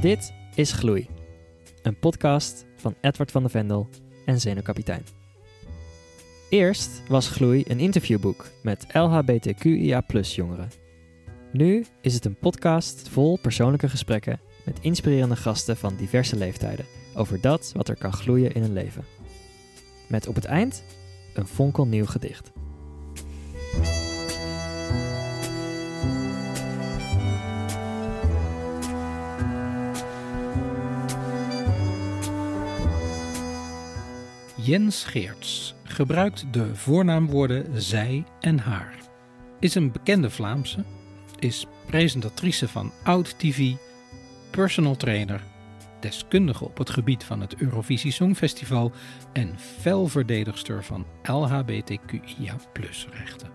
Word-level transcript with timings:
Dit 0.00 0.32
is 0.54 0.72
Gloei, 0.72 1.08
een 1.82 1.98
podcast 1.98 2.66
van 2.76 2.94
Edward 3.00 3.30
van 3.30 3.42
de 3.42 3.48
Vendel 3.48 3.88
en 4.24 4.40
Zenuwkapitein. 4.40 5.04
Eerst 6.48 7.02
was 7.08 7.28
Gloei 7.28 7.64
een 7.66 7.78
interviewboek 7.78 8.46
met 8.62 8.86
LHBTQIA 8.92 10.04
jongeren. 10.22 10.70
Nu 11.52 11.84
is 12.00 12.14
het 12.14 12.24
een 12.24 12.38
podcast 12.38 13.08
vol 13.08 13.38
persoonlijke 13.38 13.88
gesprekken 13.88 14.40
met 14.64 14.78
inspirerende 14.80 15.36
gasten 15.36 15.76
van 15.76 15.96
diverse 15.96 16.36
leeftijden 16.36 16.86
over 17.14 17.40
dat 17.40 17.72
wat 17.76 17.88
er 17.88 17.96
kan 17.96 18.12
gloeien 18.12 18.52
in 18.52 18.62
een 18.62 18.72
leven. 18.72 19.04
Met 20.08 20.26
op 20.26 20.34
het 20.34 20.44
eind 20.44 20.84
een 21.34 21.46
fonkelnieuw 21.46 22.06
gedicht. 22.06 22.52
Jens 34.66 35.04
Geerts 35.04 35.74
gebruikt 35.84 36.44
de 36.50 36.74
voornaamwoorden 36.74 37.82
zij 37.82 38.24
en 38.40 38.58
haar. 38.58 38.94
Is 39.60 39.74
een 39.74 39.92
bekende 39.92 40.30
Vlaamse, 40.30 40.84
is 41.38 41.66
presentatrice 41.86 42.68
van 42.68 42.92
Oud 43.04 43.38
TV, 43.38 43.72
personal 44.50 44.96
trainer, 44.96 45.42
deskundige 46.00 46.64
op 46.64 46.78
het 46.78 46.90
gebied 46.90 47.24
van 47.24 47.40
het 47.40 47.54
Eurovisie 47.56 48.12
Songfestival 48.12 48.92
en 49.32 49.58
felverdedigster 49.58 50.84
van 50.84 51.06
LHBTQIA 51.22 52.56
rechten. 53.10 53.50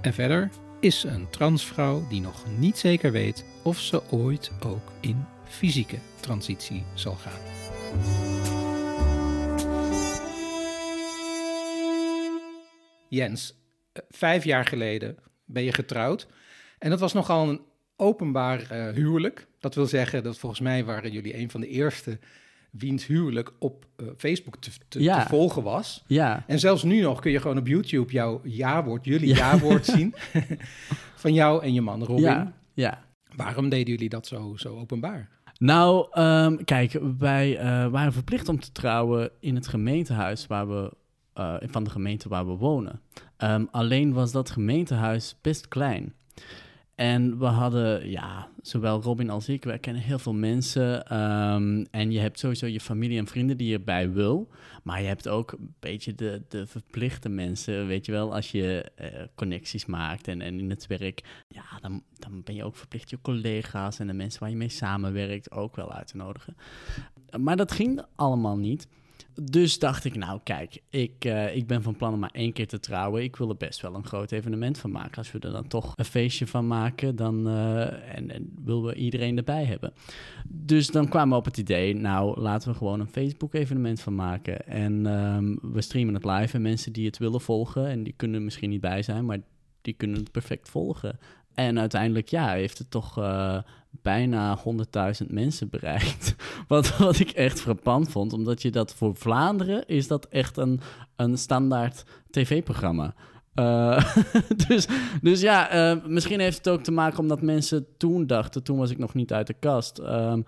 En 0.00 0.12
verder 0.12 0.50
is 0.80 1.00
ze 1.00 1.08
een 1.08 1.30
transvrouw 1.30 2.06
die 2.08 2.20
nog 2.20 2.44
niet 2.58 2.78
zeker 2.78 3.12
weet 3.12 3.44
of 3.62 3.78
ze 3.78 4.10
ooit 4.10 4.52
ook 4.60 4.92
in 5.00 5.24
fysieke 5.44 5.98
transitie 6.20 6.84
zal 6.94 7.16
gaan. 7.16 8.51
Jens, 13.16 13.54
eh, 13.92 14.02
vijf 14.08 14.44
jaar 14.44 14.64
geleden 14.64 15.16
ben 15.44 15.62
je 15.62 15.72
getrouwd. 15.72 16.26
En 16.78 16.90
dat 16.90 17.00
was 17.00 17.12
nogal 17.12 17.48
een 17.48 17.60
openbaar 17.96 18.60
uh, 18.72 18.88
huwelijk. 18.94 19.46
Dat 19.60 19.74
wil 19.74 19.86
zeggen 19.86 20.22
dat 20.22 20.38
volgens 20.38 20.60
mij 20.60 20.84
waren 20.84 21.12
jullie 21.12 21.38
een 21.38 21.50
van 21.50 21.60
de 21.60 21.68
eerste 21.68 22.18
wiens 22.70 23.06
huwelijk 23.06 23.52
op 23.58 23.86
uh, 23.96 24.06
Facebook 24.16 24.56
te, 24.56 24.70
te, 24.88 25.02
Ja. 25.02 25.22
te 25.22 25.28
volgen 25.28 25.62
was. 25.62 26.04
Ja, 26.06 26.44
En 26.46 26.58
zelfs 26.58 26.82
nu 26.82 27.00
nog 27.00 27.20
kun 27.20 27.30
je 27.30 27.40
gewoon 27.40 27.58
op 27.58 27.66
YouTube 27.66 28.12
jouw 28.12 28.40
ja-woord, 28.44 29.04
jullie 29.04 29.34
ja-woord 29.34 29.84
zien. 29.96 30.14
van 31.14 31.34
jou 31.34 31.62
en 31.62 31.72
je 31.72 31.80
man 31.80 32.04
Robin. 32.04 32.22
ja, 32.24 32.52
ja. 32.74 33.04
Waarom 33.36 33.68
deden 33.68 33.90
jullie 33.92 34.08
dat 34.08 34.26
zo, 34.26 34.52
zo 34.56 34.78
openbaar? 34.78 35.28
Nou, 35.58 36.06
ehm, 36.10 36.56
kijk, 36.64 36.98
wij 37.18 37.58
eh, 37.58 37.86
waren 37.88 38.12
verplicht 38.12 38.48
om 38.48 38.60
te 38.60 38.72
trouwen 38.72 39.30
in 39.40 39.54
het 39.54 39.68
gemeentehuis 39.68 40.46
waar 40.46 40.68
we, 40.68 40.92
eh, 41.32 41.54
van 41.60 41.84
de 41.84 41.90
gemeente 41.90 42.28
waar 42.28 42.46
we 42.46 42.52
wonen. 42.52 43.00
Ehm, 43.36 43.64
alleen 43.70 44.12
was 44.12 44.32
dat 44.32 44.50
gemeentehuis 44.50 45.36
best 45.40 45.68
klein. 45.68 46.14
En 46.94 47.38
we 47.38 47.44
hadden, 47.44 48.10
ja, 48.10 48.48
zowel 48.60 49.02
Robin 49.02 49.30
als 49.30 49.48
ik, 49.48 49.64
wij 49.64 49.78
kennen 49.78 50.02
heel 50.02 50.18
veel 50.18 50.34
mensen. 50.34 51.06
ehm, 51.06 51.84
en 51.90 52.10
je 52.10 52.18
hebt 52.18 52.38
sowieso 52.38 52.66
je 52.66 52.80
familie 52.80 53.18
en 53.18 53.26
vrienden 53.26 53.56
die 53.56 53.68
je 53.68 53.76
erbij 53.76 54.10
wil. 54.10 54.48
Maar 54.82 55.00
je 55.00 55.06
hebt 55.06 55.28
ook 55.28 55.52
een 55.52 55.74
beetje 55.80 56.14
de, 56.14 56.42
de 56.48 56.66
verplichte 56.66 57.28
mensen, 57.28 57.86
weet 57.86 58.06
je 58.06 58.12
wel. 58.12 58.34
Als 58.34 58.50
je 58.50 58.90
eh, 58.94 59.22
connecties 59.34 59.86
maakt 59.86 60.28
en, 60.28 60.40
en 60.40 60.58
in 60.58 60.70
het 60.70 60.86
werk, 60.86 61.44
ja, 61.48 61.64
dan, 61.80 62.02
dan 62.18 62.42
ben 62.42 62.54
je 62.54 62.64
ook 62.64 62.76
verplicht 62.76 63.10
je 63.10 63.18
collega's 63.22 63.98
en 63.98 64.06
de 64.06 64.12
mensen 64.12 64.40
waar 64.40 64.50
je 64.50 64.56
mee 64.56 64.68
samenwerkt 64.68 65.50
ook 65.50 65.76
wel 65.76 65.92
uit 65.92 66.06
te 66.06 66.16
nodigen. 66.16 66.56
Maar 67.40 67.56
dat 67.56 67.72
ging 67.72 68.02
allemaal 68.14 68.58
niet. 68.58 68.88
Dus 69.40 69.78
dacht 69.78 70.04
ik, 70.04 70.14
nou 70.14 70.40
kijk, 70.42 70.82
ik, 70.90 71.24
eh, 71.24 71.56
ik 71.56 71.66
ben 71.66 71.82
van 71.82 71.96
plan 71.96 72.12
om 72.12 72.18
maar 72.18 72.30
één 72.32 72.52
keer 72.52 72.68
te 72.68 72.80
trouwen. 72.80 73.22
Ik 73.22 73.36
wil 73.36 73.48
er 73.48 73.56
best 73.56 73.80
wel 73.80 73.94
een 73.94 74.06
groot 74.06 74.32
evenement 74.32 74.78
van 74.78 74.90
maken. 74.90 75.16
Als 75.16 75.32
we 75.32 75.38
er 75.38 75.52
dan 75.52 75.68
toch 75.68 75.92
een 75.96 76.04
feestje 76.04 76.46
van 76.46 76.66
maken, 76.66 77.16
dan 77.16 77.48
eh, 77.48 78.16
en, 78.16 78.30
en 78.30 78.52
willen 78.64 78.82
we 78.82 78.94
iedereen 78.94 79.36
erbij 79.36 79.64
hebben. 79.64 79.92
Dus 80.48 80.86
dan 80.86 81.08
kwamen 81.08 81.30
we 81.30 81.36
op 81.36 81.44
het 81.44 81.56
idee, 81.56 81.94
nou 81.94 82.40
laten 82.40 82.70
we 82.70 82.76
gewoon 82.76 83.00
een 83.00 83.08
Facebook-evenement 83.08 84.00
van 84.00 84.14
maken. 84.14 84.66
En 84.66 85.06
ehm, 85.06 85.56
we 85.72 85.80
streamen 85.80 86.14
het 86.14 86.24
live 86.24 86.56
en 86.56 86.62
mensen 86.62 86.92
die 86.92 87.06
het 87.06 87.18
willen 87.18 87.40
volgen, 87.40 87.86
en 87.86 88.02
die 88.02 88.14
kunnen 88.16 88.36
er 88.36 88.44
misschien 88.44 88.70
niet 88.70 88.80
bij 88.80 89.02
zijn, 89.02 89.24
maar 89.24 89.38
die 89.80 89.94
kunnen 89.94 90.16
het 90.16 90.30
perfect 90.30 90.68
volgen. 90.68 91.18
En 91.54 91.78
uiteindelijk, 91.78 92.28
ja, 92.28 92.52
heeft 92.52 92.78
het 92.78 92.90
toch 92.90 93.18
eh, 93.18 93.58
bijna 94.02 94.58
100.000 94.58 95.26
mensen 95.28 95.70
bereikt. 95.70 96.34
Wat, 96.68 96.96
wat 96.96 97.18
ik 97.18 97.30
echt 97.30 97.60
frappant 97.60 98.10
vond, 98.10 98.32
omdat 98.32 98.62
je 98.62 98.70
dat 98.70 98.94
voor 98.94 99.16
Vlaanderen 99.16 99.86
is 99.86 100.06
dat 100.06 100.26
echt 100.26 100.56
een, 100.56 100.80
een 101.16 101.38
standaard 101.38 102.04
tv-programma. 102.30 103.14
Eh, 103.54 104.14
dus, 104.68 104.88
dus 105.22 105.40
ja, 105.40 105.68
eh, 105.68 106.04
misschien 106.06 106.40
heeft 106.40 106.56
het 106.56 106.68
ook 106.68 106.82
te 106.82 106.92
maken 106.92 107.18
omdat 107.18 107.42
mensen 107.42 107.86
toen 107.96 108.26
dachten, 108.26 108.62
toen 108.62 108.78
was 108.78 108.90
ik 108.90 108.98
nog 108.98 109.14
niet 109.14 109.32
uit 109.32 109.46
de 109.46 109.56
kast. 109.58 109.98
ehm, 109.98 110.42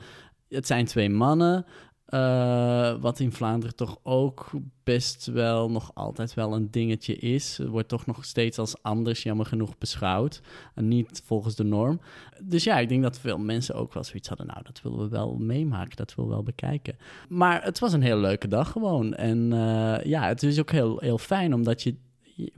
het 0.49 0.67
zijn 0.67 0.85
twee 0.85 1.11
mannen, 1.11 1.67
eh, 2.05 2.95
wat 3.01 3.21
in 3.21 3.33
Vlaanderen 3.33 3.77
toch 3.77 3.99
ook 4.03 4.51
best 4.85 5.27
wel 5.27 5.71
nog 5.71 5.91
altijd 5.95 6.35
wel 6.35 6.55
een 6.55 6.71
dingetje 6.71 7.17
is. 7.17 7.61
Wordt 7.67 7.89
toch 7.89 8.07
nog 8.07 8.25
steeds 8.25 8.59
als 8.59 8.83
anders, 8.83 9.23
jammer 9.23 9.47
genoeg, 9.47 9.79
beschouwd. 9.79 10.41
En 10.75 10.89
niet 10.89 11.23
volgens 11.25 11.55
de 11.55 11.65
norm. 11.65 12.01
Dus 12.43 12.65
ja, 12.65 12.79
ik 12.79 12.89
denk 12.89 13.03
dat 13.03 13.19
veel 13.19 13.39
mensen 13.39 13.75
ook 13.75 13.95
wel 13.95 14.05
zoiets 14.05 14.29
hadden. 14.29 14.47
Nou, 14.47 14.63
dat 14.63 14.83
willen 14.83 14.99
we 14.99 15.09
wel 15.09 15.37
meemaken, 15.37 15.97
dat 15.97 16.15
willen 16.15 16.31
we 16.31 16.37
wel 16.37 16.45
bekijken. 16.45 16.97
Maar 17.29 17.63
het 17.63 17.79
was 17.79 17.93
een 17.93 18.03
heel 18.03 18.19
leuke 18.19 18.49
dag 18.49 18.71
gewoon. 18.71 19.15
En 19.15 19.53
eh, 19.53 20.05
ja, 20.05 20.27
het 20.27 20.43
is 20.43 20.61
ook 20.61 20.71
heel, 20.71 20.99
heel 20.99 21.19
fijn, 21.19 21.55
omdat 21.55 21.83
je... 21.83 21.97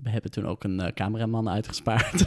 We 0.06 0.12
hebben 0.12 0.30
toen 0.30 0.46
ook 0.46 0.64
een 0.64 0.80
eh, 0.80 0.92
cameraman 0.92 1.48
uitgespaard. 1.48 2.24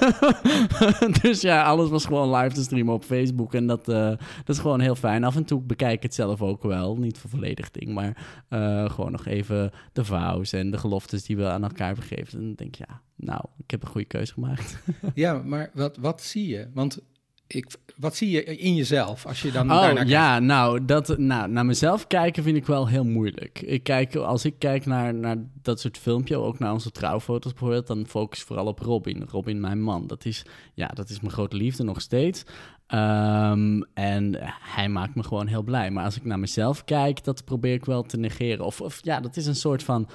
dus 1.22 1.40
ja, 1.40 1.62
alles 1.64 1.90
was 1.90 2.04
gewoon 2.04 2.34
live 2.34 2.54
te 2.54 2.62
streamen 2.62 2.94
op 2.94 3.04
Facebook. 3.04 3.54
En 3.54 3.66
dat, 3.66 3.88
eh, 3.88 4.08
dat 4.44 4.48
is 4.56 4.58
gewoon 4.58 4.80
heel 4.80 4.94
fijn. 4.94 5.24
Af 5.24 5.36
en 5.36 5.44
toe 5.44 5.60
bekijk 5.60 5.94
ik 5.94 6.02
het 6.02 6.14
zelf 6.14 6.42
ook 6.42 6.62
wel. 6.62 6.96
Niet 6.96 7.18
voor 7.18 7.30
volledig 7.30 7.70
ding, 7.70 7.94
maar 7.94 8.42
eh, 8.48 8.90
gewoon 8.90 9.12
nog 9.12 9.26
even 9.26 9.70
de 9.92 10.04
vows 10.04 10.52
en 10.52 10.70
de 10.70 10.78
geloftes 10.78 11.24
die 11.24 11.36
we 11.36 11.48
aan 11.48 11.62
elkaar 11.62 11.86
hebben 11.86 12.04
gegeven. 12.04 12.38
En 12.38 12.54
denk 12.54 12.76
ik, 12.76 12.86
ja, 12.88 13.00
nou, 13.16 13.44
ik 13.56 13.70
heb 13.70 13.82
een 13.82 13.88
goede 13.88 14.06
keuze 14.06 14.32
gemaakt. 14.32 14.78
Ja, 15.14 15.42
maar 15.44 15.70
wat, 15.74 15.96
wat 15.96 16.22
zie 16.22 16.48
je? 16.48 16.68
Want 16.74 16.98
ik, 17.54 17.66
wat 17.96 18.16
zie 18.16 18.30
je 18.30 18.44
in 18.44 18.74
jezelf 18.74 19.26
als 19.26 19.42
je 19.42 19.52
dan 19.52 19.70
Oh 19.70 19.80
daarnaar 19.80 20.06
ja, 20.06 20.38
nou, 20.38 20.84
dat, 20.84 21.18
nou, 21.18 21.50
naar 21.50 21.66
mezelf 21.66 22.06
kijken 22.06 22.42
vind 22.42 22.56
ik 22.56 22.66
wel 22.66 22.88
heel 22.88 23.04
moeilijk. 23.04 23.60
Ik 23.60 23.82
kijk, 23.82 24.14
als 24.14 24.44
ik 24.44 24.54
kijk 24.58 24.86
naar, 24.86 25.14
naar 25.14 25.36
dat 25.62 25.80
soort 25.80 25.98
filmpje, 25.98 26.36
ook 26.36 26.58
naar 26.58 26.72
onze 26.72 26.90
trouwfoto's 26.90 27.52
bijvoorbeeld, 27.52 27.86
dan 27.86 28.06
focus 28.06 28.40
ik 28.40 28.46
vooral 28.46 28.66
op 28.66 28.78
Robin. 28.78 29.26
Robin, 29.30 29.60
mijn 29.60 29.82
man. 29.82 30.06
Dat 30.06 30.24
is, 30.24 30.44
ja, 30.74 30.86
dat 30.86 31.08
is 31.08 31.20
mijn 31.20 31.32
grote 31.32 31.56
liefde 31.56 31.84
nog 31.84 32.00
steeds. 32.00 32.44
Ehm, 32.86 33.80
en 33.94 34.36
hij 34.60 34.88
maakt 34.88 35.14
me 35.14 35.22
gewoon 35.22 35.46
heel 35.46 35.62
blij. 35.62 35.90
Maar 35.90 36.04
als 36.04 36.16
ik 36.16 36.24
naar 36.24 36.38
mezelf 36.38 36.84
kijk, 36.84 37.24
dat 37.24 37.44
probeer 37.44 37.74
ik 37.74 37.84
wel 37.84 38.02
te 38.02 38.16
negeren. 38.16 38.64
Of, 38.64 38.80
of 38.80 38.98
ja, 39.02 39.20
dat 39.20 39.36
is 39.36 39.46
een 39.46 39.54
soort 39.54 39.82
van 39.82 40.08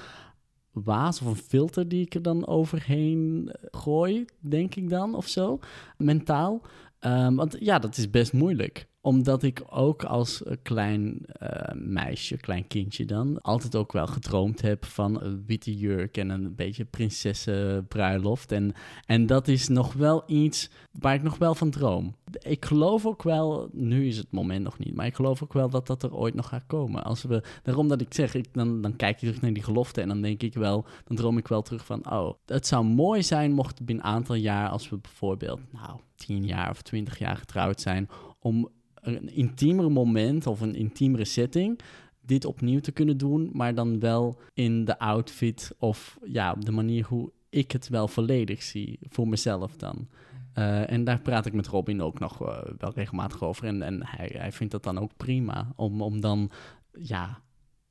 waas 0.72 1.20
of 1.20 1.26
een 1.26 1.36
filter 1.36 1.88
die 1.88 2.04
ik 2.04 2.14
er 2.14 2.22
dan 2.22 2.46
overheen 2.46 3.50
gooi, 3.70 4.24
denk 4.40 4.74
ik 4.74 4.88
dan, 4.88 5.14
of 5.14 5.26
zo, 5.26 5.58
mentaal. 5.96 6.62
Ehm, 6.98 7.34
want 7.34 7.56
ja, 7.58 7.78
dat 7.78 7.96
is 7.96 8.10
best 8.10 8.32
moeilijk. 8.32 8.88
Omdat 9.00 9.42
ik 9.42 9.62
ook 9.68 10.04
als 10.04 10.42
eh, 10.42 10.56
klein 10.62 11.26
eh, 11.26 11.74
meisje, 11.74 12.36
klein 12.36 12.66
kindje 12.66 13.04
dan, 13.04 13.40
altijd 13.40 13.76
ook 13.76 13.92
wel 13.92 14.06
gedroomd 14.06 14.60
heb 14.60 14.84
van 14.84 15.22
een 15.22 15.44
witte 15.46 15.76
jurk 15.76 16.16
en 16.16 16.30
een 16.30 16.54
beetje 16.54 16.84
prinsessenbruiloft. 16.84 18.52
En, 18.52 18.72
en 19.06 19.26
dat 19.26 19.48
is 19.48 19.68
nog 19.68 19.92
wel 19.92 20.22
iets 20.26 20.70
waar 20.98 21.14
ik 21.14 21.22
nog 21.22 21.38
wel 21.38 21.54
van 21.54 21.70
droom. 21.70 22.16
Ik 22.38 22.64
geloof 22.64 23.06
ook 23.06 23.22
wel, 23.22 23.68
nu 23.72 24.06
is 24.06 24.16
het 24.16 24.30
moment 24.30 24.64
nog 24.64 24.78
niet, 24.78 24.94
maar 24.94 25.06
ik 25.06 25.14
geloof 25.14 25.42
ook 25.42 25.52
wel 25.52 25.70
dat 25.70 25.86
dat 25.86 26.02
er 26.02 26.14
ooit 26.14 26.34
nog 26.34 26.48
gaat 26.48 26.66
komen. 26.66 27.04
Als 27.04 27.22
we, 27.22 27.42
daarom 27.62 27.88
dat 27.88 28.00
ik 28.00 28.14
zeg, 28.14 28.34
ik, 28.34 28.46
dan, 28.52 28.80
dan 28.80 28.96
kijk 28.96 29.12
ik 29.12 29.18
terug 29.18 29.40
naar 29.40 29.52
die 29.52 29.62
gelofte 29.62 30.00
en 30.00 30.08
dan 30.08 30.22
denk 30.22 30.42
ik 30.42 30.54
wel, 30.54 30.86
dan 31.04 31.16
droom 31.16 31.38
ik 31.38 31.48
wel 31.48 31.62
terug 31.62 31.84
van, 31.84 32.10
oh, 32.10 32.34
het 32.46 32.66
zou 32.66 32.84
mooi 32.84 33.22
zijn 33.22 33.52
mocht 33.52 33.84
binnen 33.84 34.04
een 34.04 34.10
aantal 34.10 34.34
jaar, 34.34 34.68
als 34.68 34.88
we 34.88 34.96
bijvoorbeeld, 34.98 35.60
nou, 35.72 36.00
tien 36.14 36.44
jaar 36.44 36.70
of 36.70 36.82
twintig 36.82 37.18
jaar 37.18 37.36
getrouwd 37.36 37.80
zijn, 37.80 38.08
om 38.38 38.68
een 39.16 39.34
intiemer 39.34 39.92
moment 39.92 40.46
of 40.46 40.60
een 40.60 40.74
intiemere 40.74 41.24
setting 41.24 41.80
dit 42.28 42.44
opnieuw 42.44 42.80
te 42.80 42.92
kunnen 42.92 43.16
doen, 43.16 43.50
maar 43.52 43.74
dan 43.74 44.00
wel 44.00 44.40
in 44.54 44.84
de 44.84 44.98
outfit 44.98 45.72
of 45.78 46.18
ja, 46.24 46.52
op 46.52 46.64
de 46.64 46.72
manier 46.72 47.04
hoe 47.04 47.32
ik 47.48 47.72
het 47.72 47.88
wel 47.88 48.08
volledig 48.08 48.62
zie 48.62 48.98
voor 49.08 49.28
mezelf 49.28 49.76
dan. 49.76 50.08
Eh, 50.52 50.90
en 50.90 51.04
daar 51.04 51.20
praat 51.20 51.46
ik 51.46 51.52
met 51.52 51.66
Robin 51.66 52.02
ook 52.02 52.18
nog 52.18 52.42
eh, 52.42 52.58
wel 52.78 52.92
regelmatig 52.94 53.42
over. 53.42 53.64
En, 53.64 53.82
en 53.82 54.06
hij, 54.06 54.30
hij 54.36 54.52
vindt 54.52 54.72
dat 54.72 54.82
dan 54.82 54.98
ook 54.98 55.16
prima 55.16 55.72
om, 55.76 56.02
om 56.02 56.20
dan 56.20 56.50
ja, 56.92 57.42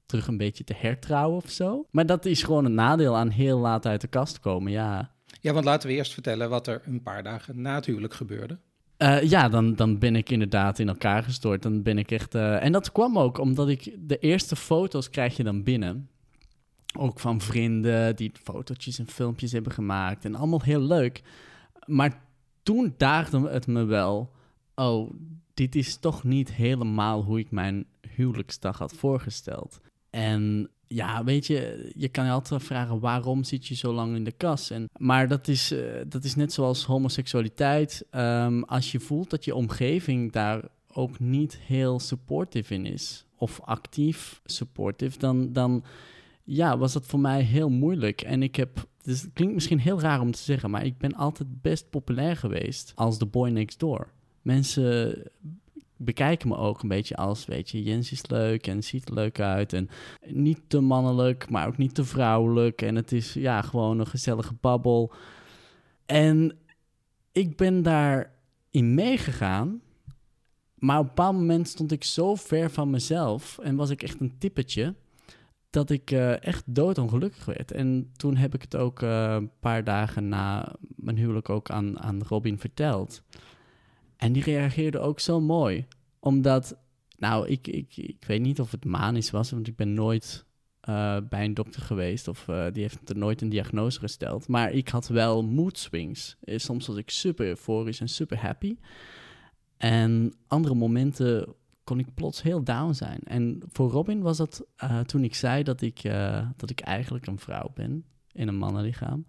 terug 0.05 0.27
een 0.27 0.37
beetje 0.37 0.63
te 0.63 0.75
hertrouwen 0.77 1.37
of 1.37 1.49
zo. 1.49 1.85
Maar 1.91 2.05
dat 2.05 2.25
is 2.25 2.43
gewoon 2.43 2.65
een 2.65 2.73
nadeel 2.73 3.15
aan 3.15 3.29
heel 3.29 3.57
laat 3.59 3.85
uit 3.85 4.01
de 4.01 4.07
kast 4.07 4.39
komen, 4.39 4.71
ja. 4.71 5.15
Ja, 5.41 5.53
want 5.53 5.65
laten 5.65 5.89
we 5.89 5.95
eerst 5.95 6.13
vertellen 6.13 6.49
wat 6.49 6.67
er 6.67 6.81
een 6.85 7.01
paar 7.01 7.23
dagen 7.23 7.61
na 7.61 7.75
het 7.75 7.85
huwelijk 7.85 8.13
gebeurde. 8.13 8.59
Eh, 8.97 9.21
ja, 9.21 9.49
dan, 9.49 9.75
dan 9.75 9.97
ben 9.99 10.15
ik 10.15 10.29
inderdaad 10.29 10.79
in 10.79 10.88
elkaar 10.88 11.23
gestort. 11.23 11.61
Dan 11.61 11.83
ben 11.83 11.97
ik 11.97 12.11
echt. 12.11 12.35
eh, 12.35 12.63
en 12.63 12.71
dat 12.71 12.91
kwam 12.91 13.19
ook 13.19 13.38
omdat 13.38 13.69
ik 13.69 13.95
de 13.99 14.17
eerste 14.19 14.55
foto's 14.55 15.09
krijg 15.09 15.38
je 15.38 15.44
dan 15.44 15.63
binnen. 15.63 16.09
Ook 16.97 17.19
van 17.19 17.41
vrienden 17.41 18.15
die 18.15 18.31
fotootjes 18.44 18.99
en 18.99 19.07
filmpjes 19.07 19.51
hebben 19.51 19.71
gemaakt. 19.71 20.25
En 20.25 20.35
allemaal 20.35 20.61
heel 20.61 20.81
leuk. 20.81 21.21
Maar 21.85 22.21
toen 22.63 22.94
daagde 22.97 23.49
het 23.49 23.67
me 23.67 23.83
wel. 23.83 24.31
Oh, 24.75 25.11
dit 25.53 25.75
is 25.75 25.97
toch 25.97 26.23
niet 26.23 26.53
helemaal 26.53 27.23
hoe 27.23 27.39
ik 27.39 27.51
mijn 27.51 27.85
huwelijksdag 28.15 28.77
had 28.77 28.93
voorgesteld. 28.93 29.79
En 30.09 30.69
ja, 30.88 31.24
weet 31.24 31.48
je, 31.48 31.92
je 31.95 32.10
kan 32.10 32.25
je 32.25 32.31
altijd 32.31 32.63
vragen 32.63 33.00
waarom 33.00 33.44
zit 33.44 33.68
je 33.68 33.75
zo 33.75 33.94
lang 33.94 34.16
in 34.16 34.24
de 34.24 34.31
kas. 34.31 34.69
En, 34.69 34.89
maar 34.98 35.28
dat 35.28 35.48
is, 35.48 35.72
eh, 35.72 35.80
dat 36.07 36.24
is 36.24 36.36
net 36.36 36.54
zoals 36.54 36.86
homoseksualiteit. 36.86 38.06
Ehm, 38.10 38.62
als 38.62 38.92
je 38.92 39.00
voelt 39.00 39.30
dat 39.30 39.45
je 39.45 39.56
omgeving 39.56 40.31
daar 40.31 40.62
ook 40.94 41.19
niet 41.19 41.57
heel 41.57 42.00
supportive 42.00 42.74
in 42.74 42.86
is, 42.86 43.25
of 43.36 43.62
actief 43.62 44.42
supportive, 44.45 45.18
dan, 45.18 45.54
dan 45.54 45.84
ja, 46.44 46.78
was 46.78 46.94
dat 46.94 47.06
voor 47.06 47.19
mij 47.19 47.42
heel 47.42 47.69
moeilijk. 47.69 48.22
En 48.22 48.44
ik 48.44 48.56
heb, 48.56 48.88
dus 49.01 49.22
het 49.22 49.34
klinkt 49.34 49.54
misschien 49.54 49.80
heel 49.80 50.00
raar 50.00 50.22
om 50.22 50.31
te 50.31 50.42
zeggen, 50.42 50.69
maar 50.69 50.86
ik 50.86 50.98
ben 50.98 51.13
altijd 51.13 51.62
best 51.62 51.89
populair 51.89 52.38
geweest 52.38 52.92
als 52.95 53.18
de 53.18 53.25
boy 53.25 53.50
next 53.50 53.80
door. 53.80 54.12
Mensen 54.42 55.24
bekijken 55.97 56.47
me 56.47 56.57
ook 56.57 56.81
een 56.81 56.89
beetje 56.89 57.15
als, 57.15 57.45
weet 57.45 57.69
je, 57.69 57.83
Jens 57.83 58.11
is 58.11 58.27
leuk 58.27 58.67
en 58.67 58.83
ziet 58.83 59.07
er 59.07 59.13
leuk 59.13 59.39
uit. 59.39 59.73
En 59.73 59.89
niet 60.25 60.59
te 60.67 60.79
mannelijk, 60.79 61.49
maar 61.49 61.67
ook 61.67 61.77
niet 61.77 61.95
te 61.95 62.03
vrouwelijk. 62.03 62.81
En 62.81 62.95
het 62.95 63.11
is 63.11 63.33
ja, 63.33 63.61
gewoon 63.61 63.99
een 63.99 64.07
gezellige 64.07 64.53
babbel. 64.61 65.13
En 66.05 66.57
ik 67.31 67.57
ben 67.57 67.83
daarin 67.83 68.94
meegegaan. 68.94 69.81
Maar 70.75 70.99
op 70.99 71.03
een 71.03 71.09
bepaald 71.15 71.35
moment 71.35 71.67
stond 71.67 71.91
ik 71.91 72.03
zo 72.03 72.35
ver 72.35 72.71
van 72.71 72.89
mezelf 72.89 73.57
en 73.57 73.75
was 73.75 73.89
ik 73.89 74.03
echt 74.03 74.19
een 74.19 74.38
typetje 74.38 74.95
dat 75.69 75.89
ik 75.89 76.11
eh, 76.11 76.43
echt 76.43 76.63
doodongelukkig 76.65 77.45
werd. 77.45 77.71
En 77.71 78.11
toen 78.15 78.35
heb 78.35 78.53
ik 78.53 78.61
het 78.61 78.75
ook 78.75 79.01
eh, 79.01 79.33
een 79.33 79.51
paar 79.59 79.83
dagen 79.83 80.27
na 80.27 80.75
mijn 80.95 81.17
huwelijk 81.17 81.50
ook 81.50 81.69
aan, 81.69 82.00
aan 82.00 82.23
Robin 82.23 82.59
verteld. 82.59 83.21
En 84.17 84.33
die 84.33 84.43
reageerde 84.43 84.99
ook 84.99 85.19
zo 85.19 85.39
mooi. 85.39 85.85
Omdat, 86.19 86.77
nou, 87.17 87.47
ik, 87.47 87.67
ik, 87.67 87.97
ik 87.97 88.23
weet 88.27 88.41
niet 88.41 88.59
of 88.59 88.71
het 88.71 88.85
manisch 88.85 89.31
was, 89.31 89.51
want 89.51 89.67
ik 89.67 89.75
ben 89.75 89.93
nooit 89.93 90.45
eh, 90.87 91.17
bij 91.29 91.45
een 91.45 91.53
dokter 91.53 91.81
geweest. 91.81 92.27
Of 92.27 92.47
eh, 92.47 92.65
die 92.71 92.81
heeft 92.81 93.09
er 93.09 93.17
nooit 93.17 93.41
een 93.41 93.49
diagnose 93.49 93.99
gesteld. 93.99 94.47
Maar 94.47 94.71
ik 94.71 94.89
had 94.89 95.07
wel 95.07 95.43
mood 95.43 95.77
swings. 95.77 96.37
Eh, 96.43 96.57
Soms 96.57 96.87
was 96.87 96.95
ik 96.95 97.09
super 97.09 97.45
euforisch 97.45 97.99
en 97.99 98.09
super 98.09 98.37
happy. 98.39 98.77
En 99.77 100.33
andere 100.47 100.75
momenten 100.75 101.53
kon 101.83 101.99
ik 101.99 102.13
plots 102.13 102.41
heel 102.41 102.63
down 102.63 102.93
zijn. 102.93 103.19
En 103.23 103.61
voor 103.71 103.89
Robin 103.89 104.21
was 104.21 104.37
dat 104.37 104.65
toen 105.05 105.23
ik 105.23 105.35
zei 105.35 105.63
dat 105.63 105.81
ik, 105.81 106.01
dat 106.55 106.69
ik 106.69 106.79
eigenlijk 106.79 107.27
een 107.27 107.39
vrouw 107.39 107.71
ben 107.73 108.05
in 108.31 108.47
een 108.47 108.57
mannenlichaam, 108.57 109.25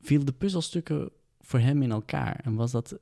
viel 0.00 0.24
de 0.24 0.32
puzzelstukken 0.32 1.10
voor 1.40 1.58
hem 1.58 1.82
in 1.82 1.90
elkaar. 1.90 2.40
En 2.44 2.54
was 2.54 2.70
dat 2.70 2.98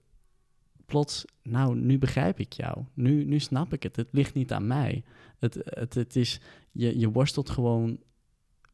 plots, 0.90 1.24
nou, 1.42 1.76
nu 1.76 1.98
begrijp 1.98 2.38
ik 2.40 2.52
jou. 2.52 2.78
Nu, 2.94 3.24
nu 3.24 3.38
snap 3.38 3.72
ik 3.72 3.82
het. 3.82 3.96
Het 3.96 4.08
ligt 4.10 4.34
niet 4.34 4.52
aan 4.52 4.66
mij. 4.66 5.02
Het, 5.38 5.58
het, 5.64 5.94
het 5.94 6.16
is, 6.16 6.40
je, 6.72 6.98
je 6.98 7.10
worstelt 7.10 7.50
gewoon 7.50 7.98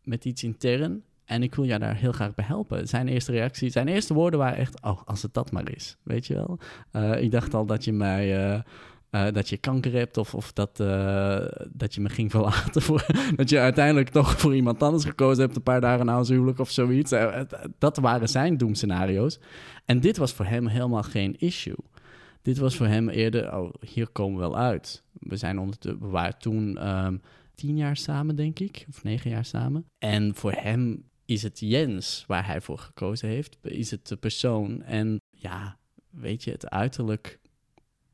met 0.02 0.24
iets 0.24 0.44
intern. 0.44 1.02
En 1.24 1.42
ik 1.42 1.54
wil 1.54 1.64
jou 1.64 1.80
daar 1.80 1.96
heel 1.96 2.12
graag 2.12 2.34
bij 2.34 2.44
helpen. 2.44 2.88
Zijn 2.88 3.08
eerste 3.08 3.32
reactie, 3.32 3.70
zijn 3.70 3.88
eerste 3.88 4.14
woorden 4.14 4.38
waren 4.38 4.58
echt: 4.58 4.82
Oh, 4.82 5.00
als 5.04 5.22
het 5.22 5.34
dat 5.34 5.52
maar 5.52 5.70
is. 5.74 5.96
Weet 6.02 6.26
je 6.26 6.34
wel? 6.34 6.58
Eh, 6.90 7.22
ik 7.22 7.30
dacht 7.30 7.54
al 7.54 7.66
dat 7.66 7.84
je 7.84 7.92
mij. 7.92 8.36
eh, 8.36 8.60
eh, 9.10 9.32
dat 9.32 9.48
je 9.48 9.56
kanker 9.56 9.92
hebt 9.92 10.16
of, 10.16 10.34
of 10.34 10.52
dat, 10.52 10.76
dat 11.72 11.94
je 11.94 12.00
me 12.00 12.08
ging 12.08 12.30
verlaten. 12.30 12.82
Voor, 12.82 13.06
dat 13.36 13.50
je 13.50 13.58
uiteindelijk 13.58 14.08
toch 14.08 14.38
voor 14.40 14.54
iemand 14.54 14.82
anders 14.82 15.04
gekozen 15.04 15.42
hebt 15.44 15.56
een 15.56 15.62
paar 15.62 15.80
dagen 15.80 16.06
na 16.06 16.18
ons 16.18 16.28
huwelijk 16.28 16.58
of 16.58 16.70
zoiets. 16.70 17.12
Dat 17.78 17.96
waren 17.96 18.28
zijn 18.28 18.56
doemscenario's. 18.56 19.38
En 19.84 20.00
dit 20.00 20.16
was 20.16 20.32
voor 20.32 20.44
hem 20.44 20.66
helemaal 20.66 21.02
geen 21.02 21.36
issue. 21.38 21.76
Dit 22.46 22.58
was 22.58 22.76
voor 22.76 22.86
hem 22.86 23.08
eerder, 23.08 23.56
oh, 23.56 23.74
hier 23.80 24.08
komen 24.08 24.34
we 24.34 24.40
wel 24.40 24.56
uit. 24.58 25.02
We, 25.12 25.36
zijn 25.36 25.58
onder 25.58 25.78
we 25.80 26.06
waren 26.06 26.38
toen 26.38 26.78
ehm, 26.78 27.16
tien 27.54 27.76
jaar 27.76 27.96
samen, 27.96 28.36
denk 28.36 28.58
ik, 28.58 28.86
of 28.88 29.02
negen 29.02 29.30
jaar 29.30 29.44
samen. 29.44 29.84
En 29.98 30.34
voor 30.34 30.52
hem 30.52 31.04
is 31.24 31.42
het 31.42 31.60
Jens 31.60 32.24
waar 32.26 32.46
hij 32.46 32.60
voor 32.60 32.78
gekozen 32.78 33.28
heeft, 33.28 33.58
is 33.62 33.90
het 33.90 34.08
de 34.08 34.16
persoon. 34.16 34.82
En 34.82 35.20
ja, 35.30 35.78
weet 36.10 36.44
je, 36.44 36.50
het 36.50 36.70
uiterlijk 36.70 37.38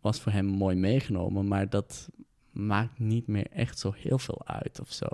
was 0.01 0.21
voor 0.21 0.33
hem 0.33 0.47
mooi 0.47 0.77
meegenomen, 0.77 1.49
maar 1.49 1.69
dat 1.69 2.09
maakt 2.51 2.99
niet 2.99 3.27
meer 3.27 3.47
echt 3.51 3.79
zo 3.79 3.93
heel 3.97 4.19
veel 4.19 4.47
uit 4.47 4.81
of 4.81 4.93
zo. 4.93 5.09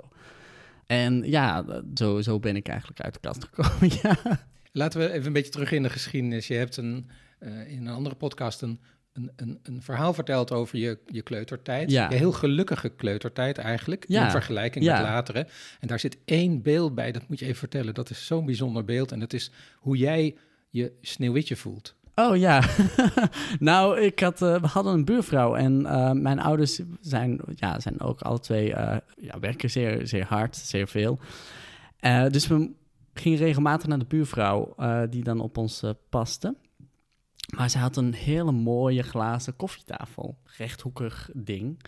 En 0.85 1.23
ja, 1.23 1.65
zo, 1.93 2.21
zo 2.21 2.39
ben 2.39 2.55
ik 2.55 2.67
eigenlijk 2.67 3.01
uit 3.01 3.13
de 3.13 3.19
kast 3.19 3.43
gekomen, 3.43 3.97
ja. 4.01 4.47
Laten 4.71 4.99
we 4.99 5.11
even 5.11 5.27
een 5.27 5.33
beetje 5.33 5.51
terug 5.51 5.71
in 5.71 5.83
de 5.83 5.89
geschiedenis. 5.89 6.47
Je 6.47 6.53
hebt 6.53 6.77
een, 6.77 7.09
eh, 7.39 7.71
in 7.71 7.85
een 7.85 7.93
andere 7.93 8.15
podcast 8.15 8.61
een, 8.61 8.79
een, 9.19 9.31
een, 9.35 9.59
een 9.63 9.81
verhaal 9.81 10.13
verteld 10.13 10.51
over 10.51 10.77
je, 10.77 10.97
je 11.05 11.21
kleutertijd. 11.21 11.91
Ja. 11.91 12.09
Je 12.09 12.15
heel 12.15 12.31
gelukkige 12.31 12.89
kleutertijd 12.89 13.57
eigenlijk, 13.57 14.05
Ja. 14.07 14.23
in 14.25 14.31
vergelijking 14.31 14.85
Ja. 14.85 14.93
met 14.99 15.09
latere. 15.09 15.47
En 15.79 15.87
daar 15.87 15.99
zit 15.99 16.17
één 16.25 16.61
beeld 16.61 16.95
bij, 16.95 17.11
dat 17.11 17.27
moet 17.27 17.39
je 17.39 17.45
even 17.45 17.57
vertellen. 17.57 17.93
Dat 17.93 18.09
is 18.09 18.25
zo'n 18.25 18.45
bijzonder 18.45 18.85
beeld 18.85 19.11
en 19.11 19.19
dat 19.19 19.33
is 19.33 19.51
hoe 19.75 19.97
jij 19.97 20.35
je 20.69 20.91
sneeuwwitje 21.01 21.55
voelt. 21.55 21.97
Oh 22.15 22.37
ja, 22.37 22.63
nou, 23.59 23.99
ik 23.99 24.19
had, 24.19 24.41
eh, 24.41 24.61
we 24.61 24.67
hadden 24.67 24.93
een 24.93 25.05
buurvrouw 25.05 25.55
en 25.55 25.85
eh, 25.85 26.11
mijn 26.11 26.39
ouders 26.39 26.79
zijn, 27.01 27.39
ja, 27.55 27.79
zijn 27.79 28.01
ook 28.01 28.21
alle 28.21 28.39
twee, 28.39 28.73
eh, 28.73 28.97
ja, 29.17 29.39
werken 29.39 29.69
zeer, 29.69 30.07
zeer 30.07 30.25
hard, 30.25 30.55
zeer 30.55 30.87
veel. 30.87 31.19
Dus 32.29 32.47
we 32.47 32.71
gingen 33.13 33.37
regelmatig 33.37 33.87
naar 33.87 33.99
de 33.99 34.05
buurvrouw 34.05 34.75
die 35.09 35.23
dan 35.23 35.39
op 35.39 35.57
ons 35.57 35.83
paste. 36.09 36.55
Maar 37.55 37.69
ze 37.69 37.77
had 37.77 37.97
een 37.97 38.13
hele 38.13 38.51
mooie 38.51 39.03
glazen 39.03 39.55
koffietafel, 39.55 40.37
rechthoekig 40.57 41.29
ding. 41.33 41.79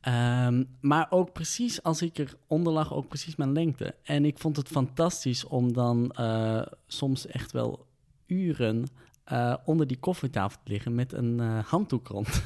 Ehm, 0.00 0.64
maar 0.80 1.06
ook 1.10 1.32
precies 1.32 1.82
als 1.82 2.02
ik 2.02 2.18
eronder 2.18 2.72
lag, 2.72 2.94
ook 2.94 3.08
precies 3.08 3.36
mijn 3.36 3.52
lengte. 3.52 3.94
En 4.02 4.24
ik 4.24 4.38
vond 4.38 4.56
het 4.56 4.68
fantastisch 4.68 5.44
om 5.44 5.72
dan 5.72 6.10
eh, 6.10 6.62
soms 6.86 7.26
echt 7.26 7.52
wel 7.52 7.86
uren 8.26 8.86
eh, 9.24 9.54
onder 9.64 9.86
die 9.86 9.98
koffietafel 9.98 10.60
te 10.64 10.72
liggen 10.72 10.94
met 10.94 11.12
een 11.12 11.40
eh, 11.40 11.58
handdoek 11.64 12.08
rond. 12.08 12.42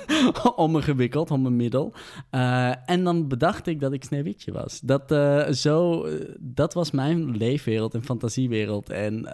om 0.56 0.70
me 0.72 0.82
gewikkeld, 0.82 1.30
om 1.30 1.42
mijn 1.42 1.56
middel. 1.56 1.92
En 2.84 3.04
dan 3.04 3.28
bedacht 3.28 3.66
ik 3.66 3.80
dat 3.80 3.92
ik 3.92 4.04
Sneeuwwitje 4.04 4.52
was. 4.52 4.80
Dat, 4.80 5.14
zo, 5.56 6.06
dat 6.38 6.74
was 6.74 6.90
mijn 6.90 7.36
leefwereld 7.36 7.94
en 7.94 8.04
fantasiewereld. 8.04 8.90
En 8.90 9.28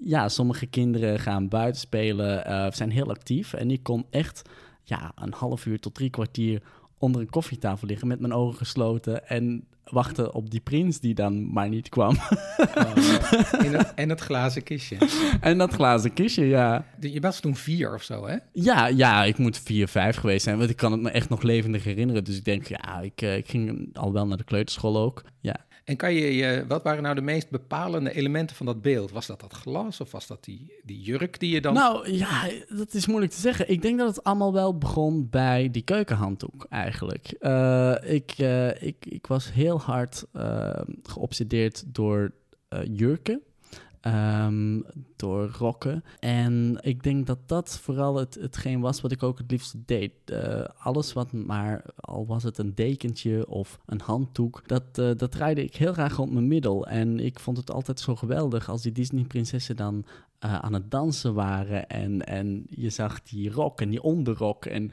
ja, 0.00 0.28
sommige 0.28 0.66
kinderen 0.66 1.18
gaan 1.18 1.48
buiten 1.48 1.80
spelen, 1.80 2.44
eh, 2.44 2.70
zijn 2.70 2.90
heel 2.90 3.10
actief. 3.10 3.52
En 3.52 3.70
ik 3.70 3.82
kon 3.82 4.06
echt 4.10 4.42
ja, 4.82 5.12
een 5.14 5.32
half 5.32 5.66
uur 5.66 5.80
tot 5.80 5.94
drie 5.94 6.10
kwartier 6.10 6.62
onder 6.98 7.20
een 7.20 7.30
koffietafel 7.30 7.86
liggen 7.86 8.08
met 8.08 8.20
mijn 8.20 8.32
ogen 8.32 8.56
gesloten 8.56 9.28
en 9.28 9.66
wachten 9.84 10.34
op 10.34 10.50
die 10.50 10.60
prins 10.60 11.00
die 11.00 11.14
dan 11.14 11.52
maar 11.52 11.68
niet 11.68 11.88
kwam. 11.88 12.16
en, 13.58 13.72
het, 13.72 13.94
en 13.94 14.08
het 14.08 14.20
glazen 14.20 14.62
kistje. 14.62 14.96
en 15.40 15.58
dat 15.58 15.72
glazen 15.72 16.12
kistje, 16.12 16.44
ja. 16.44 16.84
Je 17.00 17.20
was 17.20 17.40
toen 17.40 17.56
vier 17.56 17.94
of 17.94 18.02
zo, 18.02 18.26
hè? 18.26 18.36
Ja, 18.52 18.86
ja, 18.86 19.24
ik 19.24 19.38
moet 19.38 19.58
vier, 19.58 19.88
vijf 19.88 20.16
geweest 20.16 20.44
zijn, 20.44 20.58
want 20.58 20.70
ik 20.70 20.76
kan 20.76 20.92
het 20.92 21.00
me 21.00 21.10
echt 21.10 21.28
nog 21.28 21.42
levendig 21.42 21.84
herinneren. 21.84 22.24
Dus 22.24 22.36
ik 22.36 22.44
denk, 22.44 22.66
ja, 22.66 23.00
ik, 23.00 23.22
eh, 23.22 23.36
ik 23.36 23.48
ging 23.48 23.88
al 23.96 24.12
wel 24.12 24.26
naar 24.26 24.36
de 24.36 24.44
kleuterschool 24.44 24.98
ook. 24.98 25.24
Ja. 25.40 25.65
En 25.86 25.96
kan 25.96 26.14
je, 26.14 26.36
je, 26.36 26.64
wat 26.68 26.82
waren 26.82 27.02
nou 27.02 27.14
de 27.14 27.20
meest 27.20 27.50
bepalende 27.50 28.12
elementen 28.12 28.56
van 28.56 28.66
dat 28.66 28.82
beeld? 28.82 29.10
Was 29.10 29.26
dat 29.26 29.40
dat 29.40 29.52
glas 29.52 30.00
of 30.00 30.12
was 30.12 30.26
dat 30.26 30.44
die, 30.44 30.72
die 30.82 31.00
jurk 31.00 31.40
die 31.40 31.54
je 31.54 31.60
dan... 31.60 31.74
Nou 31.74 32.12
ja, 32.12 32.50
dat 32.68 32.94
is 32.94 33.06
moeilijk 33.06 33.32
te 33.32 33.40
zeggen. 33.40 33.70
Ik 33.70 33.82
denk 33.82 33.98
dat 33.98 34.08
het 34.08 34.24
allemaal 34.24 34.52
wel 34.52 34.78
begon 34.78 35.28
bij 35.30 35.70
die 35.70 35.82
keukenhanddoek 35.82 36.66
eigenlijk. 36.70 37.26
Eh, 37.38 37.94
ik, 38.02 38.34
eh, 38.36 38.82
ik, 38.82 39.06
ik 39.06 39.26
was 39.26 39.52
heel 39.52 39.80
hard 39.80 40.24
eh, 40.32 40.80
geobsedeerd 41.02 41.84
door 41.86 42.32
jurken. 42.92 43.42
Ehm, 44.06 44.80
door 45.16 45.48
rokken. 45.58 46.04
En 46.18 46.78
ik 46.80 47.02
denk 47.02 47.26
dat 47.26 47.38
dat 47.46 47.78
vooral 47.78 48.16
het, 48.16 48.34
hetgeen 48.34 48.80
was 48.80 49.00
wat 49.00 49.12
ik 49.12 49.22
ook 49.22 49.38
het 49.38 49.50
liefste 49.50 49.78
deed. 49.84 50.12
Eh, 50.24 50.64
alles 50.78 51.12
wat 51.12 51.32
maar, 51.32 51.84
al 51.96 52.26
was 52.26 52.42
het 52.42 52.58
een 52.58 52.74
dekentje 52.74 53.48
of 53.48 53.78
een 53.86 54.00
handdoek, 54.00 54.62
dat, 54.66 54.82
eh, 54.92 55.10
dat 55.16 55.30
draaide 55.30 55.64
ik 55.64 55.76
heel 55.76 55.92
graag 55.92 56.16
rond 56.16 56.32
mijn 56.32 56.46
middel. 56.46 56.86
En 56.86 57.20
ik 57.20 57.40
vond 57.40 57.56
het 57.56 57.70
altijd 57.70 58.00
zo 58.00 58.16
geweldig 58.16 58.68
als 58.68 58.82
die 58.82 58.92
Disney-prinsessen 58.92 59.76
dan 59.76 60.04
eh, 60.38 60.58
aan 60.58 60.72
het 60.72 60.90
dansen 60.90 61.34
waren. 61.34 61.88
En, 61.88 62.26
en 62.26 62.66
je 62.68 62.90
zag 62.90 63.22
die 63.22 63.50
rok 63.50 63.80
en 63.80 63.90
die 63.90 64.02
onderrok. 64.02 64.64
En 64.64 64.90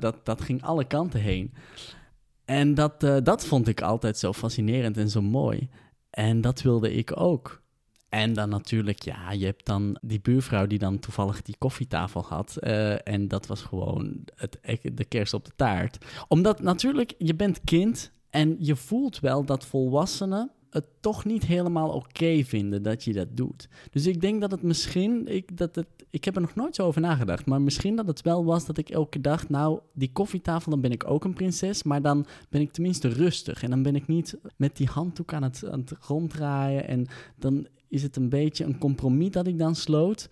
dat, 0.00 0.16
dat 0.24 0.40
ging 0.40 0.62
alle 0.62 0.84
kanten 0.84 1.20
heen. 1.20 1.54
En 2.44 2.74
dat, 2.74 3.00
dat 3.00 3.44
vond 3.44 3.68
ik 3.68 3.80
altijd 3.80 4.18
zo 4.18 4.32
fascinerend 4.32 4.96
en 4.96 5.10
zo 5.10 5.22
mooi. 5.22 5.68
En 6.10 6.40
dat 6.40 6.62
wilde 6.62 6.92
ik 6.92 7.20
ook. 7.20 7.61
En 8.12 8.32
dan 8.32 8.48
natuurlijk, 8.48 9.02
ja, 9.02 9.30
je 9.30 9.44
hebt 9.44 9.66
dan 9.66 9.98
die 10.00 10.20
buurvrouw 10.20 10.66
die 10.66 10.78
dan 10.78 10.98
toevallig 10.98 11.42
die 11.42 11.56
koffietafel 11.58 12.22
had. 12.22 12.56
eh, 12.56 13.08
en 13.08 13.28
dat 13.28 13.46
was 13.46 13.62
gewoon 13.62 14.24
het, 14.34 14.58
de 14.94 15.04
kerst 15.04 15.34
op 15.34 15.44
de 15.44 15.52
taart. 15.56 15.98
Omdat 16.28 16.60
natuurlijk, 16.60 17.14
je 17.18 17.34
bent 17.34 17.60
kind 17.64 18.12
en 18.30 18.56
je 18.58 18.76
voelt 18.76 19.20
wel 19.20 19.44
dat 19.44 19.66
volwassenen 19.66 20.50
het 20.70 20.84
toch 21.00 21.24
niet 21.24 21.46
helemaal 21.46 21.90
oké 21.90 22.44
vinden 22.44 22.82
dat 22.82 23.04
je 23.04 23.12
dat 23.12 23.36
doet. 23.36 23.68
Dus 23.90 24.06
ik 24.06 24.20
denk 24.20 24.40
dat 24.40 24.50
het 24.50 24.62
misschien, 24.62 25.26
ik, 25.26 25.56
dat 25.56 25.74
het, 25.74 25.86
ik 26.10 26.24
heb 26.24 26.34
er 26.34 26.40
nog 26.40 26.54
nooit 26.54 26.74
zo 26.74 26.86
over 26.86 27.00
nagedacht, 27.00 27.46
maar 27.46 27.60
misschien 27.62 27.96
dat 27.96 28.06
het 28.06 28.22
wel 28.22 28.44
was 28.44 28.66
dat 28.66 28.78
ik 28.78 28.88
elke 28.88 29.20
dag, 29.20 29.48
nou, 29.48 29.80
die 29.92 30.12
koffietafel, 30.12 30.70
dan 30.70 30.80
ben 30.80 30.92
ik 30.92 31.10
ook 31.10 31.24
een 31.24 31.34
prinses, 31.34 31.82
maar 31.82 32.02
dan 32.02 32.26
ben 32.48 32.60
ik 32.60 32.72
tenminste 32.72 33.08
rustig. 33.08 33.62
En 33.62 33.70
dan 33.70 33.82
ben 33.82 33.94
ik 33.96 34.06
niet 34.06 34.36
met 34.56 34.76
die 34.76 34.88
handdoek 34.88 35.32
aan 35.32 35.42
het, 35.42 35.64
aan 35.70 35.80
het 35.80 35.92
ronddraaien 36.00 36.88
en 36.88 37.06
dan 37.36 37.66
is 37.92 38.02
het 38.02 38.16
een 38.16 38.28
beetje 38.28 38.64
een 38.64 38.78
compromis 38.78 39.30
dat 39.30 39.46
ik 39.46 39.58
dan 39.58 39.74
sloot. 39.74 40.28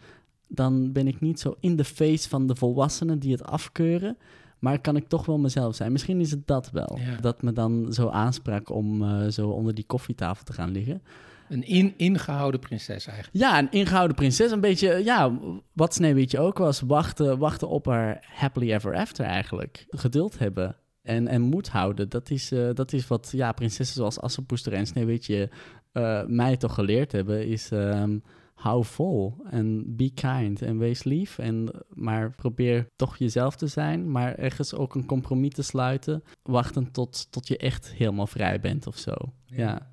Dan 0.48 0.92
ben 0.92 1.06
ik 1.06 1.20
niet 1.20 1.40
zo 1.40 1.56
in 1.60 1.76
de 1.76 1.84
face 1.84 2.28
van 2.28 2.46
de 2.46 2.56
volwassenen 2.56 3.18
die 3.18 3.32
het 3.32 3.44
afkeuren. 3.44 4.16
Maar 4.58 4.80
kan 4.80 4.96
ik 4.96 5.08
toch 5.08 5.26
wel 5.26 5.38
mezelf 5.38 5.74
zijn. 5.74 5.92
Misschien 5.92 6.20
is 6.20 6.30
het 6.30 6.46
dat 6.46 6.70
wel. 6.70 6.98
Ja. 6.98 7.16
Dat 7.20 7.42
me 7.42 7.52
dan 7.52 7.92
zo 7.92 8.08
aansprak 8.08 8.70
om 8.70 9.02
eh, 9.02 9.28
zo 9.28 9.48
onder 9.48 9.74
die 9.74 9.84
koffietafel 9.86 10.44
te 10.44 10.52
gaan 10.52 10.70
liggen. 10.70 11.02
Een 11.48 11.66
in, 11.66 11.94
ingehouden 11.96 12.60
prinses 12.60 13.06
eigenlijk. 13.06 13.36
Ja, 13.36 13.58
een 13.58 13.70
ingehouden 13.70 14.16
prinses. 14.16 14.50
Een 14.50 14.60
beetje, 14.60 15.04
ja, 15.04 15.38
wat 15.72 15.94
Sneeuwwitje 15.94 16.38
ook 16.38 16.58
was. 16.58 16.80
Wachten, 16.80 17.38
wachten 17.38 17.68
op 17.68 17.86
haar 17.86 18.26
happily 18.34 18.72
ever 18.72 18.94
after 18.94 19.24
eigenlijk. 19.24 19.86
Geduld 19.88 20.38
hebben. 20.38 20.76
En, 21.02 21.28
en 21.28 21.42
moed 21.42 21.68
houden. 21.68 22.08
Dat 22.08 22.30
is, 22.30 22.52
eh, 22.52 22.68
dat 22.74 22.92
is 22.92 23.06
wat 23.06 23.30
ja, 23.32 23.52
prinsessen 23.52 23.96
zoals 23.96 24.20
Assepoester 24.20 24.72
en 24.72 24.86
Sneeuwwitje 24.86 25.50
eh, 25.92 26.22
mij 26.26 26.56
toch 26.56 26.74
geleerd 26.74 27.12
hebben. 27.12 27.46
Is 27.46 27.70
ehm, 27.70 28.18
hou 28.54 28.84
vol 28.84 29.36
en 29.50 29.96
be 29.96 30.10
kind 30.14 30.62
en 30.62 30.78
wees 30.78 31.04
lief. 31.04 31.38
En, 31.38 31.70
maar 31.94 32.30
probeer 32.30 32.86
toch 32.96 33.16
jezelf 33.16 33.56
te 33.56 33.66
zijn. 33.66 34.10
Maar 34.10 34.34
ergens 34.34 34.74
ook 34.74 34.94
een 34.94 35.06
compromis 35.06 35.52
te 35.54 35.62
sluiten. 35.62 36.22
Wachten 36.42 36.90
tot, 36.92 37.26
tot 37.30 37.48
je 37.48 37.56
echt 37.56 37.92
helemaal 37.94 38.26
vrij 38.26 38.60
bent 38.60 38.86
of 38.86 38.96
zo. 38.96 39.12
Ja, 39.46 39.88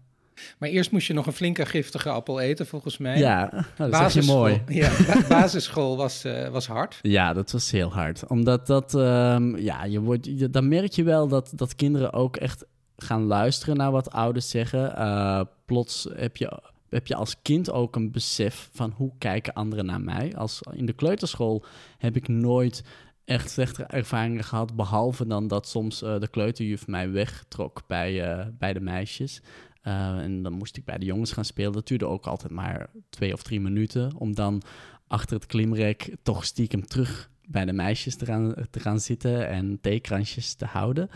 Maar 0.60 0.70
eerst 0.70 0.92
moest 0.92 1.08
je 1.08 1.14
nog 1.14 1.26
een 1.26 1.34
flinke 1.34 1.66
giftige 1.66 2.10
appel 2.10 2.40
eten, 2.40 2.66
volgens 2.68 2.98
mij. 2.98 3.18
ja. 3.18 3.50
Dat 3.78 3.86
je 3.86 3.88
basisschool, 3.92 4.36
mooi. 4.38 4.62
Ja, 4.82 4.92
ba- 5.08 5.28
basisschool 5.28 5.98
was, 5.98 6.24
eh, 6.24 6.50
was 6.50 6.68
hard. 6.68 7.00
Ja, 7.02 7.34
dat 7.34 7.52
was 7.52 7.72
heel 7.72 7.94
hard. 7.94 8.28
Omdat 8.28 8.68
dat, 8.68 8.96
ehm, 8.96 9.56
ja, 9.58 9.84
je 9.84 10.00
wordt, 10.00 10.26
je- 10.26 10.50
dan 10.50 10.68
merk 10.68 10.92
je 10.92 11.04
wel 11.04 11.28
dat, 11.28 11.52
dat 11.56 11.76
kinderen 11.76 12.14
ook 12.14 12.38
echt 12.38 12.66
gaan 12.98 13.24
luisteren 13.24 13.78
naar 13.78 13.92
wat 13.92 14.12
ouders 14.12 14.50
zeggen. 14.50 14.96
Eh, 14.96 15.42
plots 15.66 16.08
heb 16.16 16.38
je, 16.38 16.62
heb 16.90 17.08
je 17.08 17.16
als 17.16 17.42
kind 17.42 17.72
ook 17.72 17.96
een 17.96 18.12
besef 18.12 18.70
van 18.74 18.94
hoe 18.96 19.12
kijken 19.18 19.54
anderen 19.54 19.86
naar 19.86 20.02
mij. 20.02 20.36
Als, 20.36 20.62
in 20.72 20.86
de 20.86 20.94
kleuterschool 20.94 21.64
heb 21.98 22.16
ik 22.16 22.28
nooit 22.28 22.84
echt 23.26 23.50
slechte 23.50 23.84
ervaringen 23.84 24.44
gehad, 24.44 24.76
behalve 24.76 25.28
dan 25.28 25.48
dat 25.48 25.68
soms 25.68 26.02
eh, 26.02 26.20
de 26.20 26.28
kleuterjuf 26.28 26.88
mij 26.88 27.12
wegtrok 27.12 27.84
bij, 27.88 28.32
eh, 28.32 28.48
bij 28.58 28.74
de 28.74 28.82
meisjes. 28.82 29.42
En 29.82 30.42
dan 30.42 30.54
moest 30.54 30.78
ik 30.78 30.86
bij 30.86 30.98
de 30.98 31.06
jongens 31.06 31.32
gaan 31.32 31.46
spelen. 31.46 31.72
Dat 31.72 31.88
duurde 31.88 32.06
ook 32.06 32.26
altijd 32.26 32.52
maar 32.52 32.90
twee 33.10 33.34
of 33.34 33.44
drie 33.44 33.60
minuten. 33.60 34.16
Om 34.16 34.36
dan 34.36 34.62
achter 35.08 35.36
het 35.36 35.46
klimrek 35.46 36.16
toch 36.24 36.46
stiekem 36.46 36.88
terug 36.88 37.30
bij 37.48 37.66
de 37.66 37.74
meisjes 37.74 38.16
te 38.16 38.26
gaan, 38.26 38.54
te 38.70 38.80
gaan 38.80 39.00
zitten 39.00 39.48
en 39.48 39.78
theekransjes 39.82 40.54
te 40.54 40.66
houden. 40.66 41.10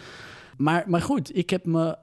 Maar, 0.58 0.84
maar 0.88 1.02
goed, 1.02 1.36
ik 1.38 1.50
heb 1.50 1.66
me 1.66 1.98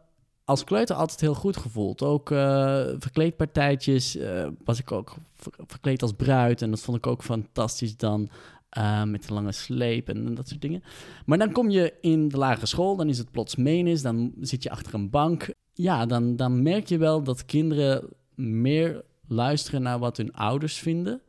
als 0.44 0.64
kleuter 0.64 0.96
altijd 0.96 1.20
heel 1.20 1.34
goed 1.34 1.56
gevoeld. 1.56 2.02
Ook 2.02 2.30
eh, 2.30 2.84
verkleedpartijtjes 2.98 4.16
eh, 4.16 4.46
was 4.64 4.78
ik 4.78 4.92
ook 4.92 5.14
ver- 5.36 5.52
verkleed 5.66 6.02
als 6.02 6.12
bruid. 6.12 6.62
En 6.62 6.70
dat 6.70 6.80
vond 6.80 6.96
ik 6.96 7.06
ook 7.06 7.22
fantastisch 7.22 7.96
dan. 7.96 8.28
eh, 8.68 9.02
met 9.04 9.28
een 9.28 9.34
lange 9.34 9.52
sleep 9.52 10.08
en 10.08 10.34
dat 10.34 10.48
soort 10.48 10.60
dingen. 10.60 10.82
Maar 11.26 11.38
dan 11.38 11.52
kom 11.52 11.70
je 11.70 11.94
in 12.00 12.28
de 12.28 12.36
lagere 12.38 12.66
school, 12.66 12.96
dan 12.96 13.08
is 13.08 13.18
het 13.18 13.30
plots 13.30 13.56
menis, 13.56 14.02
dan 14.02 14.32
zit 14.40 14.62
je 14.62 14.70
achter 14.70 14.94
een 14.94 15.10
bank. 15.10 15.48
Ja, 15.72 16.06
dan, 16.06 16.36
dan 16.36 16.62
merk 16.62 16.86
je 16.88 16.98
wel 16.98 17.22
dat 17.22 17.44
kinderen 17.44 18.08
meer 18.34 19.04
luisteren 19.28 19.82
naar 19.82 19.98
wat 19.98 20.16
hun 20.16 20.32
ouders 20.32 20.78
vinden. 20.78 21.22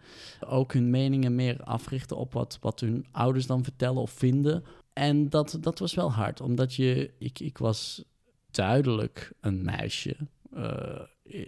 Ook 0.48 0.74
hun 0.74 0.90
meningen 0.90 1.36
meer 1.36 1.64
africhten 1.64 2.18
op 2.18 2.34
wat, 2.34 2.58
wat 2.62 2.80
hun 2.80 3.06
ouders 3.12 3.46
dan 3.46 3.64
vertellen 3.64 4.02
of 4.02 4.12
vinden. 4.12 4.64
En 4.94 5.30
dat, 5.30 5.58
dat 5.62 5.80
was 5.80 5.94
wel 5.94 6.12
hard, 6.12 6.42
omdat 6.42 6.74
je, 6.74 7.12
ik, 7.18 7.40
ik 7.40 7.58
was 7.58 8.04
duidelijk 8.52 9.32
een 9.42 9.64
meisje. 9.64 10.16
Eh, 10.54 11.00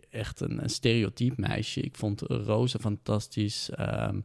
echt 0.10 0.40
een, 0.40 0.64
een 0.64 0.70
stereotyp 0.70 1.38
meisje. 1.38 1.82
Ik 1.82 1.96
vond 1.96 2.22
Roze 2.22 2.80
fantastisch, 2.80 3.70
ehm, 3.70 4.20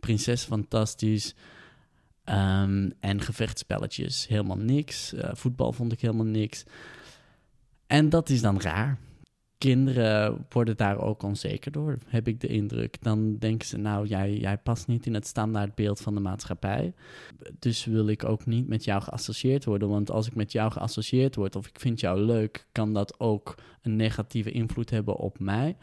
Prinses 0.00 0.44
fantastisch. 0.44 1.34
ehm, 2.24 2.90
en 3.00 3.20
gevechtspelletjes, 3.20 4.26
helemaal 4.26 4.56
niks. 4.56 5.12
Eh, 5.12 5.30
voetbal 5.34 5.72
vond 5.72 5.92
ik 5.92 6.00
helemaal 6.00 6.26
niks. 6.26 6.64
En 7.86 8.08
dat 8.08 8.28
is 8.28 8.40
dan 8.40 8.60
raar. 8.60 8.98
Kinderen 9.58 10.46
worden 10.48 10.76
daar 10.76 10.98
ook 11.00 11.22
onzeker 11.22 11.72
door, 11.72 11.98
heb 12.06 12.28
ik 12.28 12.40
de 12.40 12.46
indruk. 12.46 12.96
Dan 13.02 13.38
denken 13.38 13.66
ze, 13.68 13.78
nou, 13.78 14.06
jij, 14.06 14.36
jij 14.36 14.58
past 14.58 14.86
niet 14.86 15.06
in 15.06 15.14
het 15.14 15.26
standaardbeeld 15.26 16.00
van 16.00 16.14
de 16.14 16.20
maatschappij. 16.20 16.94
Dus 17.58 17.84
wil 17.84 18.08
ik 18.08 18.24
ook 18.24 18.46
niet 18.46 18.68
met 18.68 18.84
jou 18.84 19.02
geassocieerd 19.02 19.64
worden. 19.64 19.88
Want 19.88 20.10
als 20.10 20.26
ik 20.26 20.34
met 20.34 20.52
jou 20.52 20.72
geassocieerd 20.72 21.34
word 21.34 21.56
of 21.56 21.66
ik 21.66 21.80
vind 21.80 22.00
jou 22.00 22.20
leuk, 22.20 22.66
kan 22.72 22.92
dat 22.92 23.20
ook 23.20 23.54
een 23.82 23.96
negatieve 23.96 24.50
invloed 24.50 24.90
hebben 24.90 25.16
op 25.16 25.38
mij. 25.38 25.76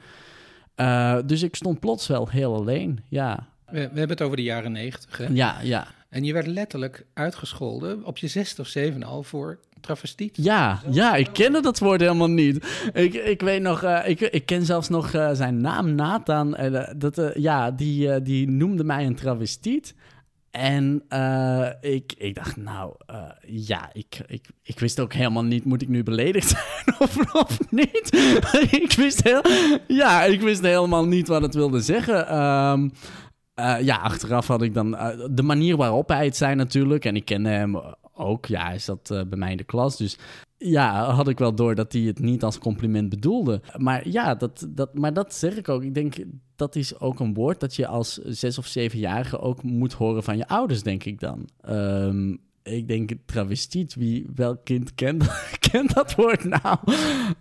Eh, 0.76 1.18
dus 1.26 1.44
ik 1.44 1.56
stond 1.56 1.80
plots 1.80 2.08
wel 2.08 2.30
heel 2.30 2.56
alleen. 2.56 3.04
Ja, 3.10 3.48
We, 3.66 3.72
we 3.72 3.80
hebben 3.80 4.10
het 4.10 4.22
over 4.22 4.38
de 4.38 4.44
jaren 4.44 4.72
negentig. 4.72 5.34
ja, 5.34 5.62
ja. 5.62 5.88
En 6.10 6.24
je 6.24 6.34
werd 6.34 6.48
letterlijk 6.48 7.06
uitgescholden 7.14 8.06
op 8.06 8.18
je 8.18 8.28
zesde 8.28 8.62
of 8.62 8.68
zevende 8.68 9.06
al 9.06 9.24
voor 9.24 9.60
travestiet. 9.84 10.38
Ja, 10.38 10.82
ja, 10.90 11.16
ik 11.16 11.30
kende 11.34 11.62
dat 11.62 11.80
woord 11.80 12.02
helemaal 12.02 12.30
niet. 12.30 12.90
Ik, 12.94 13.14
ik 13.14 13.42
weet 13.42 13.62
nog, 13.62 13.84
eh, 13.84 14.10
ik, 14.10 14.20
ik 14.20 14.46
ken 14.46 14.66
zelfs 14.66 14.90
nog 14.90 15.14
eh, 15.14 15.30
zijn 15.34 15.62
naam, 15.62 15.96
Nathan. 15.96 16.56
eh, 16.56 16.90
dat, 16.98 17.32
ja, 17.36 17.72
die, 17.72 18.22
die 18.22 18.50
noemde 18.50 18.84
mij 18.84 19.06
een 19.06 19.16
travestiet. 19.16 19.96
En 20.52 21.04
ik, 21.82 22.14
ik 22.18 22.36
dacht, 22.36 22.58
nou, 22.58 22.96
ja, 23.48 23.90
ik, 23.94 24.22
ik, 24.28 24.48
ik 24.64 24.80
wist 24.80 25.00
ook 25.00 25.14
helemaal 25.14 25.44
niet, 25.44 25.66
moet 25.66 25.82
ik 25.82 25.88
nu 25.88 26.04
beledigd 26.04 26.50
zijn 26.86 26.96
of, 27.00 27.34
of 27.34 27.60
niet? 27.70 28.10
ik 28.84 28.94
wist 28.98 29.24
heel, 29.24 29.42
ja, 29.88 30.24
ik 30.24 30.42
wist 30.42 30.62
helemaal 30.62 31.06
niet 31.06 31.28
wat 31.28 31.42
het 31.42 31.54
wilde 31.54 31.80
zeggen. 31.80 32.28
Ehm, 32.28 32.90
eh, 33.54 33.76
ja, 33.82 33.98
achteraf 33.98 34.48
had 34.48 34.62
ik 34.62 34.74
dan 34.74 34.92
de 35.32 35.44
manier 35.44 35.78
waarop 35.78 36.08
hij 36.08 36.26
het 36.26 36.38
zei 36.38 36.56
natuurlijk. 36.56 37.06
En 37.06 37.16
ik 37.16 37.26
kende 37.26 37.50
hem 37.50 37.82
ook. 38.14 38.46
Ja, 38.46 38.66
hij 38.66 38.80
zat 38.80 39.12
eh, 39.12 39.22
bij 39.24 39.38
mij 39.38 39.52
in 39.52 39.58
de 39.58 39.64
klas. 39.64 39.98
Dus 39.98 40.18
ja, 40.58 41.12
had 41.12 41.28
ik 41.28 41.38
wel 41.40 41.56
door 41.56 41.76
dat 41.76 41.94
hij 41.94 42.02
het 42.02 42.20
niet 42.20 42.44
als 42.44 42.58
compliment 42.58 43.10
bedoelde. 43.10 43.62
Maar 43.78 44.08
ja, 44.08 44.36
dat, 44.36 44.68
dat, 44.70 44.94
maar 44.94 45.14
dat 45.14 45.34
zeg 45.34 45.56
ik 45.56 45.70
ook. 45.70 45.84
Ik 45.84 45.94
denk, 45.94 46.16
dat 46.56 46.76
is 46.76 47.00
ook 47.00 47.20
een 47.20 47.34
woord 47.34 47.60
dat 47.60 47.76
je 47.76 47.88
als 47.88 48.14
zes- 48.14 48.58
of 48.58 48.66
zevenjarige 48.66 49.40
ook 49.40 49.64
moet 49.64 49.94
horen 49.94 50.24
van 50.24 50.38
je 50.38 50.48
ouders, 50.48 50.84
denk 50.84 51.04
ik 51.04 51.20
dan. 51.20 51.50
Ehm, 51.62 52.36
ik 52.64 52.88
denk 52.88 53.12
travestiet, 53.26 53.96
wie, 53.96 54.26
welk 54.36 54.64
kind 54.64 54.96
kent, 54.96 55.24
kent 55.72 55.94
dat 55.94 56.16
woord 56.16 56.44
nou? 56.44 56.78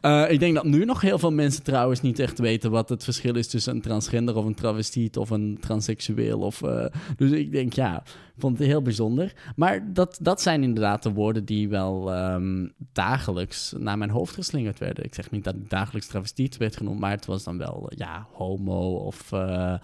Eh, 0.01 0.31
ik 0.31 0.39
denk 0.41 0.55
dat 0.55 0.65
nu 0.65 0.85
nog 0.85 1.01
heel 1.01 1.19
veel 1.19 1.33
mensen 1.33 1.63
trouwens 1.63 2.01
niet 2.01 2.19
echt 2.19 2.39
weten 2.39 2.71
wat 2.71 2.89
het 2.89 3.05
verschil 3.05 3.35
is 3.37 3.49
tussen 3.49 3.75
een 3.75 3.81
transgender 3.81 4.37
of 4.37 4.45
een 4.45 4.55
travestiet 4.55 5.17
of 5.17 5.31
een 5.31 5.59
transseksueel. 5.61 6.41
Of, 6.41 6.63
eh, 6.63 6.85
dus 7.17 7.31
ik 7.31 7.53
denk, 7.53 7.73
ja, 7.73 7.97
ik 8.07 8.41
vond 8.41 8.59
het 8.59 8.67
heel 8.67 8.83
bijzonder. 8.83 9.33
Maar 9.57 9.93
dat, 9.93 10.19
dat 10.23 10.43
zijn 10.43 10.63
inderdaad 10.63 11.03
de 11.03 11.13
woorden 11.13 11.45
die 11.45 11.69
wel 11.69 12.13
ehm, 12.13 12.69
dagelijks 12.93 13.75
naar 13.79 13.99
mijn 13.99 14.11
hoofd 14.11 14.35
geslingerd 14.35 14.79
werden. 14.79 15.05
Ik 15.05 15.15
zeg 15.15 15.31
niet 15.31 15.45
dat 15.45 15.55
ik 15.55 15.71
dagelijks 15.71 16.09
travestiet 16.09 16.57
werd 16.57 16.77
genoemd, 16.77 17.01
maar 17.01 17.11
het 17.11 17.27
was 17.27 17.45
dan 17.45 17.59
wel, 17.59 17.91
ja, 17.97 18.27
homo 18.33 18.95
of... 18.97 19.33
eh, 19.33 19.75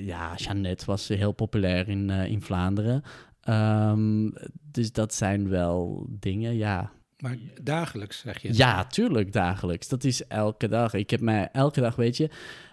ja, 0.00 0.34
Jeannette 0.36 0.86
was 0.86 1.08
heel 1.08 1.32
populair 1.32 1.88
in, 1.88 2.10
in 2.10 2.42
Vlaanderen. 2.42 3.02
Ehm, 3.50 4.30
dus 4.70 4.92
dat 4.92 5.14
zijn 5.14 5.48
wel 5.48 6.06
dingen, 6.10 6.56
ja. 6.56 6.90
Maar 7.18 7.36
dagelijks, 7.62 8.18
zeg 8.18 8.42
je. 8.42 8.56
Ja, 8.56 8.84
tuurlijk, 8.84 9.32
dagelijks. 9.32 9.88
Dat 9.88 10.04
is 10.04 10.26
elke 10.26 10.68
dag. 10.68 10.94
Ik 10.94 11.10
heb 11.10 11.20
mij 11.20 11.48
elke 11.52 11.80
dag, 11.80 11.96
weet 11.96 12.16
je... 12.16 12.30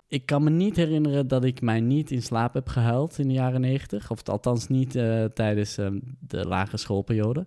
Ik 0.09 0.25
kan 0.25 0.43
me 0.43 0.49
niet 0.49 0.75
herinneren 0.75 1.27
dat 1.27 1.43
ik 1.43 1.61
mij 1.61 1.79
niet 1.79 2.11
in 2.11 2.21
slaap 2.21 2.53
heb 2.53 2.67
gehuild 2.67 3.17
in 3.19 3.27
de 3.27 3.33
jaren 3.33 3.61
negentig. 3.61 4.11
Of 4.11 4.23
althans 4.23 4.67
niet 4.67 4.95
eh, 4.95 5.25
tijdens 5.25 5.77
eh, 5.77 5.87
de 6.19 6.45
lagere 6.45 6.77
schoolperiode. 6.77 7.45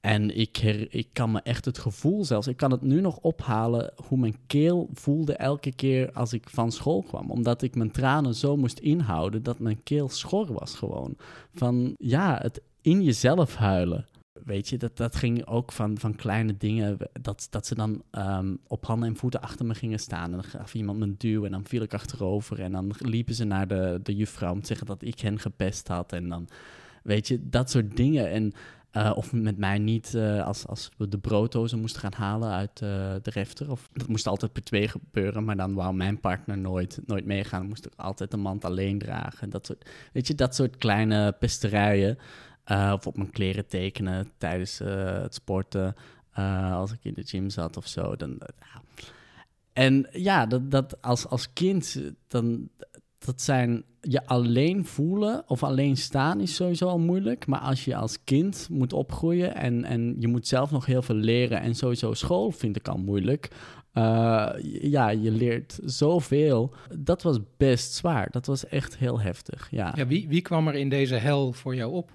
En 0.00 0.36
ik, 0.38 0.56
her- 0.56 0.94
ik 0.94 1.08
kan 1.12 1.30
me 1.32 1.40
echt 1.42 1.64
het 1.64 1.78
gevoel 1.78 2.24
zelfs... 2.24 2.46
Ik 2.46 2.56
kan 2.56 2.70
het 2.70 2.82
nu 2.82 3.00
nog 3.00 3.18
ophalen 3.18 3.92
hoe 4.06 4.18
mijn 4.18 4.36
keel 4.46 4.88
voelde 4.92 5.34
elke 5.34 5.72
keer 5.72 6.12
als 6.12 6.32
ik 6.32 6.48
van 6.50 6.72
school 6.72 7.02
kwam. 7.02 7.30
Omdat 7.30 7.62
ik 7.62 7.74
mijn 7.74 7.90
tranen 7.90 8.34
zo 8.34 8.56
moest 8.56 8.78
inhouden 8.78 9.42
dat 9.42 9.58
mijn 9.58 9.82
keel 9.82 10.08
schor 10.08 10.52
was 10.52 10.74
gewoon. 10.74 11.16
Van 11.54 11.94
ja, 11.98 12.38
het 12.42 12.60
in 12.82 13.02
jezelf 13.02 13.54
huilen. 13.54 14.06
weet 14.44 14.68
je, 14.68 14.76
dat, 14.76 14.96
dat 14.96 15.16
ging 15.16 15.46
ook 15.46 15.72
van, 15.72 15.98
van 15.98 16.16
kleine 16.16 16.56
dingen. 16.56 16.98
Dat, 17.20 17.46
dat 17.50 17.66
ze 17.66 17.74
dan 17.74 18.02
ehm, 18.10 18.54
op 18.66 18.86
handen 18.86 19.08
en 19.08 19.16
voeten 19.16 19.42
achter 19.42 19.66
me 19.66 19.74
gingen 19.74 19.98
staan. 19.98 20.24
En 20.24 20.30
dan 20.30 20.44
gaf 20.44 20.74
iemand 20.74 20.98
me 20.98 21.04
een 21.04 21.14
duw 21.18 21.44
en 21.44 21.50
dan 21.50 21.66
viel 21.66 21.82
ik 21.82 21.94
achterover. 21.94 22.60
En 22.60 22.72
dan 22.72 22.92
liepen 22.98 23.34
ze 23.34 23.44
naar 23.44 23.68
de, 23.68 24.00
de 24.02 24.14
juffrouw 24.16 24.52
om 24.52 24.60
te 24.60 24.66
zeggen 24.66 24.86
dat 24.86 25.02
ik 25.02 25.20
hen 25.20 25.38
gepest 25.38 25.88
had. 25.88 26.12
En 26.12 26.28
dan, 26.28 26.48
weet 27.02 27.28
je, 27.28 27.48
dat 27.48 27.70
soort 27.70 27.96
dingen. 27.96 28.30
En 28.30 28.52
eh, 28.92 29.12
of 29.14 29.32
met 29.32 29.58
mij 29.58 29.78
niet 29.78 30.12
uh, 30.16 30.46
als, 30.46 30.66
als 30.66 30.90
we 30.96 31.08
de 31.08 31.18
brooddozen 31.18 31.80
moesten 31.80 32.00
gaan 32.00 32.12
halen 32.16 32.50
uit 32.50 32.80
uh, 32.80 32.88
de 33.22 33.30
refter. 33.30 33.70
Of, 33.70 33.88
dat 33.92 34.08
moest 34.08 34.26
altijd 34.26 34.52
per 34.52 34.62
twee 34.62 34.88
gebeuren, 34.88 35.44
maar 35.44 35.56
dan 35.56 35.74
wou 35.74 35.94
mijn 35.94 36.20
partner 36.20 36.58
nooit, 36.58 37.00
nooit 37.06 37.24
meegaan. 37.24 37.66
Moest 37.66 37.86
ik 37.86 37.92
altijd 37.96 38.30
de 38.30 38.36
mand 38.36 38.64
alleen 38.64 38.98
dragen. 38.98 39.50
Dat 39.50 39.66
soort, 39.66 39.90
weet 40.12 40.26
je, 40.26 40.34
dat 40.34 40.54
soort 40.54 40.76
kleine 40.76 41.32
pesterijen. 41.32 42.18
Of 42.66 43.06
op 43.06 43.16
mijn 43.16 43.30
kleren 43.30 43.66
tekenen 43.66 44.30
tijdens 44.38 44.78
het 44.78 45.34
sporten. 45.34 45.94
als 46.72 46.92
ik 46.92 47.04
in 47.04 47.14
de 47.14 47.24
gym 47.24 47.50
zat 47.50 47.76
of 47.76 47.86
zo. 47.86 48.16
Dan, 48.16 48.40
En 49.72 50.08
ja, 50.12 50.46
dat, 50.46 50.70
dat 50.70 51.02
als, 51.02 51.26
als 51.26 51.52
kind, 51.52 52.00
dan, 52.28 52.68
dat 53.18 53.42
zijn 53.42 53.84
je 54.00 54.26
alleen 54.26 54.84
voelen 54.84 55.42
of 55.46 55.62
alleen 55.62 55.96
staan 55.96 56.40
is 56.40 56.54
sowieso 56.54 56.88
al 56.88 56.98
moeilijk. 56.98 57.46
Maar 57.46 57.60
als 57.60 57.84
je 57.84 57.96
als 57.96 58.24
kind 58.24 58.68
moet 58.70 58.92
opgroeien 58.92 59.54
en, 59.54 59.84
en 59.84 60.16
je 60.18 60.28
moet 60.28 60.46
zelf 60.46 60.70
nog 60.70 60.86
heel 60.86 61.02
veel 61.02 61.14
leren 61.14 61.60
en 61.60 61.74
sowieso 61.74 62.14
school 62.14 62.50
vind 62.50 62.76
ik 62.76 62.88
al 62.88 62.98
moeilijk. 62.98 63.50
Ja, 63.92 65.08
je 65.08 65.30
leert 65.30 65.78
zoveel. 65.84 66.74
Dat 66.98 67.22
was 67.22 67.38
best 67.56 67.92
zwaar. 67.92 68.30
Dat 68.30 68.46
was 68.46 68.66
echt 68.66 68.96
heel 68.96 69.20
heftig. 69.20 69.68
Ja. 69.70 69.92
ja 69.96 70.06
wie, 70.06 70.28
wie 70.28 70.42
kwam 70.42 70.68
er 70.68 70.74
in 70.74 70.88
deze 70.88 71.14
hel 71.14 71.52
voor 71.52 71.74
jou 71.74 71.92
op? 71.92 72.10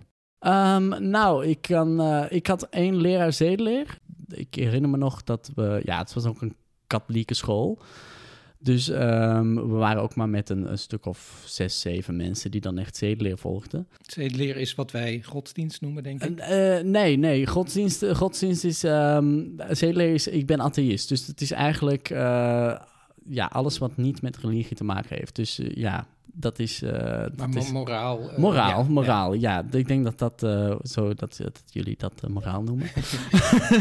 Um, 0.47 1.09
nou, 1.09 1.45
ik, 1.45 1.61
kan, 1.61 2.01
uh, 2.01 2.25
ik 2.29 2.47
had 2.47 2.63
één 2.69 2.95
leraar 2.95 3.33
zedeleer. 3.33 3.99
Ik 4.27 4.55
herinner 4.55 4.89
me 4.89 4.97
nog 4.97 5.23
dat 5.23 5.51
we... 5.55 5.81
Ja, 5.83 5.97
het 5.97 6.13
was 6.13 6.25
ook 6.25 6.41
een 6.41 6.55
katholieke 6.87 7.33
school. 7.33 7.79
Dus 8.59 8.87
um, 8.87 9.55
we 9.55 9.75
waren 9.75 10.01
ook 10.01 10.15
maar 10.15 10.29
met 10.29 10.49
een, 10.49 10.71
een, 10.71 10.77
stuk 10.77 11.05
of 11.05 11.43
zes, 11.45 11.79
zeven 11.79 12.15
mensen 12.15 12.51
die 12.51 12.61
dan 12.61 12.77
echt 12.77 12.95
zedeleer 12.95 13.37
volgden. 13.37 13.87
Zedeleer 14.01 14.57
is 14.57 14.75
wat 14.75 14.91
wij 14.91 15.21
godsdienst 15.25 15.81
noemen, 15.81 16.03
denk 16.03 16.23
ik? 16.23 16.39
Uh, 16.39 16.79
nee, 16.79 17.17
nee. 17.17 17.47
Godsdienst, 17.47 18.05
godsdienst 18.05 18.63
is... 18.63 18.83
Um, 18.83 19.55
zedeleer 19.69 20.13
is... 20.13 20.27
Ik 20.27 20.45
ben 20.45 20.61
atheïst. 20.61 21.09
Dus 21.09 21.27
het 21.27 21.41
is 21.41 21.51
eigenlijk... 21.51 22.09
Uh, 22.09 22.79
ja, 23.29 23.45
alles 23.45 23.77
wat 23.77 23.97
niet 23.97 24.21
met 24.21 24.37
religie 24.37 24.75
te 24.75 24.83
maken 24.83 25.17
heeft. 25.17 25.35
Dus 25.35 25.59
ja, 25.63 26.07
dat 26.39 26.59
is... 26.59 26.81
Maar 26.81 27.31
dat 27.35 27.55
is 27.55 27.71
moraal... 27.71 28.21
Uh, 28.21 28.37
moraal, 28.37 28.83
ja, 28.83 28.89
moraal, 28.89 29.33
ja. 29.33 29.63
ja. 29.71 29.77
Ik 29.77 29.87
denk 29.87 30.03
dat 30.03 30.19
dat 30.19 30.43
uh, 30.43 30.75
zo... 30.81 31.13
Dat, 31.13 31.37
dat 31.43 31.63
jullie 31.65 31.95
dat 31.97 32.27
moraal 32.27 32.63
noemen. 32.63 32.87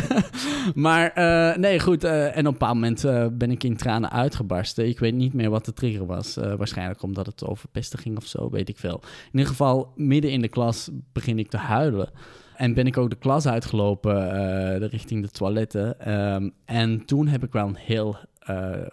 maar 0.74 1.12
nee, 1.58 1.80
goed. 1.80 2.04
en 2.04 2.28
op 2.30 2.36
een 2.36 2.44
bepaald 2.44 2.74
moment 2.74 3.02
ben 3.38 3.50
ik 3.50 3.64
in 3.64 3.76
tranen 3.76 4.10
uitgebarsten. 4.10 4.88
Ik 4.88 4.98
weet 4.98 5.14
niet 5.14 5.32
meer 5.32 5.50
wat 5.50 5.64
de 5.64 5.72
trigger 5.72 6.06
was. 6.06 6.34
waarschijnlijk 6.34 7.02
omdat 7.02 7.26
het 7.26 7.44
over 7.44 7.68
pesten 7.68 7.98
ging 7.98 8.16
of 8.16 8.26
zo, 8.26 8.50
weet 8.50 8.68
ik 8.68 8.78
veel. 8.78 9.00
In 9.02 9.38
ieder 9.38 9.48
geval, 9.48 9.92
midden 9.94 10.30
in 10.30 10.40
de 10.40 10.48
klas 10.48 10.90
begin 11.12 11.38
ik 11.38 11.50
te 11.50 11.56
huilen. 11.56 12.10
En 12.56 12.74
ben 12.74 12.86
ik 12.86 12.96
ook 12.96 13.10
de 13.10 13.16
klas 13.16 13.46
uitgelopen 13.46 14.88
richting 14.88 15.22
de 15.22 15.30
toiletten. 15.30 16.12
Um, 16.34 16.52
en 16.64 17.04
toen 17.04 17.26
heb 17.26 17.44
ik 17.44 17.52
wel 17.52 17.66
een 17.66 17.76
heel 17.76 18.16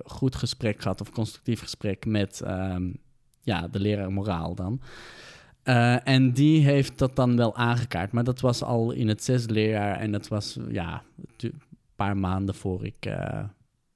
goed 0.05 0.35
gesprek 0.35 0.81
gehad, 0.81 1.01
of 1.01 1.11
constructief 1.11 1.59
gesprek 1.59 2.05
met... 2.05 2.41
Um, 2.47 3.01
ja, 3.43 3.67
de 3.67 3.79
leraar 3.79 4.11
moraal 4.11 4.55
dan. 4.55 4.81
Uh, 5.63 6.07
en 6.07 6.31
die 6.31 6.65
heeft 6.65 6.97
dat 6.97 7.15
dan 7.15 7.37
wel 7.37 7.55
aangekaart. 7.55 8.11
Maar 8.11 8.23
dat 8.23 8.39
was 8.39 8.63
al 8.63 8.91
in 8.91 9.07
het 9.07 9.23
zesde 9.23 9.53
leerjaar. 9.53 9.99
En 9.99 10.11
dat 10.11 10.27
was 10.27 10.57
ja, 10.69 11.03
een 11.37 11.61
paar 11.95 12.17
maanden 12.17 12.55
voor 12.55 12.85
ik 12.85 13.05
uh, 13.05 13.43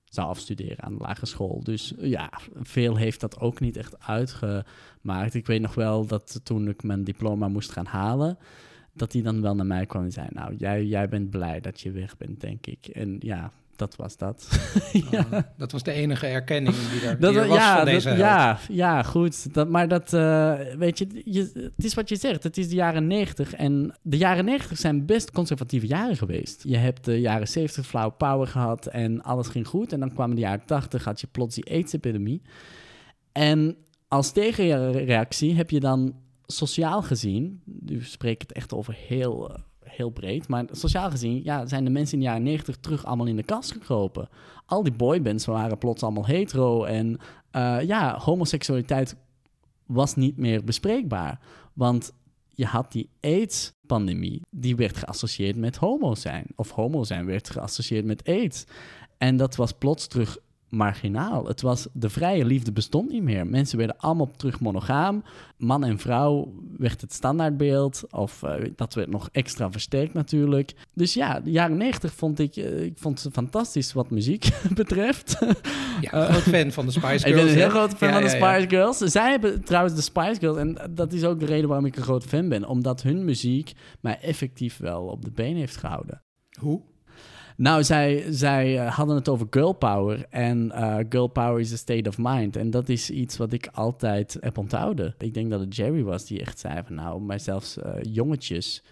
zou 0.04 0.28
afstuderen 0.28 0.84
aan 0.84 0.98
de 0.98 1.04
lagere 1.04 1.26
school. 1.26 1.64
Dus 1.64 1.94
ja, 1.98 2.32
veel 2.56 2.96
heeft 2.96 3.20
dat 3.20 3.40
ook 3.40 3.60
niet 3.60 3.78
echt 3.78 4.00
uitgemaakt. 4.00 5.34
Ik 5.34 5.46
weet 5.46 5.62
nog 5.62 5.76
wel 5.76 6.06
dat 6.06 6.40
toen 6.44 6.68
ik 6.68 6.84
mijn 6.84 7.04
diploma 7.04 7.48
moest 7.48 7.72
gaan 7.72 7.86
halen... 7.86 8.38
dat 8.94 9.14
hij 9.14 9.22
dan 9.22 9.42
wel 9.42 9.56
naar 9.56 9.66
mij 9.66 9.86
kwam 9.86 10.04
en 10.04 10.12
zei... 10.12 10.28
nou, 10.30 10.56
jij, 10.56 10.86
jij 10.86 11.10
bent 11.10 11.30
blij 11.30 11.60
dat 11.60 11.82
je 11.82 11.92
weg 11.92 12.18
bent, 12.18 12.40
denk 12.42 12.68
ik. 12.68 12.88
En 12.88 13.16
ja, 13.20 13.52
dat 13.78 13.96
was 13.96 14.18
dat. 14.18 14.48
ja. 15.12 15.54
Dat 15.58 15.72
was 15.72 15.84
de 15.84 15.92
enige 15.92 16.28
erkenning 16.28 16.76
die 16.76 17.02
er, 17.02 17.20
dat, 17.20 17.32
die 17.32 17.42
er 17.42 17.48
was 17.48 17.58
ja, 17.58 17.76
van 17.76 17.86
deze 17.86 18.10
dat, 18.10 18.18
ja, 18.18 18.60
ja, 18.70 19.04
goed. 19.04 19.54
Dat, 19.54 19.70
maar 19.70 19.88
dat, 19.88 20.14
uh, 20.14 20.60
weet 20.78 20.98
je, 20.98 21.22
je, 21.26 21.72
het 21.76 21.86
is 21.86 21.94
wat 21.94 22.10
je 22.10 22.16
zegt. 22.16 22.44
Het 22.44 22.58
is 22.58 22.70
de 22.70 22.76
jaren 22.76 23.08
negentig. 23.08 23.54
En 23.54 23.96
de 24.02 24.18
jaren 24.18 24.46
negentig 24.46 24.78
zijn 24.78 25.06
best 25.06 25.32
conservatieve 25.32 25.88
jaren 25.88 26.18
geweest. 26.18 26.64
Je 26.64 26.78
hebt 26.78 27.06
de 27.06 27.20
jaren 27.20 27.48
zeventig 27.48 27.86
flauw 27.86 28.10
power 28.10 28.48
gehad 28.48 28.86
en 28.86 29.22
alles 29.22 29.48
ging 29.48 29.68
goed. 29.68 29.94
En 29.94 30.00
dan 30.00 30.14
kwamen 30.14 30.36
de 30.36 30.42
jaren 30.42 30.66
tachtig, 30.66 31.04
had 31.04 31.22
je 31.22 31.28
plots 31.28 31.56
die 31.56 31.72
AIDS-epidemie. 31.72 32.42
En 33.32 33.78
als 34.08 34.32
tegenreactie 34.32 35.56
heb 35.56 35.70
je 35.70 35.80
dan 35.80 36.16
sociaal 36.46 37.02
gezien... 37.02 37.62
Nu 37.66 38.02
spreek 38.04 38.42
het 38.42 38.52
echt 38.52 38.74
over 38.74 38.98
heel 39.08 39.52
heel 39.98 40.10
breed. 40.10 40.48
Maar 40.48 40.66
sociaal 40.72 41.10
gezien 41.10 41.42
ja, 41.44 41.66
zijn 41.66 41.84
de 41.84 41.90
mensen 41.90 42.14
in 42.14 42.20
de 42.20 42.26
jaren 42.26 42.44
90 42.44 42.78
terug 42.78 43.06
allemaal 43.06 43.28
in 43.28 43.36
de 43.36 43.44
kast 43.44 43.72
gekropen. 43.72 44.30
Al 44.66 44.84
die 44.84 44.94
boybands 44.94 45.46
waren 45.46 45.78
plots 45.78 46.04
allemaal 46.04 46.26
hetero. 46.26 46.84
En 46.84 47.18
uh, 47.52 47.82
ja, 47.82 48.18
homoseksualiteit 48.20 49.16
was 49.86 50.16
niet 50.16 50.38
meer 50.38 50.64
bespreekbaar. 50.64 51.40
Want 51.74 52.14
je 52.54 52.66
had 52.66 52.92
die 52.92 53.10
AIDS-pandemie, 53.22 54.42
die 54.50 54.76
werd 54.76 54.98
geassocieerd 54.98 55.56
met 55.56 55.76
homo 55.76 56.16
zijn. 56.16 56.46
Of 56.56 56.72
homo 56.72 57.04
zijn 57.04 57.26
werd 57.26 57.50
geassocieerd 57.50 58.06
met 58.06 58.28
AIDS. 58.28 58.66
En 59.18 59.38
dat 59.38 59.56
was 59.56 59.72
plots 59.72 60.08
terug 60.08 60.38
marginaal. 60.70 61.48
Het 61.48 61.62
was, 61.62 61.88
de 61.94 62.10
vrije 62.10 62.46
liefde 62.46 62.72
bestond 62.72 63.12
niet 63.12 63.24
meer. 63.24 63.48
Mensen 63.48 63.78
werden 63.78 63.98
allemaal 63.98 64.32
terug 64.36 64.60
monogaam. 64.60 65.24
Man 65.58 65.84
en 65.84 66.00
vrouw 66.00 66.54
werd 66.78 67.02
het 67.02 67.14
standaardbeeld. 67.14 68.04
Of 68.12 68.42
uh, 68.44 68.54
dat 68.76 68.94
werd 68.94 69.10
nog 69.10 69.30
extra 69.32 69.72
versterkt 69.72 70.14
natuurlijk. 70.14 70.74
Dus 70.94 71.14
ja, 71.14 71.40
de 71.40 71.52
jaren 71.52 71.78
negentig 71.78 72.14
vond 72.14 72.40
ik, 72.40 72.56
uh, 72.56 72.82
ik 72.82 72.98
vond 72.98 73.24
het 73.24 73.34
fantastisch 73.34 73.94
wat 73.94 74.10
muziek 74.10 74.50
betreft. 74.74 75.38
ja, 76.02 76.26
groot 76.26 76.42
fan 76.42 76.72
van 76.72 76.86
de 76.86 76.92
Spice 76.92 77.08
Girls. 77.08 77.24
ik 77.26 77.36
ben 77.36 77.48
een 77.48 77.56
heel 77.56 77.70
groot 77.70 77.94
fan 77.94 78.08
ja, 78.08 78.14
van 78.14 78.24
de 78.24 78.38
ja, 78.38 78.54
Spice 78.54 78.70
Girls. 78.70 78.98
Zij 78.98 79.30
hebben 79.30 79.64
trouwens 79.64 79.96
de 79.96 80.02
Spice 80.02 80.40
Girls. 80.40 80.58
En 80.58 80.78
dat 80.90 81.14
is 81.14 81.24
ook 81.24 81.40
de 81.40 81.46
reden 81.46 81.68
waarom 81.68 81.86
ik 81.86 81.96
een 81.96 82.04
groot 82.04 82.24
fan 82.24 82.50
ben. 82.50 82.68
Omdat 82.68 83.02
hun 83.02 83.26
muziek 83.26 83.74
mij 84.02 84.20
effectief 84.22 84.78
wel 84.78 85.04
op 85.04 85.26
de 85.26 85.32
been 85.32 85.56
heeft 85.56 85.78
gehouden. 85.78 86.22
Hoe? 86.60 86.82
Nou, 87.58 87.84
zij, 87.84 88.26
zij 88.30 88.74
uh, 88.74 88.96
hadden 88.96 89.16
het 89.16 89.30
over 89.30 89.48
girl 89.50 89.74
power. 89.74 90.26
En 90.30 90.72
uh, 90.76 90.98
girl 91.10 91.28
power 91.28 91.60
is 91.60 91.74
a 91.74 91.76
state 91.76 92.10
of 92.10 92.18
mind. 92.18 92.56
En 92.56 92.70
dat 92.70 92.90
is 92.90 93.10
iets 93.10 93.38
wat 93.38 93.54
ik 93.54 93.70
altijd 93.72 94.38
heb 94.40 94.58
onthouden. 94.58 95.16
Ik 95.18 95.34
denk 95.34 95.50
dat 95.50 95.60
het 95.60 95.76
Jerry 95.76 96.04
was 96.04 96.26
die 96.26 96.42
echt 96.42 96.60
zei 96.60 96.82
van... 96.86 96.96
nou, 96.96 97.22
maar 97.22 97.40
zelfs 97.40 97.78
uh, 97.78 97.84
jongetjes 98.02 98.84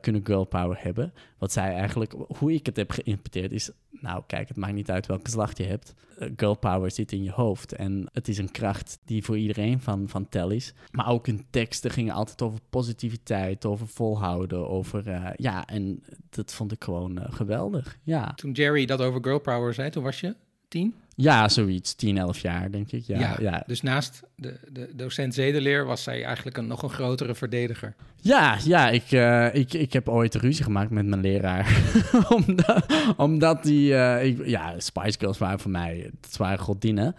kunnen 0.00 0.26
girl 0.26 0.44
power 0.44 0.76
hebben. 0.82 1.12
Wat 1.38 1.52
zij 1.52 1.74
eigenlijk... 1.74 2.14
Hoe 2.38 2.52
ik 2.52 2.66
het 2.66 2.76
heb 2.76 2.90
geïnterpreteerd 2.90 3.52
is... 3.52 3.70
nou, 3.90 4.22
kijk, 4.26 4.48
het 4.48 4.56
maakt 4.56 4.74
niet 4.74 4.90
uit 4.90 5.06
welke 5.06 5.24
geslacht 5.24 5.58
je 5.58 5.64
hebt. 5.64 5.94
girl 6.36 6.54
power 6.54 6.90
zit 6.90 7.12
in 7.12 7.22
je 7.22 7.30
hoofd. 7.30 7.72
En 7.72 8.08
het 8.12 8.28
is 8.28 8.38
een 8.38 8.50
kracht 8.50 8.98
die 9.04 9.24
voor 9.24 9.38
iedereen 9.38 9.80
van, 9.80 10.08
van 10.08 10.28
tel 10.28 10.50
is. 10.50 10.74
Maar 10.90 11.08
ook 11.08 11.26
hun 11.26 11.46
teksten 11.50 11.90
gingen 11.90 12.14
altijd 12.14 12.42
over 12.42 12.58
positiviteit... 12.70 13.64
over 13.64 13.88
volhouden, 13.88 14.68
over... 14.68 15.32
ja, 15.36 15.66
en 15.66 16.02
dat 16.30 16.54
vond 16.54 16.72
ik 16.72 16.84
gewoon 16.84 17.20
geweldig, 17.30 17.98
ja. 18.02 18.32
Toen 18.34 18.52
Jerry 18.52 18.86
dat 18.86 19.00
over 19.00 19.22
girl 19.22 19.38
power 19.38 19.74
zei, 19.74 19.90
toen 19.90 20.02
was 20.02 20.20
je 20.20 20.36
tien? 20.68 20.94
Ja, 21.18 21.48
zoiets. 21.48 21.94
10, 21.94 22.18
11 22.18 22.38
jaar, 22.38 22.70
denk 22.70 22.92
ik. 22.92 23.04
Ja, 23.06 23.18
ja, 23.18 23.36
ja. 23.40 23.62
Dus 23.66 23.82
naast 23.82 24.22
de, 24.34 24.58
de 24.72 24.90
docent 24.94 25.34
zedeleer 25.34 25.84
was 25.84 26.02
zij 26.02 26.24
eigenlijk 26.24 26.56
een 26.56 26.66
nog 26.66 26.82
een 26.82 26.90
grotere 26.90 27.34
verdediger. 27.34 27.94
Ja, 28.20 28.56
ja 28.64 28.88
ik, 28.90 29.10
uh, 29.10 29.54
ik, 29.54 29.72
ik 29.72 29.92
heb 29.92 30.08
ooit 30.08 30.34
ruzie 30.34 30.64
gemaakt 30.64 30.90
met 30.90 31.06
mijn 31.06 31.20
leraar. 31.20 31.82
omdat, 32.36 32.86
omdat 33.16 33.62
die... 33.62 33.90
Uh, 33.90 34.24
ik, 34.24 34.46
ja, 34.46 34.74
Spice 34.80 35.18
Girls 35.18 35.38
waren 35.38 35.60
voor 35.60 35.70
mij... 35.70 36.10
Het 36.20 36.36
waren 36.36 36.58
godinnen. 36.58 37.14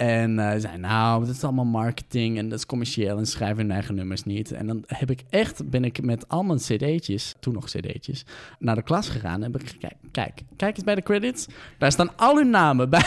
En 0.00 0.38
uh, 0.38 0.52
zei, 0.56 0.78
nou, 0.78 1.24
dat 1.24 1.34
is 1.34 1.44
allemaal 1.44 1.64
marketing 1.64 2.38
en 2.38 2.48
dat 2.48 2.58
is 2.58 2.66
commercieel 2.66 3.18
en 3.18 3.26
schrijven 3.26 3.56
hun 3.56 3.70
eigen 3.70 3.94
nummers 3.94 4.24
niet. 4.24 4.52
En 4.52 4.66
dan 4.66 4.84
heb 4.86 5.10
ik 5.10 5.22
echt, 5.30 5.70
ben 5.70 5.84
ik 5.84 6.02
met 6.02 6.28
al 6.28 6.42
mijn 6.42 6.58
cd'tjes, 6.58 7.34
toen 7.40 7.54
nog 7.54 7.64
cd'tjes, 7.64 8.24
naar 8.58 8.74
de 8.74 8.82
klas 8.82 9.08
gegaan 9.08 9.42
en 9.42 9.52
heb 9.52 9.60
ik 9.60 9.68
gekeken, 9.68 10.10
kijk, 10.10 10.42
kijk 10.56 10.76
eens 10.76 10.84
bij 10.84 10.94
de 10.94 11.02
credits. 11.02 11.46
Daar 11.78 11.92
staan 11.92 12.16
al 12.16 12.36
hun 12.36 12.50
namen 12.50 12.90
bij. 12.90 13.04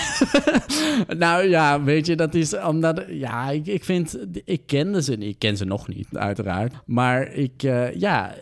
nou 1.18 1.48
ja, 1.48 1.84
weet 1.84 2.06
je, 2.06 2.16
dat 2.16 2.34
is 2.34 2.58
omdat, 2.58 3.04
ja, 3.08 3.50
ik, 3.50 3.68
ik 3.68 3.84
vind, 3.84 4.18
ik 4.46 4.66
kende 4.66 5.02
ze 5.02 5.16
niet. 5.16 5.30
Ik 5.30 5.40
ken 5.40 5.58
ze 5.58 5.66
nog 5.66 5.88
niet, 5.88 6.08
uiteraard. 6.12 6.74
Maar 6.86 7.34
ik, 7.34 7.64
uh, 7.64 7.94
ja, 7.94 8.36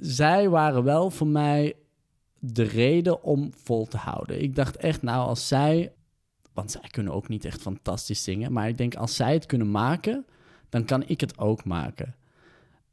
zij 0.00 0.48
waren 0.48 0.84
wel 0.84 1.10
voor 1.10 1.26
mij 1.26 1.74
de 2.38 2.62
reden 2.62 3.22
om 3.22 3.50
vol 3.62 3.86
te 3.86 3.96
houden. 3.96 4.42
Ik 4.42 4.54
dacht 4.54 4.76
echt, 4.76 5.02
nou, 5.02 5.28
als 5.28 5.48
zij 5.48 5.92
want 6.52 6.70
zij 6.70 6.88
kunnen 6.90 7.12
ook 7.12 7.28
niet 7.28 7.44
echt 7.44 7.60
fantastisch 7.60 8.22
zingen. 8.22 8.52
Maar 8.52 8.68
ik 8.68 8.78
denk, 8.78 8.94
als 8.94 9.16
zij 9.16 9.32
het 9.32 9.46
kunnen 9.46 9.70
maken, 9.70 10.24
dan 10.68 10.84
kan 10.84 11.02
ik 11.06 11.20
het 11.20 11.38
ook 11.38 11.64
maken. 11.64 12.14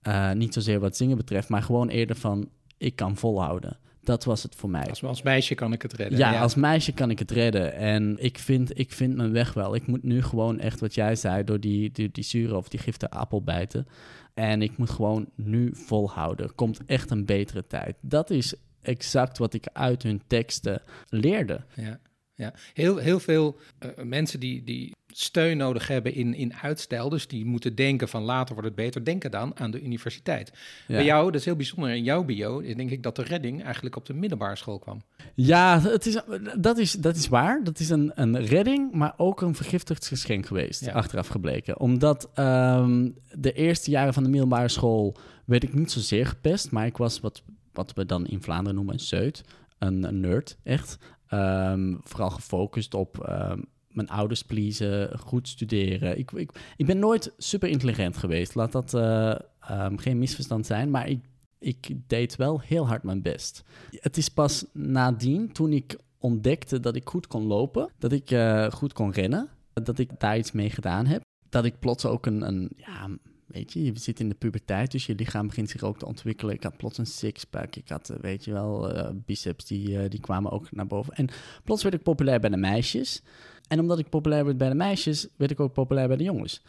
Uh, 0.07 0.31
niet 0.31 0.53
zozeer 0.53 0.79
wat 0.79 0.97
zingen 0.97 1.17
betreft, 1.17 1.49
maar 1.49 1.63
gewoon 1.63 1.89
eerder 1.89 2.15
van... 2.15 2.49
ik 2.77 2.95
kan 2.95 3.15
volhouden. 3.15 3.77
Dat 4.01 4.23
was 4.23 4.43
het 4.43 4.55
voor 4.55 4.69
mij. 4.69 4.89
Als, 4.89 5.03
als 5.03 5.21
meisje 5.21 5.55
kan 5.55 5.73
ik 5.73 5.81
het 5.81 5.93
redden. 5.93 6.17
Ja, 6.17 6.41
als 6.41 6.55
meisje 6.55 6.93
kan 6.93 7.09
ik 7.09 7.19
het 7.19 7.31
redden. 7.31 7.73
En 7.73 8.15
ik 8.19 8.37
vind, 8.37 8.79
ik 8.79 8.91
vind 8.91 9.15
mijn 9.15 9.31
weg 9.31 9.53
wel. 9.53 9.75
Ik 9.75 9.87
moet 9.87 10.03
nu 10.03 10.21
gewoon 10.21 10.59
echt, 10.59 10.79
wat 10.79 10.95
jij 10.95 11.15
zei, 11.15 11.43
door 11.43 11.59
die, 11.59 11.91
die, 11.91 12.11
die 12.11 12.23
zure 12.23 12.57
of 12.57 12.69
die 12.69 12.79
giftige 12.79 13.11
appel 13.11 13.41
bijten. 13.43 13.87
En 14.33 14.61
ik 14.61 14.77
moet 14.77 14.89
gewoon 14.89 15.29
nu 15.35 15.71
volhouden. 15.73 16.55
Komt 16.55 16.79
echt 16.85 17.11
een 17.11 17.25
betere 17.25 17.67
tijd. 17.67 17.95
Dat 18.01 18.29
is 18.29 18.53
exact 18.81 19.37
wat 19.37 19.53
ik 19.53 19.67
uit 19.73 20.03
hun 20.03 20.21
teksten 20.27 20.81
leerde. 21.09 21.61
Ja, 21.73 21.99
ja. 22.37 22.53
Heel, 22.73 22.97
heel 22.97 23.19
veel 23.19 23.59
eh, 23.79 23.89
mensen 24.03 24.39
die, 24.39 24.63
die 24.63 24.95
steun 25.07 25.57
nodig 25.57 25.87
hebben 25.87 26.13
in, 26.13 26.33
in 26.33 26.53
uitstel, 26.53 27.09
dus 27.09 27.27
die 27.27 27.45
moeten 27.45 27.75
denken 27.75 28.07
van 28.07 28.23
later 28.23 28.53
wordt 28.53 28.67
het 28.67 28.77
beter, 28.77 29.05
denken 29.05 29.31
dan 29.31 29.59
aan 29.59 29.71
de 29.71 29.81
universiteit. 29.81 30.51
Ja. 30.87 30.95
Bij 30.95 31.05
jou, 31.05 31.25
dat 31.25 31.39
is 31.39 31.45
heel 31.45 31.55
bijzonder, 31.55 31.89
in 31.89 32.03
jouw 32.03 32.23
bio, 32.23 32.61
denk 32.61 32.89
ik 32.89 33.03
dat 33.03 33.15
de 33.15 33.23
redding 33.23 33.63
eigenlijk 33.63 33.95
op 33.95 34.05
de 34.05 34.13
middelbare 34.13 34.55
school 34.55 34.79
kwam. 34.79 35.01
Ja, 35.33 35.81
het 35.81 36.05
is, 36.05 36.21
dat, 36.57 36.77
is, 36.77 36.91
dat 36.91 37.15
is 37.15 37.27
waar. 37.27 37.63
Dat 37.63 37.79
is 37.79 37.89
een, 37.89 38.11
een 38.15 38.45
redding, 38.45 38.91
maar 38.91 39.13
ook 39.17 39.41
een 39.41 39.55
vergiftigd 39.55 40.07
geschenk 40.07 40.45
geweest, 40.45 40.85
Ja. 40.85 40.91
achteraf 40.91 41.27
gebleken. 41.27 41.79
Omdat 41.79 42.29
ehm, 42.33 43.09
de 43.31 43.53
eerste 43.53 43.91
jaren 43.91 44.13
van 44.13 44.23
de 44.23 44.29
middelbare 44.29 44.69
school 44.69 45.17
werd 45.45 45.63
ik 45.63 45.73
niet 45.73 45.91
zozeer 45.91 46.25
gepest, 46.25 46.71
maar 46.71 46.85
ik 46.85 46.97
was 46.97 47.19
wat, 47.19 47.43
wat 47.73 47.93
we 47.93 48.05
dan 48.05 48.27
in 48.27 48.41
Vlaanderen 48.41 48.75
noemen 48.75 48.93
een 48.93 49.31
een, 49.77 50.03
een 50.03 50.19
nerd, 50.19 50.57
echt. 50.63 50.97
Ehm, 51.27 51.95
vooral 52.03 52.29
gefocust 52.29 52.93
op 52.93 53.23
ehm, 53.25 53.61
mijn 53.87 54.09
ouders 54.09 54.43
pleasen, 54.43 55.19
goed 55.19 55.47
studeren. 55.47 56.17
Ik, 56.17 56.31
ik, 56.31 56.51
ik 56.77 56.85
ben 56.85 56.99
nooit 56.99 57.33
super 57.37 57.69
intelligent 57.69 58.17
geweest, 58.17 58.55
laat 58.55 58.71
dat 58.71 58.93
eh, 58.93 59.35
ehm, 59.59 59.97
geen 59.97 60.17
misverstand 60.17 60.65
zijn, 60.65 60.89
maar 60.89 61.07
ik, 61.07 61.25
ik 61.59 61.95
deed 62.07 62.35
wel 62.35 62.59
heel 62.59 62.87
hard 62.87 63.03
mijn 63.03 63.21
best. 63.21 63.63
Het 63.91 64.17
is 64.17 64.29
pas 64.29 64.65
nadien, 64.73 65.51
toen 65.51 65.73
ik 65.73 65.97
ontdekte 66.17 66.79
dat 66.79 66.95
ik 66.95 67.09
goed 67.09 67.27
kon 67.27 67.43
lopen, 67.43 67.89
dat 67.97 68.11
ik 68.11 68.31
eh, 68.31 68.71
goed 68.71 68.93
kon 68.93 69.11
rennen, 69.11 69.49
dat 69.73 69.99
ik 69.99 70.19
daar 70.19 70.37
iets 70.37 70.51
mee 70.51 70.69
gedaan 70.69 71.05
heb, 71.05 71.21
dat 71.49 71.65
ik 71.65 71.79
plots 71.79 72.05
ook 72.05 72.25
een, 72.25 72.47
een 72.47 72.71
ja, 72.75 73.09
weet 73.47 73.73
je, 73.73 73.83
je 73.83 73.91
zit 73.99 74.19
in 74.19 74.29
de 74.29 74.35
puberteit, 74.35 74.91
dus 74.91 75.05
je 75.05 75.15
lichaam 75.15 75.47
begint 75.47 75.69
zich 75.69 75.83
ook 75.83 75.99
te 75.99 76.05
ontwikkelen. 76.05 76.55
Ik 76.55 76.63
had 76.63 76.77
plots 76.77 76.97
een 76.97 77.05
sixpack, 77.05 77.75
ik 77.75 77.89
had, 77.89 78.09
eh, 78.09 78.17
weet 78.19 78.45
je 78.45 78.51
wel, 78.51 78.91
eh, 78.91 79.09
biceps, 79.25 79.65
die, 79.65 79.99
eh, 79.99 80.09
die 80.09 80.19
kwamen 80.19 80.51
ook 80.51 80.71
naar 80.71 80.87
boven. 80.87 81.13
En 81.13 81.29
plots 81.63 81.83
werd 81.83 81.95
ik 81.95 82.03
populair 82.03 82.39
bij 82.39 82.49
de 82.49 82.57
meisjes. 82.57 83.21
En 83.67 83.79
omdat 83.79 83.99
ik 83.99 84.09
populair 84.09 84.45
werd 84.45 84.57
bij 84.57 84.69
de 84.69 84.75
meisjes, 84.75 85.27
werd 85.35 85.51
ik 85.51 85.59
ook 85.59 85.73
populair 85.73 86.07
bij 86.07 86.17
de 86.17 86.23
jongens. 86.23 86.61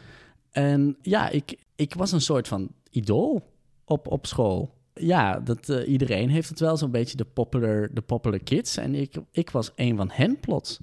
En 0.51 0.97
ja, 1.03 1.29
ik, 1.29 1.59
ik 1.77 1.95
was 1.95 2.13
een 2.13 2.21
soort 2.21 2.49
van 2.49 2.69
idool 2.91 3.43
op, 3.85 4.09
op 4.09 4.27
school. 4.27 4.77
Ja, 4.95 5.41
dat, 5.41 5.69
iedereen 5.69 6.29
heeft 6.29 6.49
het 6.49 6.61
wel 6.61 6.77
zo'n 6.77 6.91
beetje 6.91 7.17
de 7.17 7.25
popular, 7.25 7.95
de 7.95 8.01
popular 8.01 8.39
kids. 8.39 8.77
En 8.77 8.95
ik, 8.95 9.15
ik 9.31 9.51
was 9.51 9.73
een 9.75 9.97
van 9.97 10.11
hen 10.11 10.41
plots. 10.41 10.79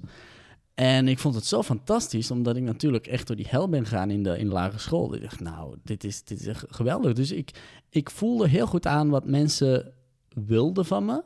En 0.76 1.08
ik 1.08 1.18
vond 1.18 1.34
het 1.34 1.46
zo 1.46 1.62
fantastisch, 1.62 2.30
omdat 2.30 2.56
ik 2.56 2.62
natuurlijk 2.62 3.06
echt 3.06 3.26
door 3.26 3.36
die 3.36 3.46
hel 3.48 3.68
ben 3.68 3.84
gegaan 3.84 4.10
in 4.10 4.22
de, 4.22 4.38
in 4.38 4.48
lagere 4.48 4.78
school. 4.78 5.14
Ik 5.14 5.22
dacht, 5.22 5.40
nou, 5.40 5.76
dit 5.82 6.04
is, 6.04 6.24
dit 6.24 6.40
is 6.40 6.46
echt 6.46 6.64
geweldig. 6.68 7.12
Dus 7.12 7.30
ik, 7.30 7.50
ik 7.90 8.10
voelde 8.10 8.48
heel 8.48 8.66
goed 8.66 8.86
aan 8.86 9.08
wat 9.08 9.26
mensen 9.26 9.92
wilden 10.28 10.84
van 10.84 11.04
me. 11.04 11.22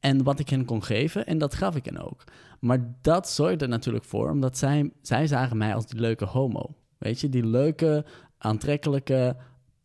En 0.00 0.22
wat 0.22 0.38
ik 0.38 0.48
hen 0.48 0.64
kon 0.64 0.82
geven. 0.82 1.26
En 1.26 1.38
dat 1.38 1.54
gaf 1.54 1.76
ik 1.76 1.84
hen 1.84 1.98
ook. 1.98 2.24
Maar 2.60 2.94
dat 3.00 3.28
zorgde 3.28 3.64
er 3.64 3.70
natuurlijk 3.70 4.04
voor, 4.04 4.30
omdat 4.30 4.58
zij, 4.58 4.92
zij 5.02 5.26
zagen 5.26 5.56
mij 5.56 5.74
als 5.74 5.86
die 5.86 6.00
leuke 6.00 6.24
homo. 6.24 6.74
Weet 6.98 7.20
je, 7.20 7.28
die 7.28 7.46
leuke, 7.46 8.04
aantrekkelijke, 8.38 9.36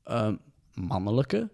ehm, 0.04 0.36
mannelijke 0.74 1.50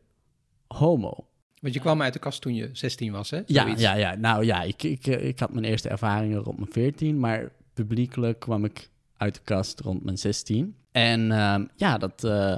homo. 0.67 1.27
Want 1.67 1.79
je 1.79 1.85
kwam 1.85 2.01
uit 2.01 2.13
de 2.13 2.19
kast 2.19 2.41
toen 2.41 2.55
je 2.55 2.69
16 2.73 3.11
was, 3.11 3.29
hè? 3.29 3.41
Ja, 3.45 3.63
Zoiets. 3.63 3.81
ja, 3.81 3.93
ja, 3.93 4.15
nou 4.15 4.45
ja, 4.45 4.61
ik, 4.61 4.83
ik, 4.83 5.07
eh, 5.07 5.27
ik 5.27 5.39
had 5.39 5.53
mijn 5.53 5.65
eerste 5.65 5.89
ervaringen 5.89 6.39
rond 6.39 6.57
mijn 6.57 6.71
14, 6.71 7.19
maar 7.19 7.51
publiekelijk 7.73 8.39
kwam 8.39 8.65
ik 8.65 8.89
uit 9.17 9.35
de 9.35 9.41
kast 9.43 9.79
rond 9.79 10.03
mijn 10.03 10.17
16. 10.17 10.75
En 10.91 11.31
ehm, 11.31 11.65
ja, 11.75 11.97
dat, 11.97 12.23
eh, 12.23 12.57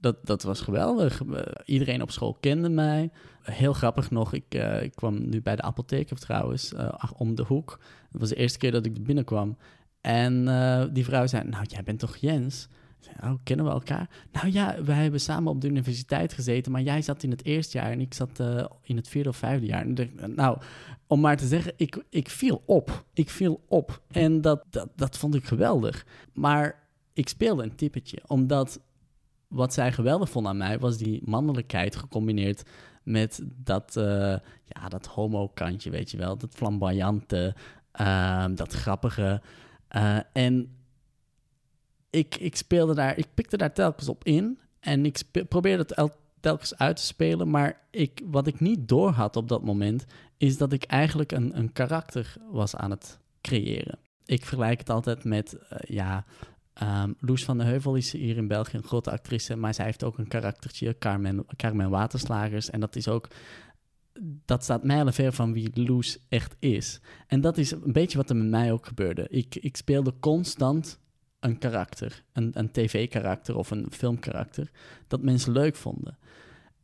dat, 0.00 0.26
dat 0.26 0.42
was 0.42 0.60
geweldig. 0.60 1.22
Eh, 1.22 1.42
iedereen 1.64 2.02
op 2.02 2.10
school 2.10 2.36
kende 2.40 2.68
mij. 2.68 3.10
Heel 3.42 3.72
grappig 3.72 4.10
nog, 4.10 4.32
ik, 4.32 4.54
ik 4.80 4.94
kwam 4.94 5.28
nu 5.28 5.42
bij 5.42 5.56
de 5.56 5.62
apotheker 5.62 6.16
trouwens, 6.16 6.72
om 7.16 7.34
de 7.34 7.42
hoek. 7.42 7.78
Dat 8.10 8.20
was 8.20 8.28
de 8.28 8.36
eerste 8.36 8.58
keer 8.58 8.72
dat 8.72 8.86
ik 8.86 8.96
er 8.96 9.02
binnenkwam. 9.02 9.56
En 10.00 10.44
die 10.92 11.04
vrouw 11.04 11.26
zei, 11.26 11.48
nou, 11.48 11.64
jij 11.68 11.82
bent 11.82 11.98
toch 11.98 12.16
Jens? 12.16 12.68
Oh, 13.22 13.32
kennen 13.42 13.66
we 13.66 13.72
elkaar? 13.72 14.08
Nou 14.32 14.52
ja, 14.52 14.82
wij 14.84 15.02
hebben 15.02 15.20
samen 15.20 15.52
op 15.52 15.60
de 15.60 15.68
universiteit 15.68 16.32
gezeten, 16.32 16.72
maar 16.72 16.82
jij 16.82 17.02
zat 17.02 17.22
in 17.22 17.30
het 17.30 17.44
eerste 17.44 17.78
jaar 17.78 17.90
en 17.90 18.00
ik 18.00 18.14
zat 18.14 18.40
eh, 18.40 18.64
in 18.82 18.96
het 18.96 19.08
vierde 19.08 19.28
of 19.28 19.36
vijfde 19.36 19.66
jaar. 19.66 19.86
Nou, 20.26 20.58
om 21.06 21.20
maar 21.20 21.36
te 21.36 21.46
zeggen, 21.46 21.72
ik, 21.76 22.04
ik 22.08 22.28
viel 22.28 22.62
op. 22.66 23.04
Ik 23.12 23.30
viel 23.30 23.60
op. 23.68 24.02
En 24.10 24.40
dat, 24.40 24.64
dat, 24.70 24.88
dat 24.96 25.18
vond 25.18 25.34
ik 25.34 25.44
geweldig. 25.44 26.06
Maar 26.32 26.82
ik 27.12 27.28
speelde 27.28 27.62
een 27.62 27.74
typetje, 27.74 28.22
omdat 28.26 28.80
wat 29.48 29.74
zij 29.74 29.92
geweldig 29.92 30.30
vond 30.30 30.46
aan 30.46 30.56
mij 30.56 30.78
was 30.78 30.96
die 30.96 31.22
mannelijkheid 31.24 31.96
gecombineerd 31.96 32.62
met 33.02 33.42
dat, 33.56 33.96
eh, 33.96 34.36
ja, 34.64 34.88
dat 34.88 35.06
homo-kantje, 35.06 35.90
weet 35.90 36.10
je 36.10 36.16
wel. 36.16 36.36
Dat 36.36 36.54
flamboyante, 36.54 37.54
ehm, 37.92 38.54
dat 38.54 38.72
grappige. 38.72 39.42
Eh, 39.88 40.18
en 40.32 40.68
ik, 42.14 42.36
ik 42.36 42.56
speelde 42.56 42.94
daar, 42.94 43.18
ik 43.18 43.26
pikte 43.34 43.56
daar 43.56 43.72
telkens 43.72 44.08
op 44.08 44.24
in. 44.24 44.58
En 44.80 45.04
ik 45.04 45.22
probeerde 45.48 45.82
het 45.82 45.92
el- 45.92 46.16
telkens 46.40 46.78
uit 46.78 46.96
te 46.96 47.02
spelen. 47.02 47.50
Maar 47.50 47.80
ik, 47.90 48.22
wat 48.24 48.46
ik 48.46 48.60
niet 48.60 48.88
door 48.88 49.10
had 49.10 49.36
op 49.36 49.48
dat 49.48 49.64
moment, 49.64 50.04
is 50.36 50.56
dat 50.56 50.72
ik 50.72 50.84
eigenlijk 50.84 51.32
een, 51.32 51.58
een 51.58 51.72
karakter 51.72 52.36
was 52.50 52.76
aan 52.76 52.90
het 52.90 53.18
creëren. 53.40 53.98
Ik 54.24 54.44
vergelijk 54.44 54.78
het 54.78 54.90
altijd 54.90 55.24
met, 55.24 55.54
eh, 55.54 55.78
ja, 55.96 56.24
ehm, 56.72 57.12
Loes 57.20 57.44
van 57.44 57.58
de 57.58 57.64
Heuvel 57.64 57.94
is 57.94 58.12
hier 58.12 58.36
in 58.36 58.48
België 58.48 58.76
een 58.76 58.82
grote 58.82 59.10
actrice, 59.10 59.56
maar 59.56 59.74
zij 59.74 59.84
heeft 59.84 60.04
ook 60.04 60.18
een 60.18 60.28
karaktertje, 60.28 60.98
Carmen, 60.98 61.46
Carmen 61.56 61.90
Waterslagers. 61.90 62.70
En 62.70 62.80
dat 62.80 62.96
is 62.96 63.08
ook, 63.08 63.28
dat 64.44 64.62
staat 64.62 64.84
mijlenver 64.84 65.32
van 65.32 65.52
wie 65.52 65.84
Loes 65.86 66.18
echt 66.28 66.56
is. 66.58 67.00
En 67.26 67.40
dat 67.40 67.58
is 67.58 67.70
een 67.70 67.92
beetje 67.92 68.18
wat 68.18 68.30
er 68.30 68.36
met 68.36 68.48
mij 68.48 68.72
ook 68.72 68.86
gebeurde. 68.86 69.26
Ik, 69.28 69.54
ik 69.54 69.76
speelde 69.76 70.14
constant 70.20 70.98
een 71.44 71.58
karakter, 71.58 72.24
een, 72.32 72.50
een 72.52 72.70
tv-karakter 72.70 73.56
of 73.56 73.70
een 73.70 73.86
filmkarakter, 73.90 74.70
dat 75.06 75.22
mensen 75.22 75.52
leuk 75.52 75.76
vonden. 75.76 76.18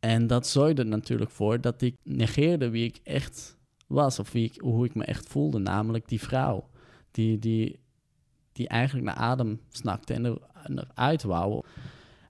En 0.01 0.27
dat 0.27 0.47
zorgde 0.47 0.85
natuurlijk 0.85 1.31
voor 1.31 1.61
dat 1.61 1.83
ik 1.83 1.97
negeerde 2.03 2.71
wie 2.71 2.85
ik 2.85 3.01
echt 3.03 3.59
was, 3.87 4.19
of 4.19 4.33
wie 4.33 4.45
ik, 4.45 4.61
hoe 4.61 4.85
ik 4.85 4.95
me 4.95 5.05
echt 5.05 5.29
voelde, 5.29 5.59
namelijk 5.59 6.09
die 6.09 6.21
vrouw. 6.21 6.69
Die, 7.11 7.39
die, 7.39 7.81
die 8.53 8.69
eigenlijk 8.69 9.07
naar 9.07 9.15
adem 9.17 9.61
snakte 9.69 10.15
en 10.15 10.25
er, 10.25 10.39
eruit 10.65 11.23
wou. 11.23 11.65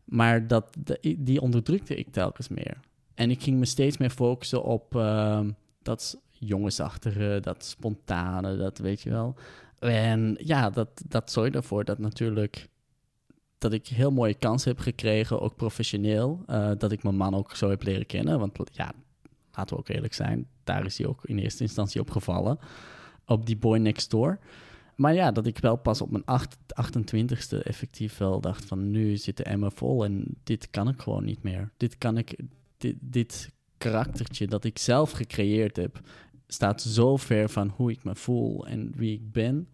Maar 0.05 0.47
dat, 0.47 0.77
die 1.19 1.41
onderdrukte 1.41 1.95
ik 1.95 2.13
telkens 2.13 2.49
meer. 2.49 2.81
En 3.15 3.31
ik 3.31 3.43
ging 3.43 3.59
me 3.59 3.65
steeds 3.65 3.97
meer 3.97 4.11
focussen 4.11 4.63
op 4.63 4.97
ehm, 4.97 5.51
dat 5.83 6.21
jongensachtige, 6.31 7.39
dat 7.41 7.65
spontane, 7.65 8.57
dat 8.57 8.79
weet 8.79 9.01
je 9.03 9.11
wel. 9.11 9.37
En 9.81 10.37
ja, 10.39 10.71
dat, 10.71 10.89
dat 11.09 11.33
zorgde 11.33 11.59
ervoor 11.59 11.85
dat 11.85 11.99
natuurlijk 11.99 12.69
dat 13.59 13.73
ik 13.73 13.87
heel 13.87 14.11
mooie 14.11 14.35
kansen 14.35 14.71
heb 14.71 14.81
gekregen, 14.81 15.41
ook 15.41 15.57
professioneel. 15.57 16.43
eh, 16.47 16.71
dat 16.79 16.93
ik 16.93 17.03
mijn 17.03 17.17
man 17.17 17.35
ook 17.35 17.57
zo 17.57 17.71
heb 17.71 17.83
leren 17.83 18.07
kennen. 18.07 18.39
Want 18.39 18.59
ja, 18.73 18.93
laten 19.53 19.75
we 19.77 19.81
ook 19.83 19.89
eerlijk 19.89 20.15
zijn, 20.15 20.47
daar 20.65 20.85
is 20.85 20.99
hij 20.99 21.07
ook 21.07 21.25
in 21.25 21.39
eerste 21.39 21.63
instantie 21.63 22.01
op 22.01 22.11
gevallen. 22.11 22.59
Op 23.27 23.47
die 23.47 23.57
boy 23.57 23.79
next 23.79 24.11
door. 24.11 24.39
Maar 24.97 25.15
ja, 25.15 25.33
dat 25.33 25.47
ik 25.47 25.59
wel 25.59 25.77
pas 25.77 26.01
op 26.01 26.11
mijn 26.11 26.25
acht- 26.25 26.59
28ste 26.75 27.63
effectief 27.63 28.19
wel 28.19 28.41
dacht 28.41 28.65
van 28.65 28.91
nu 28.91 29.17
zit 29.17 29.37
de 29.37 29.71
vol 29.75 30.05
en 30.05 30.25
dit 30.45 30.71
kan 30.71 30.89
ik 30.89 31.01
gewoon 31.01 31.25
niet 31.25 31.43
meer. 31.43 31.73
Dit 31.77 31.99
kan 31.99 32.19
ik, 32.19 32.41
dit, 32.77 32.97
dit 33.01 33.51
karaktertje 33.79 34.47
dat 34.47 34.65
ik 34.65 34.79
zelf 34.79 35.11
gecreëerd 35.11 35.77
heb, 35.77 36.01
staat 36.53 36.83
zo 36.83 37.17
ver 37.17 37.49
van 37.49 37.69
hoe 37.77 37.91
ik 37.91 38.05
me 38.05 38.15
voel 38.15 38.67
en 38.67 38.93
wie 38.97 39.15
ik 39.15 39.33
ben, 39.33 39.69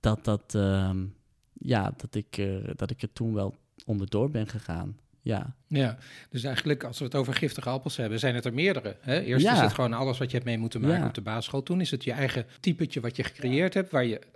dat, 0.00 0.24
dat, 0.24 0.54
ehm, 0.54 1.04
ja, 1.52 1.92
dat, 1.96 2.14
ik, 2.14 2.36
er 2.36 2.76
dat 2.76 2.90
ik 2.90 3.02
er 3.02 3.12
toen 3.12 3.34
wel 3.34 3.54
onderdoor 3.86 4.30
ben 4.30 4.46
gegaan. 4.48 4.98
Ja, 5.20 5.54
Ja, 5.68 5.98
dus 6.30 6.44
eigenlijk 6.44 6.84
als 6.84 6.98
we 6.98 7.04
het 7.04 7.14
over 7.14 7.34
giftige 7.34 7.68
appels 7.68 7.96
hebben, 7.96 8.18
zijn 8.18 8.34
het 8.34 8.44
er 8.44 8.54
meerdere. 8.54 8.96
Hè? 9.00 9.20
Eerst 9.20 9.44
Ja. 9.44 9.52
is 9.52 9.60
het 9.60 9.72
gewoon 9.72 9.92
alles 9.92 10.18
wat 10.18 10.28
je 10.30 10.34
hebt 10.36 10.48
mee 10.48 10.58
moeten 10.58 10.80
maken 10.80 11.00
Ja. 11.00 11.06
op 11.06 11.14
de 11.14 11.20
basisschool. 11.20 11.62
Toen 11.62 11.80
is 11.80 11.90
het 11.90 12.04
je 12.04 12.12
eigen 12.12 12.46
typetje 12.60 13.00
wat 13.00 13.16
je 13.16 13.22
gecreëerd 13.24 13.74
hebt, 13.74 13.90
waar 13.90 14.04
je, 14.04 14.18
eh, 14.18 14.26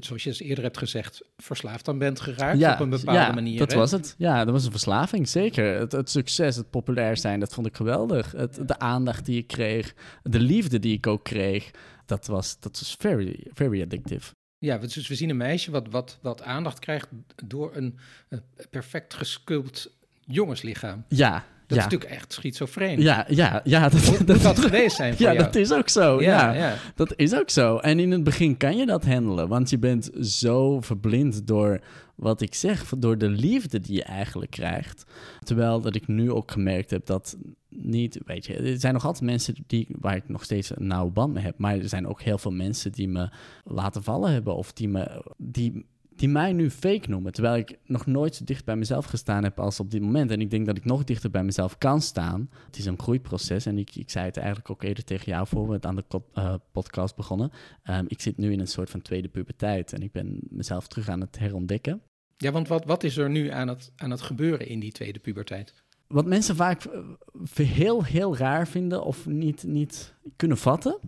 zoals 0.00 0.22
je 0.22 0.28
eens 0.28 0.40
eerder 0.40 0.64
hebt 0.64 0.78
gezegd, 0.78 1.22
verslaafd 1.36 1.88
aan 1.88 1.98
bent 1.98 2.20
geraakt 2.20 2.72
op 2.74 2.80
een 2.80 2.90
bepaalde 2.90 3.20
ja, 3.20 3.32
manier. 3.32 3.58
dat 3.58 3.72
hè? 3.72 3.78
was 3.78 3.90
het. 3.90 4.14
Ja, 4.18 4.44
dat 4.44 4.52
was 4.52 4.64
een 4.64 4.70
verslaving, 4.70 5.28
zeker. 5.28 5.78
Het, 5.78 5.92
het 5.92 6.10
succes, 6.10 6.56
het 6.56 6.70
populair 6.70 7.16
zijn, 7.16 7.40
dat 7.40 7.54
vond 7.54 7.66
ik 7.66 7.76
geweldig. 7.76 8.32
Het, 8.32 8.68
de 8.68 8.78
aandacht 8.78 9.24
die 9.24 9.38
ik 9.38 9.46
kreeg, 9.46 9.94
de 10.22 10.40
liefde 10.40 10.78
die 10.78 10.96
ik 10.96 11.06
ook 11.06 11.24
kreeg, 11.24 11.70
dat 12.06 12.26
was, 12.26 12.60
dat 12.60 12.78
was 12.78 12.96
very, 12.98 13.46
very 13.52 13.82
addictive. 13.82 14.32
Ja, 14.58 14.78
dus 14.78 15.08
we 15.08 15.14
zien 15.14 15.30
een 15.30 15.36
meisje 15.36 15.70
wat, 15.70 15.88
wat, 15.90 16.18
wat 16.22 16.42
aandacht 16.42 16.78
krijgt 16.78 17.08
door 17.44 17.76
een, 17.76 17.98
eh, 18.28 18.38
perfect 18.70 19.14
gesculpt 19.14 19.90
jongenslichaam. 20.20 21.04
Ja, 21.08 21.44
Dat 21.70 21.78
Ja. 21.78 21.84
is 21.86 21.90
natuurlijk 21.92 22.20
echt 22.20 22.32
schizofreen. 22.32 23.00
Ja, 23.00 23.26
ja, 23.28 23.60
ja. 23.64 23.88
Dat, 23.88 24.18
Moet, 24.26 24.42
dat 24.42 24.58
geweest 24.58 24.96
zijn 24.96 25.16
voor 25.16 25.26
ja, 25.26 25.32
jou? 25.32 25.44
dat 25.44 25.54
is 25.54 25.72
ook 25.72 25.88
zo. 25.88 26.20
Ja, 26.22 26.52
ja, 26.52 26.68
ja. 26.68 26.74
dat 26.94 27.12
is 27.16 27.34
ook 27.34 27.50
zo. 27.50 27.76
En 27.76 27.98
in 27.98 28.10
het 28.10 28.24
begin 28.24 28.56
kan 28.56 28.76
je 28.76 28.86
dat 28.86 29.04
handelen, 29.04 29.48
want 29.48 29.70
je 29.70 29.78
bent 29.78 30.10
zo 30.20 30.80
verblind 30.80 31.46
door 31.46 31.80
wat 32.14 32.40
ik 32.40 32.54
zeg, 32.54 32.84
door 32.98 33.18
de 33.18 33.28
liefde 33.28 33.80
die 33.80 33.94
je 33.94 34.02
eigenlijk 34.04 34.50
krijgt. 34.50 35.04
Terwijl 35.42 35.80
dat 35.80 35.94
ik 35.94 36.06
nu 36.06 36.32
ook 36.32 36.50
gemerkt 36.50 36.90
heb 36.90 37.06
dat 37.06 37.36
niet, 37.68 38.20
weet 38.24 38.46
je, 38.46 38.54
er 38.54 38.80
zijn 38.80 38.92
nog 38.92 39.04
altijd 39.04 39.24
mensen 39.24 39.54
die, 39.66 39.86
waar 40.00 40.16
ik 40.16 40.28
nog 40.28 40.44
steeds 40.44 40.76
een 40.76 40.86
nauwe 40.86 41.10
band 41.10 41.34
mee 41.34 41.44
heb, 41.44 41.58
maar 41.58 41.78
er 41.78 41.88
zijn 41.88 42.06
ook 42.06 42.20
heel 42.22 42.38
veel 42.38 42.50
mensen 42.50 42.92
die 42.92 43.08
me 43.08 43.28
laten 43.64 44.02
vallen 44.02 44.32
hebben 44.32 44.56
of 44.56 44.72
die, 44.72 44.88
me, 44.88 45.24
die, 45.36 45.86
die 46.20 46.28
mij 46.28 46.52
nu 46.52 46.70
fake 46.70 47.08
noemen. 47.08 47.32
Terwijl 47.32 47.56
ik 47.56 47.78
nog 47.84 48.06
nooit 48.06 48.34
zo 48.34 48.44
dicht 48.44 48.64
bij 48.64 48.76
mezelf 48.76 49.04
gestaan 49.04 49.42
heb 49.42 49.60
als 49.60 49.80
op 49.80 49.90
dit 49.90 50.00
moment. 50.00 50.30
En 50.30 50.40
ik 50.40 50.50
denk 50.50 50.66
dat 50.66 50.76
ik 50.76 50.84
nog 50.84 51.04
dichter 51.04 51.30
bij 51.30 51.44
mezelf 51.44 51.78
kan 51.78 52.00
staan. 52.00 52.50
Het 52.66 52.78
is 52.78 52.84
een 52.86 52.98
groeiproces 52.98 53.66
en 53.66 53.78
ik, 53.78 53.96
ik 53.96 54.10
zei 54.10 54.24
het 54.24 54.36
eigenlijk 54.36 54.70
ook 54.70 54.82
eerder 54.82 55.04
tegen 55.04 55.32
jou 55.32 55.46
voor 55.46 55.66
we 55.66 55.72
het 55.72 55.86
aan 55.86 55.96
de 55.96 56.04
eh, 56.32 56.54
podcast 56.72 57.16
begonnen. 57.16 57.50
Ehm, 57.82 58.04
ik 58.08 58.20
zit 58.20 58.36
nu 58.36 58.52
in 58.52 58.60
een 58.60 58.66
soort 58.66 58.90
van 58.90 59.02
tweede 59.02 59.28
puberteit 59.28 59.92
en 59.92 60.02
ik 60.02 60.12
ben 60.12 60.38
mezelf 60.48 60.86
terug 60.86 61.08
aan 61.08 61.20
het 61.20 61.38
herontdekken. 61.38 62.02
Ja, 62.36 62.50
want 62.50 62.68
wat, 62.68 62.84
wat 62.84 63.02
is 63.02 63.16
er 63.16 63.30
nu 63.30 63.48
aan 63.48 63.68
het, 63.68 63.92
aan 63.96 64.10
het 64.10 64.20
gebeuren 64.20 64.66
in 64.66 64.80
die 64.80 64.92
tweede 64.92 65.18
puberteit? 65.18 65.74
Wat 66.06 66.26
mensen 66.26 66.56
vaak 66.56 66.84
eh, 66.84 67.66
heel, 67.66 68.04
heel 68.04 68.36
raar 68.36 68.68
vinden 68.68 69.04
of 69.04 69.26
niet, 69.26 69.62
niet 69.62 70.14
kunnen 70.36 70.58
vatten, 70.58 70.98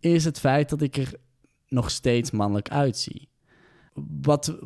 is 0.00 0.24
het 0.24 0.38
feit 0.38 0.68
dat 0.68 0.82
ik 0.82 0.96
er 0.96 1.12
nog 1.68 1.90
steeds 1.90 2.30
mannelijk 2.30 2.68
uitzie. 2.68 3.28
Wat 4.22 4.58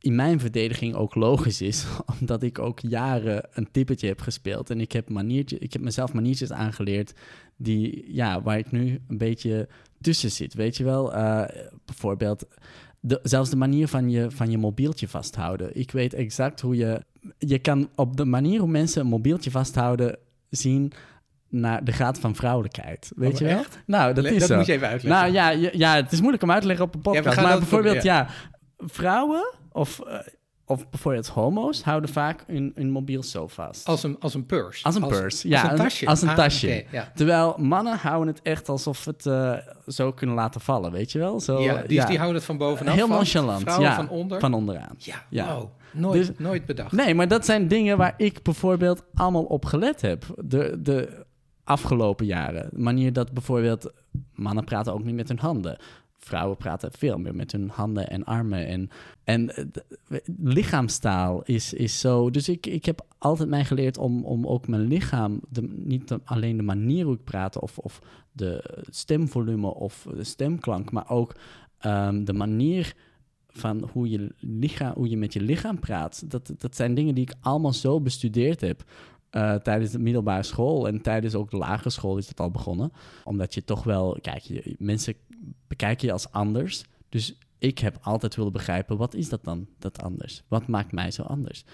in 0.00 0.14
mijn 0.14 0.40
verdediging 0.40 0.94
ook 0.94 1.14
logisch 1.14 1.60
is, 1.60 1.86
omdat 2.20 2.42
ik 2.42 2.58
ook 2.58 2.80
jaren 2.80 3.48
een 3.52 3.68
tippetje 3.70 4.08
heb 4.08 4.20
gespeeld. 4.20 4.70
En 4.70 4.80
ik 4.80 4.92
heb, 4.92 5.08
maniertje, 5.10 5.58
ik 5.58 5.72
heb 5.72 5.82
mezelf 5.82 6.12
maniertjes 6.12 6.52
aangeleerd 6.52 7.12
die, 7.56 8.14
ja, 8.14 8.42
waar 8.42 8.58
ik 8.58 8.70
nu 8.70 9.00
een 9.08 9.18
beetje 9.18 9.68
tussen 10.00 10.30
zit. 10.30 10.54
Weet 10.54 10.76
je 10.76 10.84
wel, 10.84 11.14
Eh, 11.14 11.42
bijvoorbeeld 11.84 12.46
de, 13.00 13.20
zelfs 13.22 13.50
de 13.50 13.56
manier 13.56 13.88
van 13.88 14.10
je, 14.10 14.30
van 14.30 14.50
je 14.50 14.58
mobieltje 14.58 15.08
vasthouden. 15.08 15.76
Ik 15.78 15.90
weet 15.90 16.14
exact 16.14 16.60
hoe 16.60 16.76
je... 16.76 17.02
Je 17.38 17.58
kan 17.58 17.88
op 17.94 18.16
de 18.16 18.24
manier 18.24 18.60
hoe 18.60 18.68
mensen 18.68 19.00
een 19.00 19.06
mobieltje 19.06 19.50
vasthouden 19.50 20.18
zien 20.50 20.92
naar 21.48 21.84
de 21.84 21.92
graad 21.92 22.18
van 22.18 22.34
vrouwelijkheid. 22.34 23.12
Weet 23.16 23.32
Oh, 23.32 23.38
je 23.38 23.44
wel? 23.44 23.58
echt? 23.58 23.78
Nou, 23.86 24.14
dat 24.14 24.24
Le- 24.24 24.30
is 24.30 24.38
dat 24.38 24.48
zo. 24.48 24.56
moet 24.56 24.66
je 24.66 24.72
even 24.72 24.88
uitleggen. 24.88 25.20
Nou 25.22 25.32
ja, 25.34 25.50
ja, 25.50 25.70
ja, 25.72 25.94
het 25.94 26.12
is 26.12 26.18
moeilijk 26.20 26.42
om 26.42 26.50
uit 26.50 26.60
te 26.60 26.66
leggen 26.66 26.86
op 26.86 26.94
een 26.94 27.00
podcast. 27.00 27.28
gaan 27.34 27.44
maar 27.44 27.58
bijvoorbeeld, 27.58 28.02
ja, 28.02 28.28
vrouwen 28.78 29.54
of, 29.72 30.00
eh, 30.00 30.18
of 30.64 30.88
bijvoorbeeld 30.90 31.26
homo's 31.28 31.82
houden 31.82 32.10
vaak 32.10 32.44
hun, 32.46 32.72
hun 32.74 32.90
mobiel 32.90 33.22
zo 33.22 33.46
vast. 33.46 33.86
Als 33.86 34.02
een, 34.02 34.16
als 34.20 34.34
een 34.34 34.46
purse. 34.46 34.84
Als 34.84 34.94
een 34.94 35.06
purse, 35.06 35.48
ja, 35.48 35.62
Als 35.62 35.70
een 35.70 35.76
tasje. 35.76 36.06
als 36.06 36.22
een 36.22 36.28
Ah, 36.28 36.34
tasje. 36.34 36.66
oké, 36.66 36.96
ja. 36.96 37.12
Terwijl 37.14 37.54
mannen 37.58 37.96
houden 37.98 38.34
het 38.34 38.42
echt 38.42 38.68
alsof 38.68 39.04
het 39.04 39.26
eh, 39.26 39.52
zo 39.86 40.12
kunnen 40.12 40.36
laten 40.36 40.60
vallen, 40.60 40.92
weet 40.92 41.12
je 41.12 41.18
wel? 41.18 41.40
Zo, 41.40 41.60
ja, 41.60 41.74
die, 41.82 42.06
die 42.06 42.16
houden 42.16 42.34
het 42.36 42.44
van 42.44 42.56
bovenaf 42.58 42.94
Heel 42.94 43.06
vast. 43.06 43.18
nonchalant, 43.34 43.60
Vrouwen 43.62 43.86
ja, 43.88 43.94
van 43.96 44.08
onder. 44.08 44.40
van 44.40 44.54
onderaan. 44.54 44.94
Ja, 44.98 45.24
Ja. 45.30 45.54
wow. 45.54 45.68
Nooit, 45.92 46.26
Dus- 46.26 46.38
nooit 46.38 46.66
bedacht. 46.66 46.92
Nee, 46.92 47.14
maar 47.14 47.28
dat 47.28 47.44
zijn 47.44 47.68
dingen 47.68 47.96
waar 47.98 48.14
ik 48.16 48.42
bijvoorbeeld 48.42 49.04
allemaal 49.14 49.44
op 49.44 49.64
gelet 49.64 50.00
heb. 50.00 50.24
De, 50.44 50.78
de 50.82 51.24
afgelopen 51.64 52.26
jaren. 52.26 52.68
De 52.72 52.80
manier 52.80 53.12
dat 53.12 53.32
bijvoorbeeld 53.32 53.92
mannen 54.34 54.64
praten 54.64 54.92
ook 54.92 55.04
niet 55.04 55.14
met 55.14 55.28
hun 55.28 55.38
handen. 55.38 55.78
Vrouwen 56.18 56.56
praten 56.56 56.92
veel 56.92 57.18
meer 57.18 57.34
met 57.34 57.52
hun 57.52 57.68
handen 57.68 58.08
en 58.08 58.24
armen. 58.24 58.66
En, 58.66 58.90
en 59.24 59.70
lichaamstaal 60.42 61.42
is, 61.42 61.72
is 61.72 62.00
zo. 62.00 62.30
Dus 62.30 62.48
ik, 62.48 62.66
ik 62.66 62.84
heb 62.84 63.06
altijd 63.18 63.48
mij 63.48 63.64
geleerd 63.64 63.98
om, 63.98 64.24
om 64.24 64.46
ook 64.46 64.68
mijn 64.68 64.86
lichaam, 64.86 65.40
de, 65.48 65.62
niet 65.76 66.16
alleen 66.24 66.56
de 66.56 66.62
manier 66.62 67.04
hoe 67.04 67.14
ik 67.14 67.24
praat 67.24 67.60
of, 67.60 67.78
of 67.78 68.00
de 68.32 68.82
stemvolume 68.90 69.74
of 69.74 70.06
de 70.14 70.24
stemklank, 70.24 70.92
maar 70.92 71.10
ook 71.10 71.36
ehm, 71.78 72.24
de 72.24 72.32
manier 72.32 72.94
van 73.48 73.88
hoe 73.92 74.10
je, 74.10 74.34
lichaam, 74.38 74.94
hoe 74.94 75.08
je 75.08 75.16
met 75.16 75.32
je 75.32 75.40
lichaam 75.40 75.78
praat. 75.78 76.30
Dat, 76.30 76.52
dat 76.58 76.76
zijn 76.76 76.94
dingen 76.94 77.14
die 77.14 77.24
ik 77.24 77.34
allemaal 77.40 77.72
zo 77.72 78.00
bestudeerd 78.00 78.60
heb. 78.60 78.84
Eh, 79.36 79.54
tijdens 79.54 79.90
de 79.90 79.98
middelbare 79.98 80.42
school 80.42 80.86
en 80.86 81.00
tijdens 81.00 81.34
ook 81.34 81.50
de 81.50 81.56
lagere 81.56 81.90
school 81.90 82.16
is 82.16 82.26
dat 82.26 82.40
al 82.40 82.50
begonnen. 82.50 82.92
Omdat 83.24 83.54
je 83.54 83.64
toch 83.64 83.84
wel, 83.84 84.18
kijk, 84.20 84.42
je, 84.42 84.74
mensen 84.78 85.14
bekijken 85.66 86.06
je 86.06 86.12
als 86.12 86.32
anders. 86.32 86.84
Dus 87.08 87.38
ik 87.58 87.78
heb 87.78 87.98
altijd 88.02 88.34
willen 88.34 88.52
begrijpen, 88.52 88.96
wat 88.96 89.14
is 89.14 89.28
dat 89.28 89.44
dan, 89.44 89.66
dat 89.78 90.02
anders? 90.02 90.42
Wat 90.48 90.66
maakt 90.66 90.92
mij 90.92 91.10
zo 91.10 91.22
anders? 91.22 91.64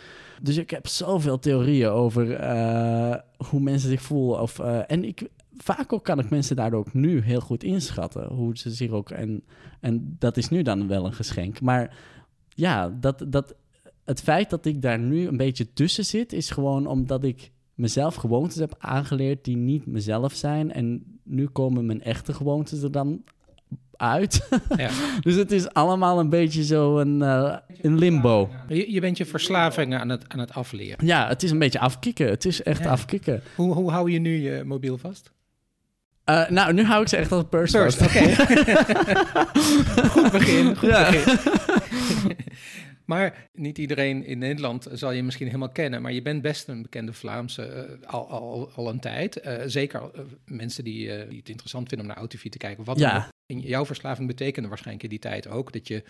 Dus 0.41 0.57
ik 0.57 0.71
heb 0.71 0.87
zoveel 0.87 1.39
theorieën 1.39 1.89
over 1.89 2.35
eh, 2.35 3.15
hoe 3.49 3.61
mensen 3.61 3.89
zich 3.89 4.03
voelen. 4.03 4.41
Of, 4.41 4.59
eh, 4.59 4.81
en 4.87 5.05
ik, 5.05 5.29
vaak 5.57 5.93
ook 5.93 6.05
kan 6.05 6.19
ik 6.19 6.31
mensen 6.31 6.57
daardoor 6.57 6.81
ook 6.81 6.95
nu 6.95 7.21
heel 7.21 7.41
goed 7.41 7.65
inschatten. 7.65 8.27
Hoe 8.27 8.59
ze 8.59 8.71
zich 8.71 8.91
ook... 8.91 9.11
En, 9.11 9.43
en 9.81 10.17
dat 10.19 10.37
is 10.37 10.49
nu 10.49 10.63
dan 10.63 10.89
wel 10.89 11.07
een 11.07 11.15
geschenk. 11.15 11.61
Maar 11.61 11.97
ja, 12.49 12.89
dat, 12.89 13.25
dat, 13.29 13.55
het 14.05 14.21
feit 14.21 14.51
dat 14.51 14.65
ik 14.67 14.83
daar 14.83 14.99
nu 14.99 15.27
een 15.27 15.37
beetje 15.37 15.73
tussen 15.73 16.05
zit... 16.05 16.33
is 16.33 16.51
gewoon 16.51 16.87
omdat 16.87 17.25
ik 17.25 17.51
mezelf 17.75 18.15
gewoontes 18.15 18.57
heb 18.59 18.75
aangeleerd 18.79 19.45
die 19.45 19.57
niet 19.57 19.87
mezelf 19.87 20.33
zijn. 20.35 20.73
En 20.73 21.19
nu 21.25 21.47
komen 21.47 21.87
mijn 21.87 22.03
echte 22.03 22.33
gewoontes 22.33 22.83
er 22.83 22.93
dan 22.93 23.25
uit. 23.97 24.49
Ja. 24.77 24.91
dus 25.21 25.35
het 25.35 25.53
is 25.53 25.69
allemaal 25.73 26.19
een 26.19 26.29
beetje 26.29 26.65
zo 26.65 26.99
een, 26.99 27.23
eh, 27.23 27.57
een 27.83 27.99
limbo. 27.99 28.51
Je, 28.69 28.93
je 28.93 29.01
bent 29.01 29.17
je 29.17 29.25
verslaving 29.25 29.95
aan 29.95 30.09
het, 30.09 30.25
aan 30.29 30.39
het 30.39 30.55
afleren. 30.55 31.07
Ja, 31.07 31.29
het 31.29 31.43
is 31.43 31.51
een 31.51 31.59
beetje 31.59 31.79
afkicken. 31.79 32.29
Het 32.29 32.45
is 32.45 32.63
echt 32.63 32.83
Ja. 32.83 32.91
afkicken. 32.91 33.43
Hoe, 33.57 33.75
hoe 33.75 33.91
hou 33.91 34.11
je 34.11 34.19
nu 34.19 34.37
je 34.37 34.65
mobiel 34.65 34.99
vast? 34.99 35.33
Eh, 36.25 36.49
nou, 36.49 36.73
nu 36.73 36.85
hou 36.85 37.03
ik 37.03 37.09
ze 37.09 37.17
echt 37.17 37.33
als 37.33 37.41
een 37.43 37.49
purse 37.49 37.79
First, 37.79 37.99
vast. 37.99 38.17
oké. 38.17 38.35
goed 40.15 40.31
begin, 40.33 40.77
goed 40.77 40.89
Ja. 40.89 41.11
begin. 41.11 41.39
maar 43.05 43.49
niet 43.53 43.79
iedereen 43.79 44.25
in 44.25 44.39
Nederland 44.39 44.87
zal 44.93 45.11
je 45.13 45.23
misschien 45.23 45.47
helemaal 45.47 45.69
kennen, 45.73 46.03
maar 46.03 46.13
je 46.13 46.23
bent 46.23 46.43
best 46.43 46.69
een 46.69 46.83
bekende 46.83 47.13
Vlaamse 47.13 47.63
eh, 47.65 48.09
al, 48.09 48.29
al, 48.31 48.71
al 48.75 48.89
een 48.89 49.01
tijd. 49.01 49.37
Eh, 49.41 49.55
zeker 49.67 50.01
eh, 50.15 50.21
mensen 50.45 50.85
die, 50.85 51.07
die 51.29 51.39
het 51.39 51.49
interessant 51.49 51.89
vinden 51.89 52.07
om 52.07 52.13
naar 52.13 52.21
AutoV 52.23 52.49
te 52.49 52.59
kijken. 52.59 52.85
Wat 52.85 52.99
Ja. 52.99 53.29
in 53.47 53.61
jouw 53.61 53.87
verslaving 53.87 54.27
betekende 54.29 54.69
waarschijnlijk 54.69 55.05
in 55.05 55.11
die 55.11 55.19
tijd 55.19 55.49
ook 55.49 55.73
dat 55.73 55.89
je, 55.89 56.03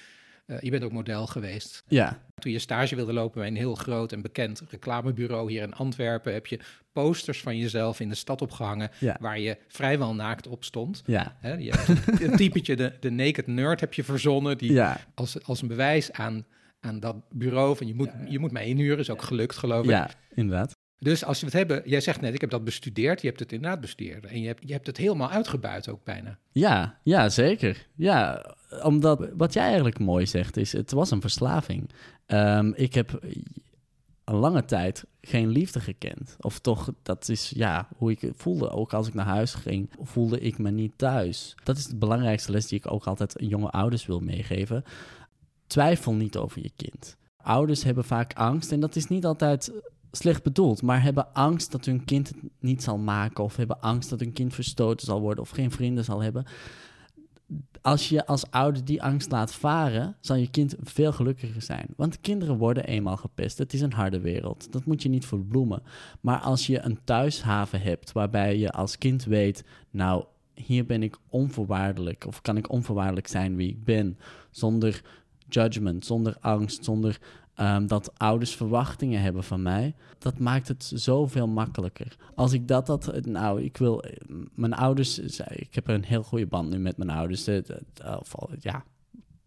je 0.60 0.70
bent 0.70 0.82
ook 0.84 0.92
model 0.92 1.26
geweest. 1.26 1.82
Ja, 1.88 2.22
Toen 2.34 2.52
je 2.52 2.58
stage 2.58 2.94
wilde 2.96 3.12
lopen 3.12 3.38
bij 3.40 3.48
een 3.48 3.56
heel 3.56 3.74
groot 3.74 4.12
en 4.12 4.22
bekend 4.22 4.62
reclamebureau 4.68 5.50
hier 5.50 5.62
in 5.62 5.74
Antwerpen, 5.74 6.32
heb 6.32 6.46
je 6.46 6.60
posters 6.92 7.40
van 7.40 7.56
jezelf 7.58 8.00
in 8.00 8.08
de 8.08 8.14
stad 8.14 8.42
opgehangen 8.42 8.90
Ja. 9.00 9.16
waar 9.20 9.38
je 9.40 9.56
vrijwel 9.68 10.14
naakt 10.14 10.46
op 10.46 10.64
stond. 10.64 11.02
ja, 11.06 11.36
Hè, 11.40 11.52
je 11.54 11.70
hebt 11.70 12.20
een 12.20 12.36
typetje, 12.36 12.76
de, 12.76 12.92
de 13.00 13.10
naked 13.10 13.46
nerd 13.46 13.80
heb 13.80 13.94
je 13.94 14.04
verzonnen, 14.04 14.58
die 14.58 14.72
ja, 14.72 15.00
als, 15.14 15.44
als 15.44 15.62
een 15.62 15.68
bewijs 15.68 16.12
aan, 16.12 16.44
aan 16.82 17.00
dat 17.00 17.16
bureau 17.30 17.76
van 17.76 17.86
je 17.86 17.94
moet, 17.94 18.10
je 18.28 18.38
moet 18.38 18.52
mij 18.52 18.66
inhuren, 18.66 18.98
is 18.98 19.10
ook 19.10 19.22
gelukt 19.22 19.56
geloof 19.56 19.84
ik. 19.84 19.90
ja, 19.90 20.10
inderdaad. 20.34 20.72
Dus 20.98 21.24
als 21.24 21.40
we 21.40 21.46
het 21.46 21.54
hebben, 21.54 21.82
jij 21.84 22.00
zegt 22.00 22.20
net, 22.20 22.34
ik 22.34 22.40
heb 22.40 22.50
dat 22.50 22.64
bestudeerd, 22.64 23.20
je 23.20 23.26
hebt 23.26 23.40
het 23.40 23.52
inderdaad 23.52 23.80
bestudeerd. 23.80 24.26
En 24.26 24.40
je 24.40 24.46
hebt, 24.46 24.62
je 24.66 24.72
hebt 24.72 24.86
het 24.86 24.96
helemaal 24.96 25.30
uitgebuit 25.30 25.88
ook 25.88 26.04
bijna. 26.04 26.38
Ja, 26.52 26.98
ja, 27.02 27.28
zeker. 27.28 27.86
Ja, 27.94 28.44
omdat 28.82 29.28
wat 29.36 29.52
jij 29.52 29.64
eigenlijk 29.64 29.98
mooi 29.98 30.26
zegt 30.26 30.56
is, 30.56 30.72
het 30.72 30.90
was 30.92 31.10
een 31.10 31.20
verslaving. 31.20 31.90
Ehm, 32.26 32.72
ik 32.74 32.94
heb 32.94 33.20
een 34.24 34.34
lange 34.34 34.64
tijd 34.64 35.04
geen 35.20 35.48
liefde 35.48 35.80
gekend. 35.80 36.36
Of 36.40 36.58
toch, 36.58 36.92
dat 37.02 37.28
is 37.28 37.52
ja, 37.54 37.88
hoe 37.96 38.10
ik 38.10 38.20
het 38.20 38.36
voelde. 38.36 38.70
Ook 38.70 38.92
als 38.92 39.08
ik 39.08 39.14
naar 39.14 39.26
huis 39.26 39.54
ging, 39.54 39.90
voelde 40.00 40.40
ik 40.40 40.58
me 40.58 40.70
niet 40.70 40.92
thuis. 40.96 41.54
Dat 41.64 41.76
is 41.76 41.86
de 41.86 41.96
belangrijkste 41.96 42.52
les 42.52 42.66
die 42.66 42.78
ik 42.78 42.92
ook 42.92 43.04
altijd 43.04 43.34
jonge 43.36 43.70
ouders 43.70 44.06
wil 44.06 44.20
meegeven. 44.20 44.84
Twijfel 45.72 46.14
niet 46.14 46.36
over 46.36 46.62
je 46.62 46.70
kind. 46.76 47.16
Ouders 47.36 47.84
hebben 47.84 48.04
vaak 48.04 48.32
angst 48.32 48.72
en 48.72 48.80
dat 48.80 48.96
is 48.96 49.06
niet 49.06 49.24
altijd 49.24 49.72
slecht 50.10 50.42
bedoeld, 50.42 50.82
maar 50.82 51.02
hebben 51.02 51.34
angst 51.34 51.72
dat 51.72 51.84
hun 51.84 52.04
kind 52.04 52.28
het 52.28 52.36
niet 52.60 52.82
zal 52.82 52.98
maken 52.98 53.44
of 53.44 53.56
hebben 53.56 53.80
angst 53.80 54.10
dat 54.10 54.20
hun 54.20 54.32
kind 54.32 54.54
verstoten 54.54 55.06
zal 55.06 55.20
worden 55.20 55.44
of 55.44 55.50
geen 55.50 55.70
vrienden 55.70 56.04
zal 56.04 56.22
hebben. 56.22 56.46
Als 57.82 58.08
je 58.08 58.26
als 58.26 58.50
ouder 58.50 58.84
die 58.84 59.02
angst 59.02 59.30
laat 59.30 59.54
varen, 59.54 60.16
zal 60.20 60.36
je 60.36 60.50
kind 60.50 60.74
veel 60.80 61.12
gelukkiger 61.12 61.62
zijn. 61.62 61.86
Want 61.96 62.20
kinderen 62.20 62.56
worden 62.56 62.84
eenmaal 62.84 63.16
gepest. 63.16 63.58
Het 63.58 63.72
is 63.72 63.80
een 63.80 63.92
harde 63.92 64.20
wereld. 64.20 64.72
Dat 64.72 64.84
moet 64.84 65.02
je 65.02 65.08
niet 65.08 65.26
verbloemen. 65.26 65.82
Maar 66.20 66.38
als 66.38 66.66
je 66.66 66.80
een 66.80 66.98
thuishaven 67.04 67.80
hebt 67.80 68.12
waarbij 68.12 68.58
je 68.58 68.70
als 68.70 68.98
kind 68.98 69.24
weet, 69.24 69.64
nou, 69.90 70.24
hier 70.54 70.86
ben 70.86 71.02
ik 71.02 71.16
onvoorwaardelijk 71.28 72.26
of 72.26 72.42
kan 72.42 72.56
ik 72.56 72.70
onvoorwaardelijk 72.70 73.26
zijn 73.26 73.56
wie 73.56 73.68
ik 73.68 73.84
ben, 73.84 74.18
zonder 74.50 75.02
judgment, 75.54 76.06
zonder 76.06 76.36
angst, 76.40 76.84
zonder 76.84 77.18
ehm, 77.54 77.86
dat 77.86 78.18
ouders 78.18 78.54
verwachtingen 78.54 79.22
hebben 79.22 79.44
van 79.44 79.62
mij, 79.62 79.94
dat 80.18 80.38
maakt 80.38 80.68
het 80.68 80.92
zoveel 80.94 81.48
makkelijker. 81.48 82.16
Als 82.34 82.52
ik 82.52 82.68
dat 82.68 82.88
had, 82.88 83.24
nou, 83.24 83.62
ik 83.62 83.76
wil, 83.76 84.04
mijn 84.54 84.74
ouders, 84.74 85.14
zei- 85.14 85.56
ik 85.58 85.74
heb 85.74 85.88
een 85.88 86.04
heel 86.04 86.22
goede 86.22 86.46
band 86.46 86.70
nu 86.70 86.78
met 86.78 86.96
mijn 86.96 87.10
ouders, 87.10 87.46
eh, 87.46 87.58
eh, 87.58 88.16
ja, 88.60 88.84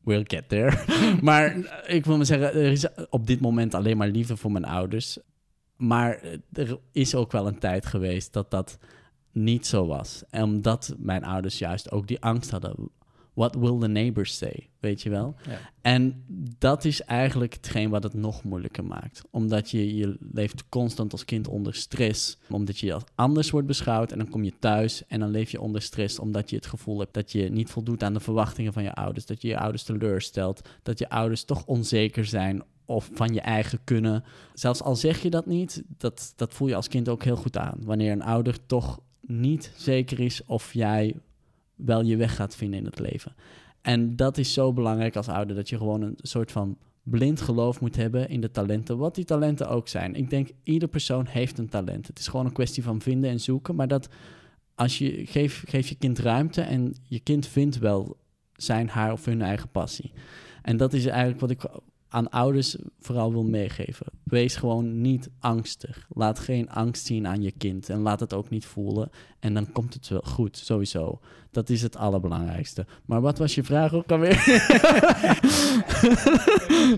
we'll 0.04 0.24
get 0.28 0.50
there. 0.50 0.84
maar 1.22 1.56
eh, 1.56 1.96
ik 1.96 2.06
wil 2.06 2.18
maar 2.18 2.26
zeggen, 2.26 2.54
er 2.54 2.72
is 2.72 2.86
op 3.10 3.28
dit 3.28 3.40
moment 3.40 3.74
alleen 3.74 3.98
maar 3.98 4.08
liefde 4.08 4.38
voor 4.38 4.52
mijn 4.52 4.66
ouders. 4.66 5.18
Maar 5.76 6.20
er 6.54 6.80
is 6.92 7.16
ook 7.16 7.32
wel 7.32 7.48
een 7.48 7.60
tijd 7.60 7.86
geweest 7.86 8.34
dat 8.34 8.52
dat 8.52 8.78
niet 9.32 9.68
zo 9.68 9.86
was. 9.88 10.24
En 10.30 10.44
omdat 10.44 10.96
mijn 10.98 11.24
ouders 11.24 11.58
juist 11.58 11.92
ook 11.92 12.08
die 12.08 12.22
angst 12.22 12.52
hadden. 12.52 12.90
What 13.36 13.56
will 13.56 13.80
the 13.80 13.88
neighbors 13.88 14.38
say? 14.38 14.70
Weet 14.80 15.02
je 15.02 15.10
wel? 15.10 15.36
Ja. 15.48 15.60
En 15.82 16.24
dat 16.58 16.86
is 16.86 17.02
eigenlijk 17.02 17.54
hetgeen 17.54 17.90
wat 17.90 18.04
het 18.04 18.14
nog 18.14 18.44
moeilijker 18.44 18.86
maakt. 18.86 19.22
Omdat 19.32 19.72
je, 19.72 19.96
je 19.96 20.18
leeft 20.32 20.70
constant 20.70 21.12
als 21.12 21.26
kind 21.26 21.48
onder 21.48 21.76
stress. 21.76 22.38
Omdat 22.50 22.80
je 22.80 22.94
als 22.94 23.04
anders 23.16 23.50
wordt 23.50 23.68
beschouwd. 23.68 24.12
En 24.12 24.18
dan 24.18 24.30
kom 24.30 24.44
je 24.44 24.54
thuis 24.60 25.08
en 25.08 25.20
dan 25.20 25.30
leef 25.30 25.52
je 25.52 25.62
onder 25.62 25.82
stress. 25.82 26.20
Omdat 26.20 26.50
je 26.50 26.56
het 26.56 26.66
gevoel 26.66 27.00
hebt 27.00 27.14
dat 27.14 27.32
je 27.32 27.50
niet 27.50 27.70
voldoet 27.70 28.04
aan 28.04 28.14
de 28.14 28.20
verwachtingen 28.20 28.74
van 28.74 28.84
je 28.84 28.94
ouders. 28.94 29.26
Dat 29.26 29.42
je 29.42 29.48
je 29.48 29.60
ouders 29.60 29.84
teleurstelt. 29.84 30.70
Dat 30.84 31.00
je 31.00 31.10
ouders 31.10 31.44
toch 31.44 31.66
onzeker 31.66 32.26
zijn 32.26 32.64
of 32.86 33.10
van 33.14 33.34
je 33.34 33.42
eigen 33.42 33.80
kunnen. 33.84 34.24
Zelfs 34.54 34.82
al 34.82 34.96
zeg 34.96 35.22
je 35.22 35.30
dat 35.30 35.46
niet, 35.46 35.84
dat, 35.98 36.34
dat 36.36 36.54
voel 36.54 36.68
je 36.68 36.76
als 36.76 36.88
kind 36.88 37.10
ook 37.10 37.24
heel 37.24 37.36
goed 37.36 37.58
aan. 37.58 37.78
Wanneer 37.84 38.12
een 38.12 38.24
ouder 38.24 38.66
toch 38.66 39.00
niet 39.22 39.72
zeker 39.76 40.20
is 40.20 40.42
of 40.46 40.74
jij 40.74 41.16
wel 41.76 42.02
je 42.02 42.18
weg 42.18 42.36
gaat 42.36 42.56
vinden 42.56 42.80
in 42.80 42.86
het 42.86 43.00
leven. 43.00 43.36
En 43.82 44.16
dat 44.16 44.38
is 44.38 44.54
zo 44.54 44.74
belangrijk 44.74 45.16
als 45.16 45.28
ouder, 45.28 45.56
dat 45.56 45.70
je 45.70 45.78
gewoon 45.78 46.02
een 46.02 46.18
soort 46.22 46.52
van 46.52 46.78
blind 47.04 47.42
geloof 47.42 47.82
moet 47.82 47.96
hebben 47.96 48.30
in 48.30 48.42
de 48.42 48.52
talenten, 48.52 48.98
wat 48.98 49.16
die 49.16 49.26
talenten 49.26 49.70
ook 49.70 49.88
zijn. 49.88 50.16
Ik 50.16 50.30
denk, 50.30 50.50
ieder 50.64 50.88
persoon 50.88 51.26
heeft 51.26 51.58
een 51.58 51.70
talent. 51.70 52.08
Het 52.08 52.20
is 52.20 52.28
gewoon 52.28 52.46
een 52.46 52.52
kwestie 52.52 52.84
van 52.84 53.02
vinden 53.02 53.30
en 53.30 53.40
zoeken, 53.40 53.76
maar 53.76 53.88
dat 53.88 54.10
als 54.76 54.98
je, 54.98 55.26
geef, 55.26 55.64
geef 55.68 55.88
je 55.88 55.96
kind 55.96 56.20
ruimte 56.20 56.62
en 56.62 56.96
je 57.04 57.20
kind 57.20 57.48
vindt 57.48 57.80
wel 57.80 58.18
zijn, 58.54 58.90
haar 58.90 59.12
of 59.12 59.26
hun 59.26 59.42
eigen 59.42 59.70
passie. 59.70 60.12
En 60.62 60.78
dat 60.78 60.94
is 60.94 61.06
eigenlijk 61.06 61.40
wat 61.40 61.50
ik 61.50 61.66
aan 62.08 62.30
ouders 62.30 62.76
vooral 63.00 63.32
wil 63.32 63.44
meegeven. 63.44 64.06
Wees 64.24 64.56
gewoon 64.56 65.02
niet 65.02 65.30
angstig. 65.40 66.08
Laat 66.10 66.40
geen 66.40 66.70
angst 66.70 67.06
zien 67.06 67.28
aan 67.28 67.42
je 67.42 67.52
kind 67.52 67.90
en 67.90 68.00
laat 68.00 68.20
het 68.20 68.34
ook 68.34 68.50
niet 68.50 68.66
voelen. 68.66 69.10
En 69.40 69.54
dan 69.54 69.72
komt 69.72 69.94
het 69.94 70.08
wel 70.08 70.22
goed, 70.22 70.58
sowieso. 70.58 71.20
Dat 71.56 71.70
is 71.70 71.82
het 71.82 71.96
allerbelangrijkste. 71.96 72.86
Maar 73.06 73.22
wat 73.22 73.38
was 73.38 73.56
je 73.56 73.64
vraag 73.64 73.94
ook 73.94 74.12
alweer? 74.12 74.44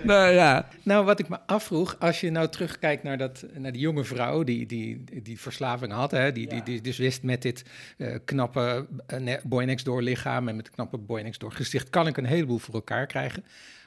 nou 0.04 0.34
ja. 0.34 0.68
Nou, 0.84 1.06
wat 1.06 1.20
ik 1.20 1.30
me 1.30 1.40
afvroeg, 1.46 2.00
als 2.00 2.22
je 2.22 2.30
nou 2.30 2.50
terugkijkt 2.50 3.04
naar, 3.04 3.18
dat, 3.18 3.46
naar 3.54 3.72
die 3.72 3.82
jonge 3.82 4.04
vrouw 4.04 4.44
die 4.44 4.66
die, 4.66 5.04
die 5.22 5.40
verslaving 5.40 5.92
had, 5.92 6.12
hè, 6.12 6.32
die, 6.32 6.48
die, 6.48 6.64
die 6.64 6.82
dus 6.82 6.98
wist 6.98 7.24
met 7.24 7.42
dit 7.42 7.66
eh, 7.98 8.16
knappe 8.26 8.88
uh, 9.14 9.36
boy 9.44 9.64
next 9.64 9.86
door 9.86 10.02
lichaam 10.02 10.48
en 10.48 10.56
met 10.56 10.66
het 10.66 10.76
knappe 10.76 10.98
boy 10.98 11.22
next 11.22 11.40
door 11.40 11.52
gezicht, 11.52 11.90
kan 11.90 12.08
ik 12.08 12.18
een 12.18 12.26
heleboel 12.26 12.58
voor 12.58 12.74
elkaar 12.74 13.08
krijgen. 13.08 13.44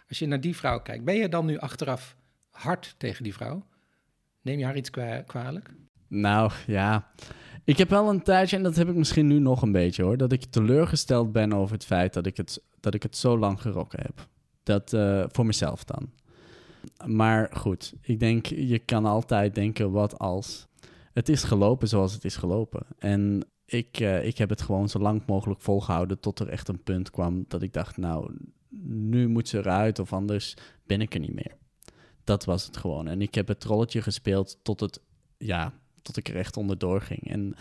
Als 0.08 0.18
je 0.18 0.26
naar 0.26 0.40
die 0.40 0.56
vrouw 0.56 0.80
kijkt, 0.80 1.04
ben 1.04 1.16
je 1.16 1.28
dan 1.28 1.46
nu 1.46 1.58
achteraf 1.58 2.16
hard 2.50 2.94
tegen 2.98 3.24
die 3.24 3.34
vrouw? 3.34 3.66
Neem 4.42 4.58
je 4.58 4.64
haar 4.64 4.76
iets 4.76 4.90
kwa 4.90 5.22
kwalijk? 5.26 5.70
Nou 6.08 6.52
ja, 6.66 7.10
ik 7.64 7.78
heb 7.78 7.90
wel 7.90 8.08
een 8.08 8.22
tijdje, 8.22 8.56
en 8.56 8.62
dat 8.62 8.76
heb 8.76 8.88
ik 8.88 8.94
misschien 8.94 9.26
nu 9.26 9.38
nog 9.38 9.62
een 9.62 9.72
beetje 9.72 10.02
hoor, 10.02 10.16
dat 10.16 10.32
ik 10.32 10.44
teleurgesteld 10.44 11.32
ben 11.32 11.52
over 11.52 11.74
het 11.74 11.84
feit 11.84 12.12
dat 12.12 12.26
ik 12.26 12.36
het, 12.36 12.62
dat 12.80 12.94
ik 12.94 13.02
het 13.02 13.16
zo 13.16 13.38
lang 13.38 13.60
gerokken 13.60 14.00
heb. 14.02 14.28
Dat 14.62 14.92
uh, 14.92 15.24
voor 15.28 15.46
mezelf 15.46 15.84
dan. 15.84 16.10
Maar 17.06 17.50
goed, 17.52 17.94
ik 18.00 18.20
denk, 18.20 18.46
je 18.46 18.78
kan 18.78 19.04
altijd 19.04 19.54
denken, 19.54 19.90
wat 19.90 20.18
als. 20.18 20.68
Het 21.12 21.28
is 21.28 21.42
gelopen 21.42 21.88
zoals 21.88 22.12
het 22.12 22.24
is 22.24 22.36
gelopen. 22.36 22.86
En 22.98 23.44
ik, 23.64 24.00
uh, 24.00 24.26
ik 24.26 24.38
heb 24.38 24.48
het 24.48 24.62
gewoon 24.62 24.88
zo 24.88 24.98
lang 24.98 25.22
mogelijk 25.26 25.60
volgehouden 25.60 26.20
tot 26.20 26.38
er 26.38 26.48
echt 26.48 26.68
een 26.68 26.82
punt 26.82 27.10
kwam 27.10 27.44
dat 27.48 27.62
ik 27.62 27.72
dacht, 27.72 27.96
nou, 27.96 28.36
nu 28.84 29.28
moet 29.28 29.48
ze 29.48 29.58
eruit 29.58 29.98
of 29.98 30.12
anders 30.12 30.56
ben 30.86 31.00
ik 31.00 31.14
er 31.14 31.20
niet 31.20 31.34
meer. 31.34 31.56
Dat 32.24 32.44
was 32.44 32.66
het 32.66 32.76
gewoon. 32.76 33.08
En 33.08 33.22
ik 33.22 33.34
heb 33.34 33.48
het 33.48 33.60
trolletje 33.60 34.02
gespeeld 34.02 34.58
tot 34.62 34.80
het, 34.80 35.00
ja, 35.36 35.72
tot 36.02 36.16
ik 36.16 36.28
er 36.28 36.36
echt 36.36 36.56
onderdoor 36.56 37.00
ging. 37.00 37.30
En 37.30 37.54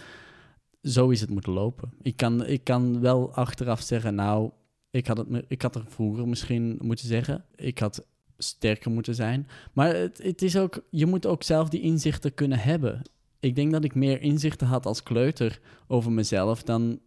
zo 0.83 1.09
is 1.09 1.21
het 1.21 1.29
moeten 1.29 1.51
lopen. 1.51 1.93
Ik 2.01 2.17
kan, 2.17 2.45
ik 2.45 2.63
kan 2.63 2.99
wel 2.99 3.33
achteraf 3.33 3.81
zeggen, 3.81 4.15
nou, 4.15 4.51
ik 4.91 5.07
had, 5.07 5.17
het, 5.17 5.45
ik 5.47 5.61
had 5.61 5.75
er 5.75 5.83
vroeger 5.87 6.27
misschien 6.27 6.79
moeten 6.81 7.07
zeggen. 7.07 7.45
Ik 7.55 7.79
had 7.79 8.05
sterker 8.37 8.91
moeten 8.91 9.15
zijn. 9.15 9.47
Maar 9.73 9.95
het, 9.95 10.17
het 10.23 10.41
is 10.41 10.57
ook, 10.57 10.83
je 10.89 11.05
moet 11.05 11.25
ook 11.25 11.43
zelf 11.43 11.69
die 11.69 11.81
inzichten 11.81 12.33
kunnen 12.33 12.59
hebben. 12.59 13.01
Ik 13.39 13.55
denk 13.55 13.71
dat 13.71 13.83
ik 13.83 13.95
meer 13.95 14.21
inzichten 14.21 14.67
had 14.67 14.85
als 14.85 15.03
kleuter 15.03 15.59
over 15.87 16.11
mezelf 16.11 16.63
dan 16.63 16.99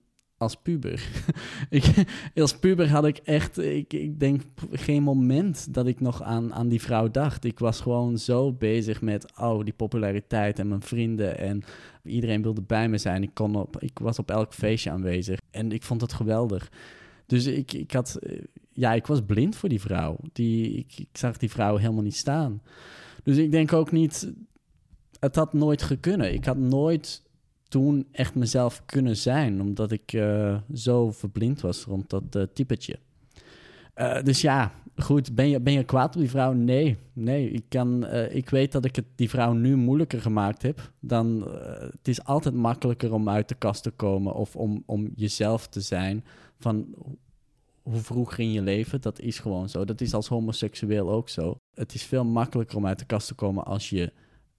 als 0.43 0.57
puber. 0.57 1.09
ik, 1.71 1.85
als 2.35 2.59
puber 2.59 2.91
had 2.91 3.07
ik 3.07 3.17
echt, 3.17 3.59
ik, 3.59 3.93
ik 3.93 4.21
denk 4.21 4.43
geen 4.71 5.03
moment 5.03 5.75
dat 5.75 5.87
ik 5.87 6.01
nog 6.01 6.23
aan, 6.23 6.55
aan 6.55 6.69
die 6.69 6.81
vrouw 6.81 7.11
dacht. 7.11 7.45
Ik 7.45 7.59
was 7.59 7.81
gewoon 7.81 8.19
zo 8.19 8.53
bezig 8.53 9.01
met, 9.01 9.33
oh, 9.39 9.65
die 9.65 9.73
populariteit 9.73 10.59
en 10.59 10.69
mijn 10.69 10.83
vrienden 10.83 11.39
en 11.39 11.63
iedereen 12.05 12.43
wilde 12.43 12.63
bij 12.63 12.89
me 12.89 12.99
zijn. 12.99 13.23
Ik, 13.23 13.35
kon 13.35 13.57
op, 13.57 13.83
ik 13.83 13.99
was 13.99 14.19
op 14.19 14.31
elk 14.31 14.55
feestje 14.55 14.91
aanwezig 14.91 15.41
en 15.51 15.73
ik 15.73 15.83
vond 15.83 16.01
het 16.01 16.13
geweldig. 16.13 16.71
Dus 17.27 17.47
ik, 17.47 17.73
ik 17.73 17.93
had, 17.93 18.19
ja, 18.73 18.93
ik 18.93 19.07
was 19.07 19.21
blind 19.27 19.57
voor 19.57 19.69
die 19.69 19.81
vrouw. 19.81 20.17
Die, 20.33 20.73
ik, 20.73 20.93
ik 20.99 21.09
zag 21.13 21.37
die 21.37 21.51
vrouw 21.51 21.77
helemaal 21.77 22.03
niet 22.03 22.17
staan. 22.17 22.63
Dus 23.23 23.37
ik 23.37 23.51
denk 23.51 23.73
ook 23.73 23.93
niet, 23.93 24.33
het 25.19 25.37
had 25.37 25.53
nooit 25.53 25.83
gekunnen. 25.83 26.33
Ik 26.33 26.45
had 26.45 26.57
nooit 26.57 27.23
toen 27.73 28.07
echt 28.11 28.35
mezelf 28.35 28.83
kunnen 28.87 29.17
zijn, 29.17 29.61
omdat 29.61 29.93
ik 29.93 30.13
uh, 30.13 30.57
zo 30.75 31.11
verblind 31.11 31.61
was 31.61 31.85
rond 31.85 32.11
dat 32.11 32.37
uh, 32.37 32.43
typetje. 32.53 32.99
Uh, 33.97 34.23
dus 34.23 34.41
ja, 34.41 34.73
goed, 34.97 35.35
ben 35.35 35.49
je, 35.49 35.61
ben 35.61 35.73
je 35.73 35.85
kwaad 35.85 36.15
op 36.15 36.21
die 36.21 36.31
vrouw? 36.31 36.53
Nee, 36.53 36.97
nee. 37.13 37.51
Ik, 37.51 37.65
kan, 37.69 38.07
ik 38.13 38.51
weet 38.51 38.73
dat 38.73 38.85
ik 38.85 38.97
het 38.97 39.05
die 39.15 39.29
vrouw 39.29 39.53
nu 39.53 39.77
moeilijker 39.77 40.21
gemaakt 40.21 40.63
heb. 40.63 40.93
Dan, 41.01 41.49
het 41.91 42.09
is 42.09 42.25
altijd 42.25 42.55
makkelijker 42.55 43.13
om 43.13 43.29
uit 43.29 43.49
de 43.49 43.55
kast 43.55 43.83
te 43.83 43.91
komen 43.91 44.35
of 44.35 44.57
om, 44.57 44.83
om 44.87 45.13
jezelf 45.17 45.69
te 45.69 45.81
zijn. 45.81 46.25
Van 46.59 46.95
hoe 47.83 48.01
vroeg 48.01 48.37
in 48.37 48.53
je 48.53 48.63
leven, 48.63 49.01
dat 49.01 49.21
is 49.21 49.39
gewoon 49.39 49.69
zo. 49.69 49.85
Dat 49.85 50.01
is 50.01 50.15
als 50.15 50.29
homoseksueel 50.29 51.11
ook 51.11 51.29
zo. 51.29 51.57
Het 51.75 51.95
is 51.95 52.03
veel 52.03 52.25
makkelijker 52.25 52.77
om 52.77 52.87
uit 52.87 52.99
de 52.99 53.05
kast 53.05 53.27
te 53.27 53.35
komen 53.35 53.65
als 53.65 53.91
je 53.91 54.13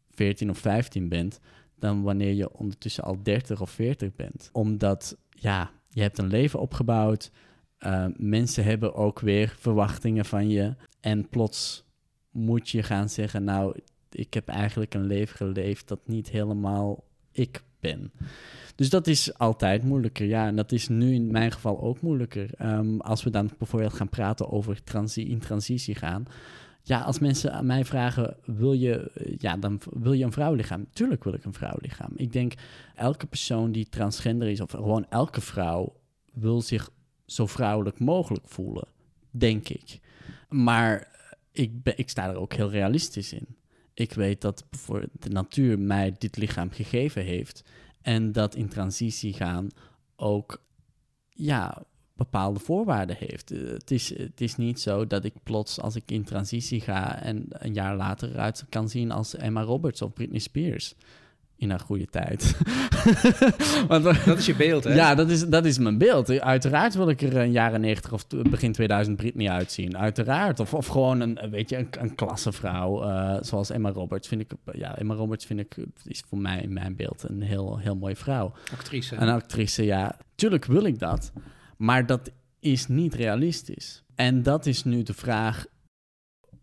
14 0.10 0.49
of 0.49 0.58
15 0.58 1.10
bent 1.10 1.39
dan 1.84 2.02
wanneer 2.02 2.34
je 2.34 2.58
ondertussen 2.58 3.04
al 3.04 3.24
30 3.24 3.62
of 3.62 3.69
40 3.69 4.15
bent. 4.15 4.50
Omdat, 4.52 5.17
ja, 5.30 5.72
je 5.89 6.02
hebt 6.02 6.17
een 6.17 6.28
leven 6.28 6.60
opgebouwd. 6.60 7.32
Uh, 7.80 8.06
mensen 8.17 8.63
hebben 8.63 8.96
ook 8.96 9.19
weer 9.19 9.56
verwachtingen 9.60 10.26
van 10.26 10.50
je. 10.50 10.76
En 11.00 11.30
plots 11.30 11.86
moet 12.32 12.69
je 12.69 12.84
gaan 12.84 13.10
zeggen, 13.10 13.43
nou, 13.43 13.80
ik 14.10 14.34
heb 14.34 14.48
eigenlijk 14.48 14.93
een 14.93 15.06
leven 15.06 15.36
geleefd 15.36 15.88
dat 15.88 16.00
niet 16.06 16.30
helemaal 16.30 17.04
ik 17.32 17.63
ben. 17.80 18.12
Dus 18.76 18.89
dat 18.89 19.08
is 19.08 19.38
altijd 19.38 19.84
moeilijker, 19.84 20.26
ja. 20.26 20.48
En 20.48 20.56
dat 20.56 20.72
is 20.72 20.88
nu 20.88 21.13
in 21.13 21.32
mijn 21.32 21.52
geval 21.52 21.82
ook 21.82 22.02
moeilijker. 22.02 22.50
Um, 22.62 23.02
als 23.02 23.24
we 23.24 23.30
dan 23.30 23.50
bijvoorbeeld 23.58 23.93
gaan 23.93 24.10
praten 24.10 24.52
over 24.52 24.82
in 25.15 25.39
transitie 25.39 25.96
gaan 25.96 26.26
ja, 26.86 27.02
als 27.02 27.19
mensen 27.19 27.54
aan 27.54 27.65
mij 27.65 27.86
vragen, 27.86 28.38
wil 28.46 28.74
je, 28.74 29.12
ja, 29.38 29.58
dan 29.58 29.82
wil 29.89 30.13
je 30.13 30.24
een 30.24 30.32
vrouwlichaam? 30.32 30.88
Tuurlijk 30.93 31.24
wil 31.24 31.34
ik 31.34 31.46
een 31.46 31.54
vrouwlichaam. 31.54 32.12
Ik 32.15 32.34
denk, 32.34 32.54
elke 32.96 33.26
persoon 33.26 33.72
die 33.72 33.89
transgender 33.89 34.48
is, 34.48 34.62
of 34.62 34.72
gewoon 34.72 35.06
elke 35.10 35.41
vrouw, 35.41 35.96
wil 36.34 36.62
zich 36.62 36.89
zo 37.26 37.46
vrouwelijk 37.46 38.00
mogelijk 38.00 38.48
voelen, 38.48 38.88
denk 39.32 39.69
ik. 39.69 40.00
Maar 40.50 41.08
ik, 41.52 41.84
ben, 41.84 41.98
ik 41.98 42.10
sta 42.10 42.30
er 42.30 42.36
ook 42.36 42.54
heel 42.54 42.69
realistisch 42.69 43.34
in. 43.34 43.48
Ik 43.93 44.13
weet 44.13 44.41
dat 44.41 44.65
voor 44.72 45.06
de 45.12 45.30
natuur 45.30 45.80
mij 45.80 46.15
dit 46.17 46.38
lichaam 46.38 46.72
gegeven 46.72 47.24
heeft. 47.24 47.63
En 48.02 48.32
dat 48.32 48.56
in 48.56 48.67
transitie 48.69 49.34
gaan 49.34 49.67
ook 50.15 50.63
ja, 51.30 51.84
bepaalde 52.23 52.59
voorwaarden 52.59 53.15
heeft. 53.19 53.51
Eh, 53.51 53.59
het, 53.67 53.91
is, 53.91 54.17
het 54.17 54.41
is 54.41 54.55
niet 54.55 54.79
zo 54.79 55.07
dat 55.07 55.25
ik 55.25 55.33
plots 55.43 55.79
als 55.79 55.95
ik 55.95 56.03
in 56.05 56.23
transitie 56.23 56.81
ga 56.81 57.21
en 57.21 57.45
een 57.49 57.73
jaar 57.73 57.95
later 57.95 58.29
eruit 58.29 58.65
kan 58.69 58.89
zien 58.89 59.12
als 59.12 59.36
Emma 59.36 59.62
Roberts 59.62 60.01
of 60.01 60.13
Britney 60.13 60.39
Spears. 60.39 60.95
In 61.58 61.69
haar 61.69 61.79
goede 61.79 62.06
tijd. 62.06 62.58
Want, 63.87 64.04
dat 64.04 64.37
is 64.37 64.45
je 64.45 64.56
beeld, 64.56 64.83
hè? 64.83 64.93
Ja, 64.93 65.15
dat 65.15 65.29
is, 65.29 65.48
dat 65.48 65.65
is 65.65 65.77
mijn 65.77 65.98
beeld. 65.98 66.39
Uiteraard 66.39 66.93
wil 66.93 67.10
ik 67.10 67.21
er 67.21 67.37
een 67.37 67.52
jaren 67.52 67.81
90 67.81 68.13
of 68.13 68.27
begin 68.27 68.71
2000 68.71 69.17
Britney 69.17 69.50
uitzien. 69.50 69.98
Uiteraard. 69.98 70.60
Of, 70.60 70.73
of 70.73 70.87
gewoon 70.87 71.19
een, 71.19 71.39
weet 71.50 71.69
je, 71.69 71.77
een, 71.77 71.87
een 72.00 72.15
klassevrouw 72.15 73.04
uh, 73.04 73.37
zoals 73.41 73.69
Emma 73.69 73.91
Roberts. 73.91 74.27
Vind 74.27 74.41
ik, 74.41 74.52
ja, 74.71 74.98
Emma 74.98 75.13
Roberts 75.13 75.45
vind 75.45 75.60
ik, 75.60 75.75
is 76.06 76.23
voor 76.27 76.37
mij 76.37 76.62
in 76.62 76.73
mijn 76.73 76.95
beeld 76.95 77.23
een 77.27 77.41
heel, 77.41 77.77
heel 77.77 77.95
mooie 77.95 78.15
vrouw. 78.15 78.54
Actrice. 78.71 79.15
Een 79.15 79.29
actrice, 79.29 79.85
ja. 79.85 80.17
Tuurlijk 80.35 80.65
wil 80.65 80.83
ik 80.83 81.00
dat. 81.00 81.31
Maar 81.84 82.06
dat 82.06 82.31
is 82.60 82.88
niet 82.88 83.13
realistisch. 83.13 84.04
En 84.15 84.44
dat 84.44 84.65
is 84.65 84.84
nu 84.84 85.04
de 85.04 85.13
vraag: 85.13 85.65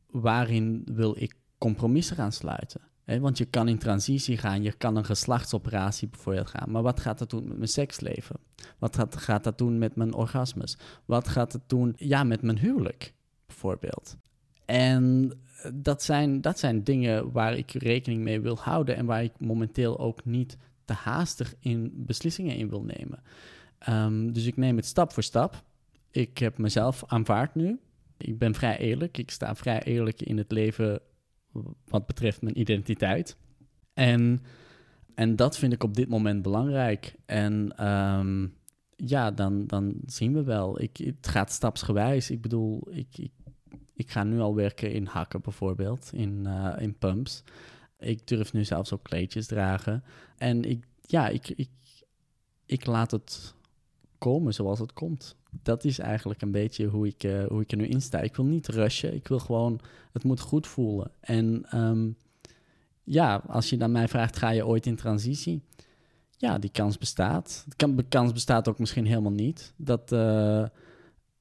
waarin 0.06 0.82
wil 0.92 1.14
ik 1.18 1.34
compromissen 1.58 2.16
gaan 2.16 2.32
sluiten? 2.32 2.80
want 3.04 3.38
je 3.38 3.44
kan 3.44 3.68
in 3.68 3.78
transitie 3.78 4.36
gaan, 4.36 4.62
je 4.62 4.72
kan 4.72 4.96
een 4.96 5.04
geslachtsoperatie 5.04 6.08
bijvoorbeeld 6.08 6.48
gaan. 6.48 6.70
Maar 6.70 6.82
wat 6.82 7.00
gaat 7.00 7.18
dat 7.18 7.30
doen 7.30 7.48
met 7.48 7.56
mijn 7.56 7.68
seksleven? 7.68 8.36
Wat 8.78 8.96
gaat, 8.96 9.16
gaat 9.16 9.44
dat 9.44 9.58
doen 9.58 9.78
met 9.78 9.96
mijn 9.96 10.14
orgasmes? 10.14 10.78
Wat 11.04 11.28
gaat 11.28 11.52
het 11.52 11.62
doen 11.66 11.92
ja, 11.96 12.24
met 12.24 12.42
mijn 12.42 12.58
huwelijk, 12.58 13.14
bijvoorbeeld? 13.46 14.16
En 14.64 15.32
dat 15.74 16.02
zijn, 16.02 16.40
dat 16.40 16.58
zijn 16.58 16.84
dingen 16.84 17.32
waar 17.32 17.56
ik 17.56 17.70
rekening 17.70 18.22
mee 18.22 18.40
wil 18.40 18.58
houden 18.58 18.96
en 18.96 19.06
waar 19.06 19.22
ik 19.22 19.40
momenteel 19.40 19.98
ook 19.98 20.24
niet 20.24 20.56
te 20.84 20.92
haastig 20.92 21.54
in 21.58 21.92
beslissingen 21.96 22.56
in 22.56 22.68
wil 22.68 22.82
nemen. 22.82 23.22
Ehm, 23.80 24.32
dus 24.32 24.46
ik 24.46 24.56
neem 24.56 24.76
het 24.76 24.86
stap 24.86 25.12
voor 25.12 25.22
stap. 25.22 25.62
Ik 26.10 26.38
heb 26.38 26.58
mezelf 26.58 27.04
aanvaard 27.06 27.54
nu. 27.54 27.80
Ik 28.16 28.38
ben 28.38 28.54
vrij 28.54 28.78
eerlijk. 28.78 29.18
Ik 29.18 29.30
sta 29.30 29.54
vrij 29.54 29.82
eerlijk 29.82 30.22
in 30.22 30.38
het 30.38 30.52
leven 30.52 31.00
wat 31.84 32.06
betreft 32.06 32.42
mijn 32.42 32.60
identiteit. 32.60 33.36
En, 33.94 34.42
en 35.14 35.36
dat 35.36 35.58
vind 35.58 35.72
ik 35.72 35.82
op 35.82 35.94
dit 35.94 36.08
moment 36.08 36.42
belangrijk. 36.42 37.14
En 37.26 37.76
ehm, 37.76 38.46
ja, 38.96 39.30
dan, 39.30 39.66
dan 39.66 39.94
zien 40.06 40.32
we 40.32 40.42
wel. 40.42 40.80
Ik, 40.80 40.96
het 40.96 41.28
gaat 41.28 41.52
stapsgewijs. 41.52 42.30
Ik 42.30 42.40
bedoel, 42.40 42.88
ik, 42.90 43.18
ik, 43.18 43.32
ik 43.94 44.10
ga 44.10 44.24
nu 44.24 44.40
al 44.40 44.54
werken 44.54 44.92
in 44.92 45.06
hakken 45.06 45.40
bijvoorbeeld, 45.40 46.10
in, 46.12 46.44
uh, 46.46 46.74
in 46.78 46.98
pumps. 46.98 47.44
Ik 47.98 48.26
durf 48.26 48.52
nu 48.52 48.64
zelfs 48.64 48.92
ook 48.92 49.02
kleedjes 49.02 49.46
dragen. 49.46 50.04
En 50.36 50.64
ik, 50.64 50.86
ja, 51.00 51.28
ik, 51.28 51.48
ik, 51.48 51.70
ik 52.66 52.86
laat 52.86 53.10
het 53.10 53.54
komen 54.20 54.54
zoals 54.54 54.78
het 54.78 54.92
komt. 54.92 55.36
Dat 55.62 55.84
is 55.84 55.98
eigenlijk 55.98 56.42
een 56.42 56.50
beetje 56.50 56.86
hoe 56.86 57.06
ik, 57.06 57.24
uh, 57.24 57.44
hoe 57.46 57.60
ik 57.60 57.70
er 57.70 57.76
nu 57.76 57.86
in 57.86 58.00
sta. 58.00 58.20
Ik 58.20 58.36
wil 58.36 58.44
niet 58.44 58.68
rushen. 58.68 59.14
Ik 59.14 59.28
wil 59.28 59.38
gewoon, 59.38 59.80
het 60.12 60.24
moet 60.24 60.40
goed 60.40 60.66
voelen. 60.66 61.10
En 61.20 61.66
um, 61.74 62.16
ja, 63.04 63.42
als 63.46 63.70
je 63.70 63.76
dan 63.76 63.92
mij 63.92 64.08
vraagt, 64.08 64.36
ga 64.36 64.50
je 64.50 64.66
ooit 64.66 64.86
in 64.86 64.96
transitie? 64.96 65.62
Ja, 66.36 66.58
die 66.58 66.70
kans 66.70 66.98
bestaat. 66.98 67.64
De 67.76 68.04
kans 68.08 68.32
bestaat 68.32 68.68
ook 68.68 68.78
misschien 68.78 69.06
helemaal 69.06 69.32
niet. 69.32 69.72
Dat, 69.76 70.12
uh, 70.12 70.64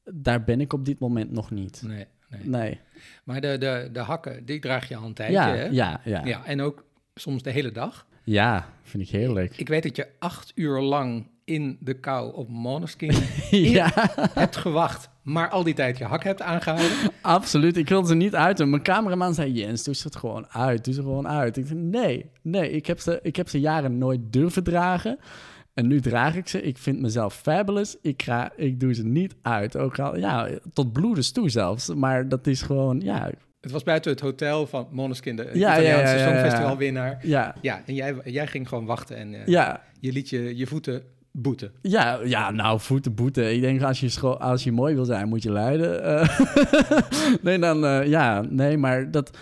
daar 0.03 0.43
ben 0.43 0.61
ik 0.61 0.73
op 0.73 0.85
dit 0.85 0.99
moment 0.99 1.31
nog 1.31 1.51
niet. 1.51 1.81
Nee, 1.85 2.05
nee. 2.29 2.45
nee. 2.45 2.79
Maar 3.23 3.41
de, 3.41 3.57
de, 3.57 3.89
de 3.91 3.99
hakken, 3.99 4.45
die 4.45 4.59
draag 4.59 4.87
je 4.87 4.95
al 4.95 5.05
een 5.05 5.13
tijdje, 5.13 5.35
Ja, 5.35 5.55
hè? 5.55 5.65
ja, 5.65 6.01
ja. 6.03 6.25
ja. 6.25 6.45
En 6.45 6.61
ook 6.61 6.85
soms 7.15 7.43
de 7.43 7.51
hele 7.51 7.71
dag. 7.71 8.07
Ja, 8.23 8.73
vind 8.83 9.03
ik 9.03 9.09
heerlijk. 9.09 9.57
Ik 9.57 9.67
weet 9.67 9.83
dat 9.83 9.95
je 9.95 10.07
acht 10.19 10.51
uur 10.55 10.79
lang 10.81 11.27
in 11.49 11.77
de 11.79 11.93
kou 11.93 12.33
op 12.35 12.49
Måneskin 12.49 13.13
ja, 13.51 13.91
hebt 14.33 14.55
gewacht, 14.55 15.09
maar 15.23 15.49
al 15.49 15.63
die 15.63 15.73
tijd 15.73 15.97
je 15.97 16.03
hak 16.03 16.23
hebt 16.23 16.41
aangehouden. 16.41 16.97
absoluut. 17.21 17.77
Ik 17.77 17.89
wilde 17.89 18.07
ze 18.07 18.15
niet 18.15 18.35
uiten. 18.35 18.69
Mijn 18.69 18.83
cameraman 18.83 19.33
zei, 19.33 19.51
Jens, 19.51 19.83
doe 19.83 19.95
ze 19.95 20.07
het 20.07 20.15
gewoon 20.15 20.47
uit. 20.49 20.85
Doe 20.85 20.93
ze 20.93 21.01
gewoon 21.01 21.27
uit. 21.27 21.57
Ik 21.57 21.67
zei, 21.67 21.79
nee, 21.79 22.31
nee. 22.41 22.71
Ik 22.71 22.85
heb 22.85 22.99
ze, 22.99 23.19
ik 23.21 23.35
heb 23.35 23.49
ze 23.49 23.59
jaren 23.59 23.97
nooit 23.97 24.19
durven 24.29 24.63
dragen. 24.63 25.19
En 25.73 25.87
nu 25.87 26.01
draag 26.01 26.35
ik 26.35 26.47
ze. 26.47 26.61
Ik 26.61 26.77
vind 26.77 26.99
mezelf 26.99 27.35
fabulous. 27.35 27.97
Ik, 28.01 28.23
ga, 28.23 28.51
ik 28.55 28.79
doe 28.79 28.93
ze 28.93 29.05
niet 29.05 29.35
uit. 29.41 29.77
Ook 29.77 29.99
al, 29.99 30.17
ja, 30.17 30.49
tot 30.73 30.93
bloedens 30.93 31.31
toe 31.31 31.49
zelfs. 31.49 31.93
Maar 31.93 32.29
dat 32.29 32.47
is 32.47 32.61
gewoon, 32.61 32.99
ja, 32.99 33.29
Het 33.61 33.71
was 33.71 33.83
buiten 33.83 34.11
het 34.11 34.19
hotel 34.21 34.67
van 34.67 34.87
Måneskin, 34.91 35.35
de 35.35 35.49
Ja, 35.53 35.71
Italiaanse 35.71 36.13
ja, 36.13 36.19
ja, 36.19 36.25
ja. 36.25 36.31
songfestivalwinnaar. 36.33 37.19
ja, 37.21 37.55
Ja, 37.61 37.81
en 37.85 37.93
jij, 37.93 38.15
jij 38.23 38.47
ging 38.47 38.67
gewoon 38.67 38.85
wachten 38.85 39.17
en 39.17 39.35
ja. 39.45 39.83
je 39.99 40.11
liet 40.11 40.29
je, 40.29 40.57
je 40.57 40.67
voeten 40.67 41.03
boeten. 41.41 41.71
Ja, 41.81 42.19
ja, 42.23 42.51
nou, 42.51 42.79
voeten 42.79 43.15
boeten. 43.15 43.53
Ik 43.53 43.61
denk, 43.61 43.81
als 43.81 43.99
je, 43.99 44.37
als 44.37 44.63
je 44.63 44.71
mooi 44.71 44.95
wil 44.95 45.05
zijn, 45.05 45.27
moet 45.27 45.43
je 45.43 45.51
lijden. 45.51 46.03
Eh, 46.03 46.39
nee, 47.43 47.59
dan, 47.59 47.85
eh, 47.85 48.07
ja, 48.07 48.41
nee, 48.49 48.77
maar 48.77 49.11
dat, 49.11 49.37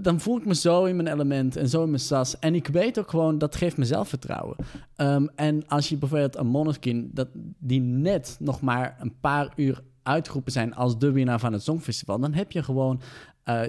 dan 0.00 0.20
voel 0.20 0.38
ik 0.38 0.46
me 0.46 0.54
zo 0.54 0.84
in 0.84 0.96
mijn 0.96 1.08
element 1.08 1.56
en 1.56 1.68
zo 1.68 1.82
in 1.82 1.88
mijn 1.88 2.02
sas. 2.02 2.38
En 2.38 2.54
ik 2.54 2.66
weet 2.66 2.98
ook 2.98 3.10
gewoon, 3.10 3.38
dat 3.38 3.56
geeft 3.56 3.76
me 3.76 3.84
zelfvertrouwen. 3.84 4.56
Ehm, 4.96 5.26
en 5.34 5.68
als 5.68 5.88
je 5.88 5.96
bijvoorbeeld 5.96 6.36
een 6.36 6.46
Måneskin, 6.46 7.10
dat 7.12 7.28
die 7.58 7.80
net 7.80 8.36
nog 8.40 8.60
maar 8.60 8.96
een 9.00 9.14
paar 9.20 9.52
uur 9.56 9.80
uitgeroepen 10.02 10.52
zijn 10.52 10.74
als 10.74 10.98
de 10.98 11.12
winnaar 11.12 11.40
van 11.40 11.52
het 11.52 11.62
Songfestival, 11.62 12.20
dan 12.20 12.34
heb 12.34 12.52
je 12.52 12.62
gewoon 12.62 13.00
eh, 13.42 13.60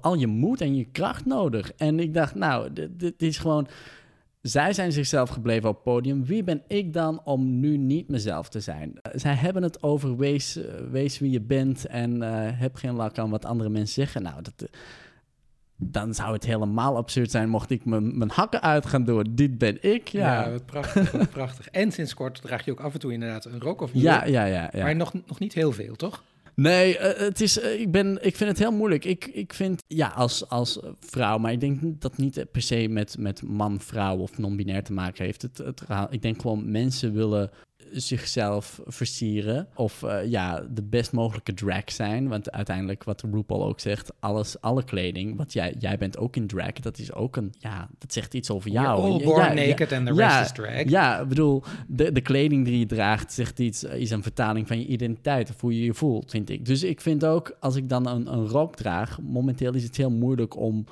al 0.00 0.14
je 0.14 0.26
moed 0.26 0.60
en 0.60 0.76
je 0.76 0.84
kracht 0.84 1.24
nodig. 1.26 1.72
En 1.72 2.00
ik 2.00 2.14
dacht, 2.14 2.34
nou, 2.34 2.68
dit 2.96 3.22
is 3.22 3.38
gewoon... 3.38 3.68
Zij 4.48 4.72
zijn 4.72 4.92
zichzelf 4.92 5.30
gebleven 5.30 5.68
op 5.68 5.74
het 5.74 5.84
podium. 5.84 6.24
Wie 6.24 6.44
ben 6.44 6.62
ik 6.66 6.92
dan 6.92 7.20
om 7.24 7.60
nu 7.60 7.76
niet 7.76 8.08
mezelf 8.08 8.48
te 8.48 8.60
zijn? 8.60 8.98
Eh, 9.02 9.12
zij 9.14 9.34
hebben 9.34 9.62
het 9.62 9.82
over 9.82 10.16
wees, 10.16 10.56
eh, 10.56 10.74
wees 10.90 11.18
wie 11.18 11.30
je 11.30 11.40
bent 11.40 11.86
en 11.86 12.22
eh, 12.22 12.30
heb 12.60 12.76
geen 12.76 12.94
lak 12.94 13.18
aan 13.18 13.30
wat 13.30 13.44
andere 13.44 13.68
mensen 13.68 13.94
zeggen. 13.94 14.22
Nou, 14.22 14.42
dat, 14.42 14.70
dan 15.76 16.14
zou 16.14 16.32
het 16.32 16.44
helemaal 16.44 16.96
absurd 16.96 17.30
zijn 17.30 17.48
mocht 17.48 17.70
ik 17.70 17.84
mijn 17.84 18.30
hakken 18.30 18.62
uit 18.62 18.86
gaan 18.86 19.04
doen. 19.04 19.26
Dit 19.30 19.58
ben 19.58 19.82
ik, 19.82 20.08
Ja, 20.08 20.44
ja. 20.44 20.50
wat 20.50 20.66
prachtig, 20.66 21.10
wat 21.10 21.30
prachtig. 21.30 21.68
En 21.68 21.92
sinds 21.92 22.14
kort 22.14 22.42
draag 22.42 22.64
je 22.64 22.70
ook 22.70 22.80
af 22.80 22.92
en 22.92 23.00
toe 23.00 23.12
inderdaad 23.12 23.44
een 23.44 23.60
rok 23.60 23.80
of 23.80 23.90
Ja, 23.94 24.24
ja, 24.24 24.44
ja. 24.44 24.70
ja. 24.72 24.82
maar 24.82 24.96
nog, 24.96 25.12
nog 25.26 25.38
niet 25.38 25.54
heel 25.54 25.72
veel, 25.72 25.96
toch? 25.96 26.22
Nee, 26.60 26.98
eh, 26.98 27.26
het 27.26 27.40
is, 27.40 27.58
eh, 27.58 27.80
ik, 27.80 27.90
ben, 27.90 28.18
ik 28.24 28.36
vind 28.36 28.50
het 28.50 28.58
heel 28.58 28.72
moeilijk. 28.72 29.04
Ik, 29.04 29.26
ik 29.26 29.54
vind, 29.54 29.82
ja, 29.86 30.08
als, 30.08 30.48
als 30.48 30.78
vrouw, 31.00 31.38
maar 31.38 31.52
ik 31.52 31.60
denk 31.60 32.00
dat 32.00 32.16
niet 32.16 32.44
per 32.52 32.62
se 32.62 32.88
met, 32.88 33.18
met 33.18 33.42
man, 33.42 33.80
vrouw 33.80 34.16
of 34.16 34.38
non-binair 34.38 34.82
te 34.82 34.92
maken 34.92 35.24
heeft. 35.24 35.42
Het, 35.42 35.58
het, 35.58 35.82
ik 36.10 36.22
denk 36.22 36.40
gewoon 36.40 36.70
mensen 36.70 37.12
willen 37.12 37.50
zichzelf 37.92 38.80
versieren 38.86 39.68
of 39.74 40.02
eh, 40.02 40.30
ja, 40.30 40.66
de 40.70 40.82
best 40.82 41.12
mogelijke 41.12 41.54
drag 41.54 41.82
zijn. 41.92 42.28
Want 42.28 42.50
uiteindelijk, 42.52 43.04
wat 43.04 43.24
RuPaul 43.32 43.64
ook 43.64 43.80
zegt, 43.80 44.12
alles, 44.20 44.60
alle 44.60 44.84
kleding, 44.84 45.36
wat 45.36 45.52
jij, 45.52 45.74
jij 45.78 45.98
bent 45.98 46.18
ook 46.18 46.36
in 46.36 46.46
drag, 46.46 46.72
dat 46.72 46.98
is 46.98 47.12
ook 47.12 47.36
een, 47.36 47.54
ja, 47.58 47.88
dat 47.98 48.12
zegt 48.12 48.34
iets 48.34 48.50
over 48.50 48.70
jou. 48.70 48.86
You're 48.86 49.12
all 49.12 49.18
Ja, 49.18 49.24
born 49.24 49.56
ja, 49.56 49.62
ja. 49.62 49.68
naked 49.68 49.92
and 49.92 50.06
the 50.06 50.14
Ja, 50.14 50.38
rest 50.38 50.50
is 50.50 50.64
drag. 50.64 50.88
Ja, 50.88 51.20
ik 51.20 51.28
bedoel, 51.28 51.62
de, 51.86 52.12
de 52.12 52.20
kleding 52.20 52.64
die 52.64 52.78
je 52.78 52.86
draagt 52.86 53.32
zegt 53.32 53.58
iets, 53.58 53.84
is 53.84 54.10
een 54.10 54.22
vertaling 54.22 54.66
van 54.66 54.78
je 54.78 54.86
identiteit 54.86 55.50
of 55.50 55.60
hoe 55.60 55.78
je 55.78 55.84
je 55.84 55.94
voelt, 55.94 56.30
vind 56.30 56.50
ik. 56.50 56.64
Dus 56.64 56.82
ik 56.82 57.00
vind 57.00 57.24
ook, 57.24 57.56
als 57.60 57.76
ik 57.76 57.88
dan 57.88 58.06
een, 58.06 58.32
een 58.32 58.46
rok 58.48 58.76
draag, 58.76 59.20
momenteel 59.20 59.74
is 59.74 59.82
het 59.84 59.96
heel 59.96 60.10
moeilijk 60.10 60.56
om 60.56 60.84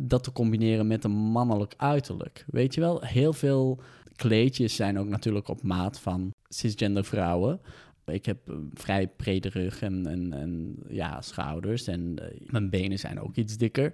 dat 0.00 0.22
te 0.24 0.32
combineren 0.32 0.86
met 0.86 1.04
een 1.04 1.10
mannelijk 1.10 1.74
uiterlijk. 1.76 2.44
Weet 2.46 2.74
je 2.74 2.80
wel, 2.80 3.00
heel 3.00 3.32
veel 3.32 3.80
kleedjes 4.16 4.74
zijn 4.74 4.98
ook 4.98 5.08
natuurlijk 5.08 5.48
op 5.48 5.62
maat 5.62 6.00
van 6.00 6.30
cisgender 6.48 7.04
vrouwen. 7.04 7.60
Ik 8.06 8.26
heb 8.26 8.48
een 8.48 8.70
vrij 8.74 9.08
brede 9.08 9.48
rug 9.48 9.82
en, 9.82 10.06
en, 10.06 10.32
en 10.32 10.76
ja, 10.88 11.20
schouders 11.20 11.86
en 11.86 12.18
eh, 12.18 12.40
mijn 12.46 12.70
benen 12.70 12.98
zijn 12.98 13.20
ook 13.20 13.36
iets 13.36 13.56
dikker. 13.56 13.92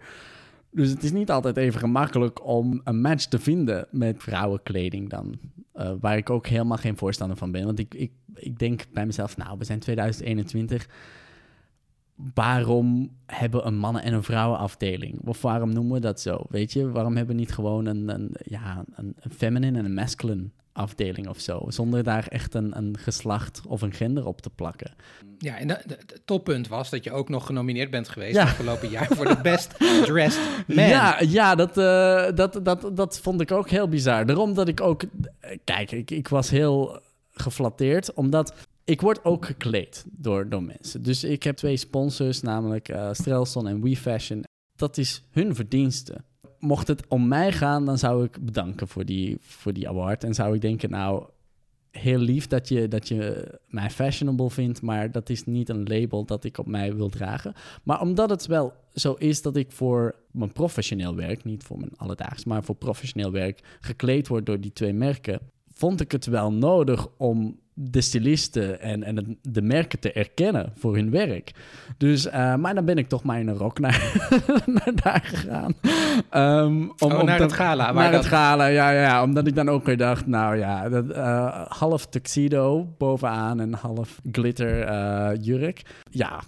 Dus 0.70 0.90
het 0.90 1.02
is 1.02 1.12
niet 1.12 1.30
altijd 1.30 1.56
even 1.56 1.80
gemakkelijk 1.80 2.46
om 2.46 2.80
een 2.84 3.00
match 3.00 3.24
te 3.24 3.38
vinden 3.38 3.86
met 3.90 4.22
vrouwenkleding 4.22 5.08
dan. 5.08 5.38
Eh, 5.72 5.92
waar 6.00 6.16
ik 6.16 6.30
ook 6.30 6.46
helemaal 6.46 6.76
geen 6.76 6.96
voorstander 6.96 7.36
van 7.36 7.50
ben. 7.50 7.64
Want 7.64 7.78
ik, 7.78 7.94
ik, 7.94 8.12
ik 8.34 8.58
denk 8.58 8.86
bij 8.92 9.06
mezelf, 9.06 9.36
nou, 9.36 9.58
we 9.58 9.64
zijn 9.64 9.78
2021. 9.78 10.88
Waarom 12.34 13.10
hebben 13.26 13.66
een 13.66 13.76
mannen- 13.78 14.02
en 14.02 14.12
een 14.12 14.22
vrouwenafdeling? 14.22 15.18
Of 15.24 15.42
waarom 15.42 15.72
noemen 15.72 15.92
we 15.92 16.00
dat 16.00 16.20
zo? 16.20 16.44
Weet 16.48 16.72
je, 16.72 16.90
waarom 16.90 17.16
hebben 17.16 17.34
we 17.34 17.40
niet 17.40 17.52
gewoon 17.52 17.86
een, 17.86 18.08
een, 18.08 18.30
ja, 18.44 18.84
een, 18.94 19.14
een 19.20 19.30
feminine 19.32 19.78
en 19.78 19.84
een 19.84 19.94
masculine 19.94 20.50
afdeling 20.72 21.28
of 21.28 21.38
zo? 21.40 21.64
Zonder 21.68 22.02
daar 22.02 22.26
echt 22.28 22.54
een, 22.54 22.76
een 22.76 22.96
geslacht 22.98 23.60
of 23.66 23.82
een 23.82 23.92
gender 23.92 24.26
op 24.26 24.40
te 24.40 24.50
plakken. 24.50 24.92
Ja, 25.38 25.56
en 25.58 25.68
het 25.68 26.22
toppunt 26.24 26.68
was 26.68 26.90
dat 26.90 27.04
je 27.04 27.12
ook 27.12 27.28
nog 27.28 27.46
genomineerd 27.46 27.90
bent 27.90 28.08
geweest 28.08 28.36
Ja. 28.36 28.42
afgelopen 28.42 28.88
jaar 28.88 29.06
voor 29.06 29.24
de 29.24 29.38
Best 29.42 29.74
Dressed 30.04 30.42
Man. 30.66 30.88
Ja, 30.88 31.20
ja 31.20 31.54
dat, 31.54 31.78
eh, 31.78 32.26
dat, 32.34 32.60
dat, 32.62 32.90
dat 32.96 33.20
vond 33.20 33.40
ik 33.40 33.50
ook 33.52 33.70
heel 33.70 33.88
bizar. 33.88 34.26
Daarom 34.26 34.54
dat 34.54 34.68
ik 34.68 34.80
ook... 34.80 35.02
eh, 35.40 35.58
Kijk, 35.64 35.90
ik, 35.92 36.10
ik 36.10 36.28
was 36.28 36.50
heel 36.50 37.00
geflatteerd, 37.32 38.14
omdat 38.14 38.54
ik 38.84 39.00
word 39.00 39.24
ook 39.24 39.44
gekleed 39.46 40.04
door, 40.10 40.48
door 40.48 40.62
mensen. 40.62 41.02
Dus 41.02 41.24
ik 41.24 41.42
heb 41.42 41.56
twee 41.56 41.76
sponsors, 41.76 42.40
namelijk 42.40 42.88
eh 42.88 43.08
Strelson 43.12 43.68
en 43.68 43.82
WeFashion. 43.82 44.44
Dat 44.76 44.98
is 44.98 45.24
hun 45.30 45.54
verdienste. 45.54 46.24
Mocht 46.58 46.88
het 46.88 47.06
om 47.08 47.28
mij 47.28 47.52
gaan, 47.52 47.84
dan 47.84 47.98
zou 47.98 48.24
ik 48.24 48.44
bedanken 48.44 48.88
voor 48.88 49.04
die, 49.04 49.36
voor 49.40 49.72
die 49.72 49.88
award. 49.88 50.24
En 50.24 50.34
zou 50.34 50.54
ik 50.54 50.60
denken, 50.60 50.90
nou, 50.90 51.24
heel 51.90 52.18
lief 52.18 52.46
dat 52.46 52.68
je, 52.68 52.88
dat 52.88 53.08
je 53.08 53.48
mij 53.66 53.90
fashionable 53.90 54.50
vindt, 54.50 54.82
maar 54.82 55.12
dat 55.12 55.30
is 55.30 55.44
niet 55.44 55.68
een 55.68 55.84
label 55.84 56.24
dat 56.24 56.44
ik 56.44 56.58
op 56.58 56.66
mij 56.66 56.94
wil 56.94 57.08
dragen. 57.08 57.54
Maar 57.82 58.00
omdat 58.00 58.30
het 58.30 58.46
wel 58.46 58.72
zo 58.94 59.12
is 59.12 59.42
dat 59.42 59.56
ik 59.56 59.72
voor 59.72 60.14
mijn 60.30 60.52
professioneel 60.52 61.14
werk, 61.14 61.44
niet 61.44 61.62
voor 61.62 61.78
mijn 61.78 61.96
alledaags, 61.96 62.44
maar 62.44 62.64
voor 62.64 62.74
professioneel 62.74 63.30
werk 63.32 63.78
gekleed 63.80 64.28
word 64.28 64.46
door 64.46 64.60
die 64.60 64.72
twee 64.72 64.92
merken, 64.92 65.40
vond 65.72 66.00
ik 66.00 66.12
het 66.12 66.26
wel 66.26 66.52
nodig 66.52 67.08
om 67.16 67.58
de 67.82 68.00
stylisten 68.00 68.80
en, 68.80 69.02
en 69.02 69.38
de 69.42 69.62
merken 69.62 69.98
te 69.98 70.12
erkennen 70.12 70.72
voor 70.78 70.94
hun 70.94 71.10
werk. 71.10 71.52
Dus, 71.98 72.26
eh, 72.26 72.54
maar 72.54 72.74
dan 72.74 72.84
ben 72.84 72.98
ik 72.98 73.08
toch 73.08 73.22
maar 73.22 73.40
in 73.40 73.48
een 73.48 73.56
rok 73.56 73.78
naar, 73.78 74.12
naar 74.66 74.92
daar 75.02 75.20
gegaan. 75.24 75.74
Ehm, 76.30 76.66
om, 76.82 76.92
Oh, 76.98 77.18
om 77.18 77.24
naar 77.26 77.36
te- 77.36 77.42
het 77.42 77.52
gala, 77.52 77.92
Naar 77.92 78.10
dat- 78.12 78.20
het 78.20 78.32
gala, 78.32 78.66
ja, 78.66 78.90
ja, 78.90 79.00
ja. 79.02 79.22
Omdat 79.22 79.46
ik 79.46 79.54
dan 79.54 79.68
ook 79.68 79.84
weer 79.86 79.96
dacht, 79.96 80.26
nou 80.26 80.56
ja, 80.56 80.88
dat, 80.88 81.08
eh, 81.10 81.64
half 81.68 82.06
tuxedo 82.06 82.94
bovenaan 82.98 83.60
en 83.60 83.72
half 83.74 84.20
glitter 84.32 84.80
eh, 84.82 85.30
jurk. 85.40 85.82
Ja, 86.10 86.40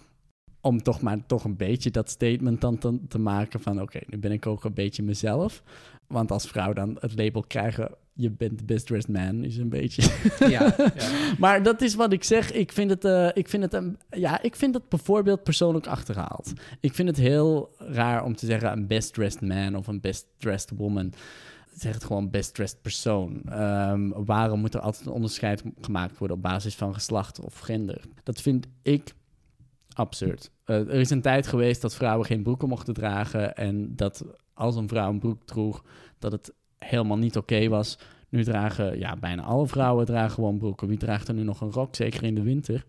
om 0.63 0.83
toch 0.83 1.01
maar 1.01 1.27
toch 1.27 1.45
een 1.45 1.57
beetje 1.57 1.91
dat 1.91 2.11
statement 2.11 2.61
dan 2.61 2.79
te, 2.79 2.99
te 3.09 3.19
maken 3.19 3.61
van... 3.61 3.81
oké, 3.81 4.01
nu 4.07 4.19
ben 4.19 4.33
ik 4.33 4.47
ook 4.47 4.65
een 4.65 4.75
beetje 4.75 5.03
mezelf. 5.03 5.63
Want 6.07 6.31
als 6.31 6.47
vrouw 6.47 6.73
dan 6.73 6.97
het 7.01 7.17
label 7.17 7.45
krijgen... 7.47 7.91
je 8.13 8.31
bent 8.31 8.59
de 8.59 8.65
best 8.65 8.87
dressed 8.87 9.13
man, 9.13 9.45
is 9.45 9.57
een 9.57 9.69
beetje... 9.69 10.03
Ja, 10.39 10.75
ja. 10.77 10.93
Maar 11.39 11.63
dat 11.63 11.81
is 11.81 11.95
wat 11.95 12.13
ik 12.13 12.25
zeg. 12.25 12.53
Ik 12.53 12.73
vind 12.73 12.91
het, 12.91 13.05
eh, 13.05 13.29
ik 13.35 13.49
vind 13.49 13.73
het, 13.73 13.83
ja, 14.11 14.43
ik 14.43 14.57
vind 14.57 14.75
het 14.75 14.89
bijvoorbeeld 14.89 15.43
persoonlijk 15.43 15.87
achterhaald. 15.87 16.53
Ik 16.81 16.95
vind 16.95 17.09
het 17.09 17.17
heel 17.17 17.75
raar 17.79 18.25
om 18.25 18.37
te 18.37 18.47
zeggen 18.47 18.73
een 18.73 18.87
best 18.87 19.15
dressed 19.15 19.41
man 19.41 19.77
of 19.77 19.87
een 19.87 20.01
best 20.01 20.27
dressed 20.39 20.71
woman. 20.77 21.13
Zeg 21.75 21.95
het 21.95 22.05
gewoon 22.05 22.31
best 22.31 22.55
dressed 22.55 22.83
persoon. 22.83 23.43
Ehm, 23.49 24.09
waarom 24.25 24.61
moet 24.61 24.75
er 24.75 24.81
altijd 24.81 25.07
een 25.07 25.13
onderscheid 25.13 25.63
gemaakt 25.81 26.19
worden 26.19 26.37
op 26.37 26.43
basis 26.43 26.75
van 26.75 26.95
geslacht 26.95 27.41
of 27.41 27.59
gender? 27.59 28.01
Dat 28.23 28.41
vind 28.41 28.67
ik 28.83 29.15
absurd. 29.95 30.51
Eh, 30.65 30.77
er 30.77 30.91
is 30.91 31.11
een 31.11 31.21
tijd 31.21 31.47
geweest 31.47 31.83
dat 31.83 31.95
vrouwen 31.95 32.27
geen 32.27 32.43
broeken 32.43 32.69
mochten 32.69 32.95
dragen 32.95 33.57
en 33.57 33.97
dat 33.97 34.25
als 34.55 34.77
een 34.77 34.89
vrouw 34.89 35.11
een 35.11 35.19
broek 35.19 35.45
droeg, 35.45 35.85
dat 36.19 36.33
het 36.33 36.53
helemaal 36.79 37.19
niet 37.19 37.37
oké 37.37 37.69
was. 37.69 37.99
Nu 38.29 38.45
dragen, 38.45 38.99
ja, 38.99 39.17
bijna 39.17 39.43
alle 39.43 39.67
vrouwen 39.67 40.07
dragen 40.07 40.31
gewoon 40.31 40.59
broeken. 40.59 40.89
Wie 40.89 40.99
draagt 40.99 41.29
er 41.29 41.35
nu 41.35 41.43
nog 41.43 41.61
een 41.61 41.73
rok, 41.73 41.97
zeker 41.97 42.23
in 42.23 42.35
de 42.35 42.43
winter? 42.43 42.85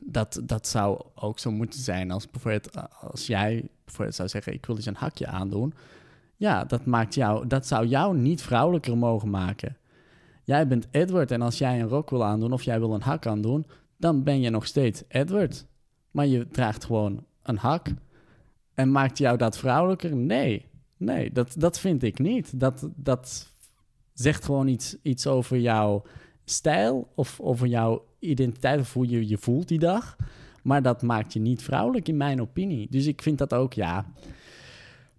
Dat, 0.00 0.40
dat 0.44 0.66
zou 0.66 1.02
ook 1.14 1.38
zo 1.38 1.50
moeten 1.50 1.80
zijn 1.80 2.10
als 2.10 2.30
bijvoorbeeld 2.30 2.70
als 3.00 3.26
jij 3.26 3.68
bijvoorbeeld 3.84 4.16
zou 4.16 4.28
zeggen, 4.28 4.52
ik 4.52 4.66
wil 4.66 4.76
eens 4.76 4.86
een 4.86 4.94
hakje 4.94 5.26
aandoen. 5.26 5.74
Ja, 6.36 6.64
dat, 6.64 6.84
maakt 6.84 7.14
jou, 7.14 7.46
dat 7.46 7.66
zou 7.66 7.86
jou 7.86 8.16
niet 8.16 8.42
vrouwelijker 8.42 8.98
mogen 8.98 9.30
maken. 9.30 9.76
Jij 10.44 10.66
bent 10.66 10.88
Edward 10.90 11.30
en 11.30 11.42
als 11.42 11.58
jij 11.58 11.80
een 11.80 11.88
rok 11.88 12.10
wil 12.10 12.24
aandoen 12.24 12.52
of 12.52 12.62
jij 12.62 12.78
wil 12.78 12.94
een 12.94 13.02
hak 13.02 13.26
aandoen, 13.26 13.66
dan 13.96 14.22
ben 14.22 14.40
je 14.40 14.50
nog 14.50 14.66
steeds 14.66 15.02
Edward. 15.08 15.66
Maar 16.18 16.26
je 16.26 16.48
draagt 16.48 16.84
gewoon 16.84 17.24
een 17.42 17.56
hak. 17.56 17.88
En 18.74 18.90
maakt 18.90 19.18
jou 19.18 19.36
dat 19.36 19.58
vrouwelijker? 19.58 20.16
Nee, 20.16 20.66
nee, 20.96 21.32
dat, 21.32 21.54
dat 21.58 21.80
vind 21.80 22.02
ik 22.02 22.18
niet. 22.18 22.60
Dat, 22.60 22.88
dat 22.94 23.52
zegt 24.12 24.44
gewoon 24.44 24.68
iets, 24.68 24.96
iets 25.02 25.26
over 25.26 25.58
jouw 25.58 26.02
stijl 26.44 27.08
of 27.14 27.40
over 27.40 27.66
jouw 27.66 28.04
identiteit 28.18 28.80
of 28.80 28.92
hoe 28.92 29.08
je 29.08 29.28
je 29.28 29.38
voelt 29.38 29.68
die 29.68 29.78
dag. 29.78 30.16
Maar 30.62 30.82
dat 30.82 31.02
maakt 31.02 31.32
je 31.32 31.40
niet 31.40 31.62
vrouwelijk 31.62 32.08
in 32.08 32.16
mijn 32.16 32.40
opinie. 32.40 32.86
Dus 32.90 33.06
ik 33.06 33.22
vind 33.22 33.38
dat 33.38 33.54
ook, 33.54 33.72
ja. 33.72 34.06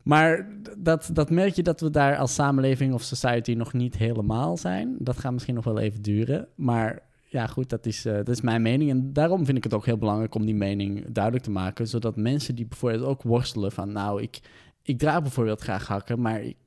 Maar 0.04 0.48
dat, 0.78 1.10
dat 1.14 1.30
merk 1.30 1.56
je 1.56 1.64
dat 1.64 1.82
we 1.82 1.90
daar 1.90 2.18
als 2.18 2.34
samenleving 2.34 2.94
of 2.94 3.02
society 3.02 3.54
nog 3.54 3.74
niet 3.74 3.98
helemaal 3.98 4.58
zijn. 4.58 4.96
Dat 4.98 5.18
gaat 5.18 5.34
misschien 5.34 5.56
nog 5.56 5.66
wel 5.66 5.80
even 5.80 6.02
duren. 6.02 6.48
Maar 6.56 7.02
ja, 7.32 7.48
goed, 7.48 7.70
dat 7.70 7.86
is, 7.86 8.06
eh, 8.06 8.14
dat 8.14 8.30
is 8.30 8.42
mijn 8.42 8.62
mening. 8.62 8.90
En 8.90 9.14
daarom 9.14 9.46
vind 9.46 9.58
ik 9.58 9.64
het 9.64 9.74
ook 9.74 9.86
heel 9.86 9.98
belangrijk 9.98 10.36
om 10.36 10.46
die 10.46 10.56
mening 10.56 11.12
duidelijk 11.12 11.44
te 11.44 11.52
maken. 11.52 11.88
Zodat 11.88 12.16
mensen 12.16 12.56
die 12.56 12.66
bijvoorbeeld 12.66 13.04
ook 13.04 13.24
worstelen 13.24 13.72
van... 13.72 13.92
nou, 13.92 14.22
ik, 14.22 14.40
ik 14.84 14.98
draag 14.98 15.22
bijvoorbeeld 15.22 15.62
graag 15.62 15.88
hakken, 15.88 16.22
maar 16.22 16.44
ik, 16.44 16.58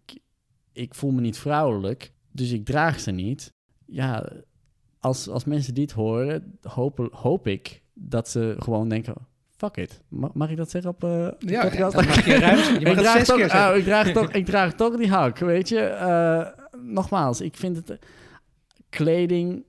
ik 0.72 0.94
voel 0.94 1.10
me 1.10 1.20
niet 1.20 1.38
vrouwelijk. 1.38 2.12
Dus 2.32 2.50
ik 2.50 2.64
draag 2.64 3.00
ze 3.00 3.10
niet. 3.10 3.52
Ja, 3.86 4.32
als, 4.98 5.28
als 5.28 5.44
mensen 5.44 5.74
dit 5.74 5.92
horen, 5.92 6.58
hoop, 6.62 7.08
hoop 7.12 7.46
ik 7.46 7.82
dat 7.94 8.28
ze 8.28 8.54
gewoon 8.58 8.88
denken... 8.88 9.14
Fuck 9.56 9.76
it. 9.76 10.02
Mag, 10.08 10.32
mag 10.34 10.50
ik 10.50 10.56
dat 10.56 10.70
zeggen 10.70 10.90
op 10.90 11.04
uh, 11.04 11.28
Ja, 11.38 11.62
mag 11.62 11.74
je 11.74 11.80
mag 11.90 12.26
ik, 12.80 12.96
draag 12.96 13.16
zes 13.16 13.26
toch, 13.26 13.36
keer 13.36 13.54
oh, 13.54 13.76
ik, 13.76 13.84
draag 13.84 14.12
toch, 14.12 14.32
ik 14.40 14.44
draag 14.44 14.74
toch 14.74 14.96
die 14.96 15.10
hak, 15.10 15.38
weet 15.38 15.68
je. 15.68 15.80
Eh, 15.80 16.46
nogmaals, 16.82 17.40
ik 17.40 17.56
vind 17.56 17.76
het... 17.76 17.98
Kleding, 18.88 19.64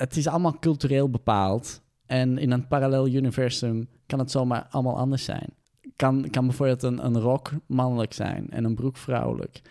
het 0.00 0.16
is 0.16 0.26
allemaal 0.26 0.58
cultureel 0.58 1.10
bepaald. 1.10 1.82
En 2.06 2.38
in 2.38 2.50
een 2.50 2.68
parallel 2.68 3.08
universum 3.08 3.88
kan 4.06 4.18
het 4.18 4.30
zomaar 4.30 4.66
allemaal 4.70 4.96
anders 4.96 5.24
zijn. 5.24 5.48
Kan, 5.96 6.30
kan 6.30 6.46
bijvoorbeeld 6.46 6.82
een, 6.82 7.04
een 7.04 7.18
rok 7.18 7.50
mannelijk 7.66 8.12
zijn 8.12 8.50
en 8.50 8.64
een 8.64 8.74
broek 8.74 8.96
vrouwelijk. 8.96 9.62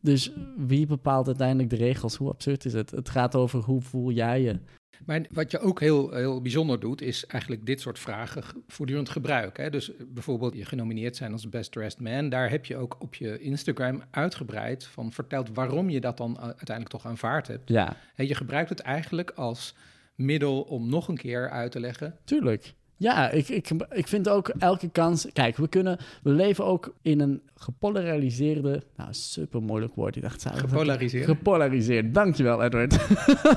Dus 0.00 0.32
wie 0.56 0.86
bepaalt 0.86 1.26
uiteindelijk 1.26 1.70
de 1.70 1.76
regels? 1.76 2.16
Hoe 2.16 2.28
absurd 2.28 2.64
is 2.64 2.72
het? 2.72 2.90
Het 2.90 3.08
gaat 3.08 3.34
over 3.34 3.60
hoe 3.60 3.80
voel 3.80 4.10
jij 4.10 4.42
je. 4.42 4.58
Maar 5.06 5.20
wat 5.30 5.50
je 5.50 5.58
ook 5.58 5.80
heel, 5.80 6.12
heel 6.14 6.42
bijzonder 6.42 6.80
doet, 6.80 7.02
is 7.02 7.26
eigenlijk 7.26 7.66
dit 7.66 7.80
soort 7.80 7.98
vragen 7.98 8.42
ge- 8.42 8.62
voortdurend 8.66 9.08
gebruiken. 9.08 9.64
Hè? 9.64 9.70
Dus 9.70 9.90
bijvoorbeeld 10.08 10.54
je 10.54 10.64
genomineerd 10.64 11.16
zijn 11.16 11.32
als 11.32 11.48
Best 11.48 11.72
Dressed 11.72 12.00
Man. 12.00 12.28
Daar 12.28 12.50
heb 12.50 12.64
je 12.64 12.76
ook 12.76 12.96
op 12.98 13.14
je 13.14 13.38
Instagram 13.38 14.02
uitgebreid 14.10 14.84
van 14.84 15.12
verteld 15.12 15.48
waarom 15.54 15.90
je 15.90 16.00
dat 16.00 16.16
dan 16.16 16.30
uh, 16.30 16.42
uiteindelijk 16.42 16.88
toch 16.88 17.06
aanvaard 17.06 17.46
hebt. 17.46 17.68
Ja, 17.68 17.96
je 18.16 18.34
gebruikt 18.34 18.68
het 18.68 18.80
eigenlijk 18.80 19.30
als 19.30 19.74
middel 20.14 20.60
om 20.62 20.88
nog 20.88 21.08
een 21.08 21.16
keer 21.16 21.50
uit 21.50 21.70
te 21.72 21.80
leggen. 21.80 22.16
tuurlijk. 22.24 22.74
Ja, 22.98 23.30
ik, 23.30 23.48
ik, 23.48 23.70
ik 23.90 24.08
vind 24.08 24.28
ook 24.28 24.48
elke 24.48 24.88
kans... 24.88 25.26
Kijk, 25.32 25.56
we 25.56 25.68
kunnen... 25.68 25.98
We 26.22 26.30
leven 26.30 26.64
ook 26.64 26.94
in 27.02 27.20
een 27.20 27.42
gepolariseerde... 27.54 28.82
Nou, 28.96 29.08
super 29.12 29.62
moeilijk 29.62 29.94
woord. 29.94 30.16
Ik 30.16 30.22
dacht, 30.22 30.46
Gepolariseerd. 30.54 31.24
Gepolariseerd. 31.24 32.14
Dankjewel, 32.14 32.62
Edward. 32.62 32.96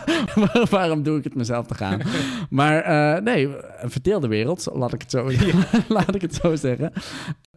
Waarom 0.70 1.04
doe 1.04 1.18
ik 1.18 1.24
het 1.24 1.36
mezelf 1.36 1.68
te 1.68 1.74
gaan? 1.74 2.02
maar 2.50 2.82
eh, 2.82 3.24
nee, 3.24 3.48
een 3.78 3.92
verdeelde 3.92 4.28
wereld, 4.28 4.68
laat 4.74 4.94
ik 4.94 5.02
het 5.02 5.12
zo, 5.12 5.30
laat 5.88 6.16
ik 6.16 6.22
het 6.22 6.36
zo 6.36 6.56
zeggen. 6.56 6.92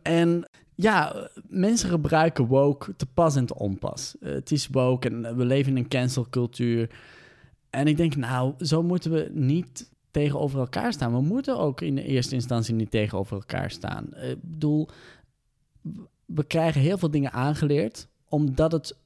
En 0.03 0.49
ja, 0.75 1.29
mensen 1.49 1.89
gebruiken 1.89 2.47
woke 2.47 2.97
te 2.97 3.07
pas 3.07 3.37
en 3.37 3.47
te 3.47 3.59
onpas. 3.59 4.17
Eh, 4.21 4.33
het 4.33 4.51
is 4.51 4.69
woke 4.71 5.09
en 5.09 5.37
we 5.37 5.45
leven 5.45 5.73
in 5.73 5.79
een 5.79 5.89
cancelcultuur. 5.89 6.91
En 7.71 7.87
ik 7.87 7.97
denk, 7.97 8.17
nou, 8.17 8.55
zo 8.59 8.83
moeten 8.83 9.11
we 9.11 9.31
niet 9.33 9.93
tegenover 10.15 10.61
elkaar 10.61 10.93
staan. 10.93 11.13
We 11.13 11.21
moeten 11.21 11.59
ook 11.59 11.81
in 11.81 11.95
de 11.95 12.05
eerste 12.05 12.35
instantie 12.35 12.75
niet 12.75 12.91
tegenover 12.91 13.37
elkaar 13.37 13.71
staan. 13.71 14.13
Eh, 14.13 14.31
Ik 14.31 14.43
bedoel, 14.43 14.89
we 16.25 16.45
krijgen 16.45 16.81
heel 16.81 16.99
veel 16.99 17.11
dingen 17.11 17.33
aangeleerd 17.33 18.09
omdat 18.29 18.73
het 18.73 18.97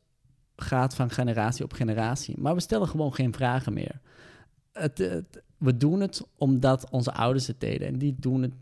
gaat 0.57 0.95
van 0.95 1.11
generatie 1.11 1.65
op 1.65 1.73
generatie. 1.73 2.35
Maar 2.39 2.55
we 2.55 2.61
stellen 2.61 2.89
gewoon 2.89 3.15
geen 3.15 3.33
vragen 3.33 3.73
meer. 3.73 4.01
Het, 4.73 5.25
we 5.59 5.77
doen 5.77 6.01
het 6.01 6.27
omdat 6.37 6.91
onze 6.91 7.13
ouders 7.13 7.47
het 7.47 7.61
deden. 7.61 7.89
En 7.89 7.99
die 7.99 8.17
doen 8.19 8.43
het 8.43 8.53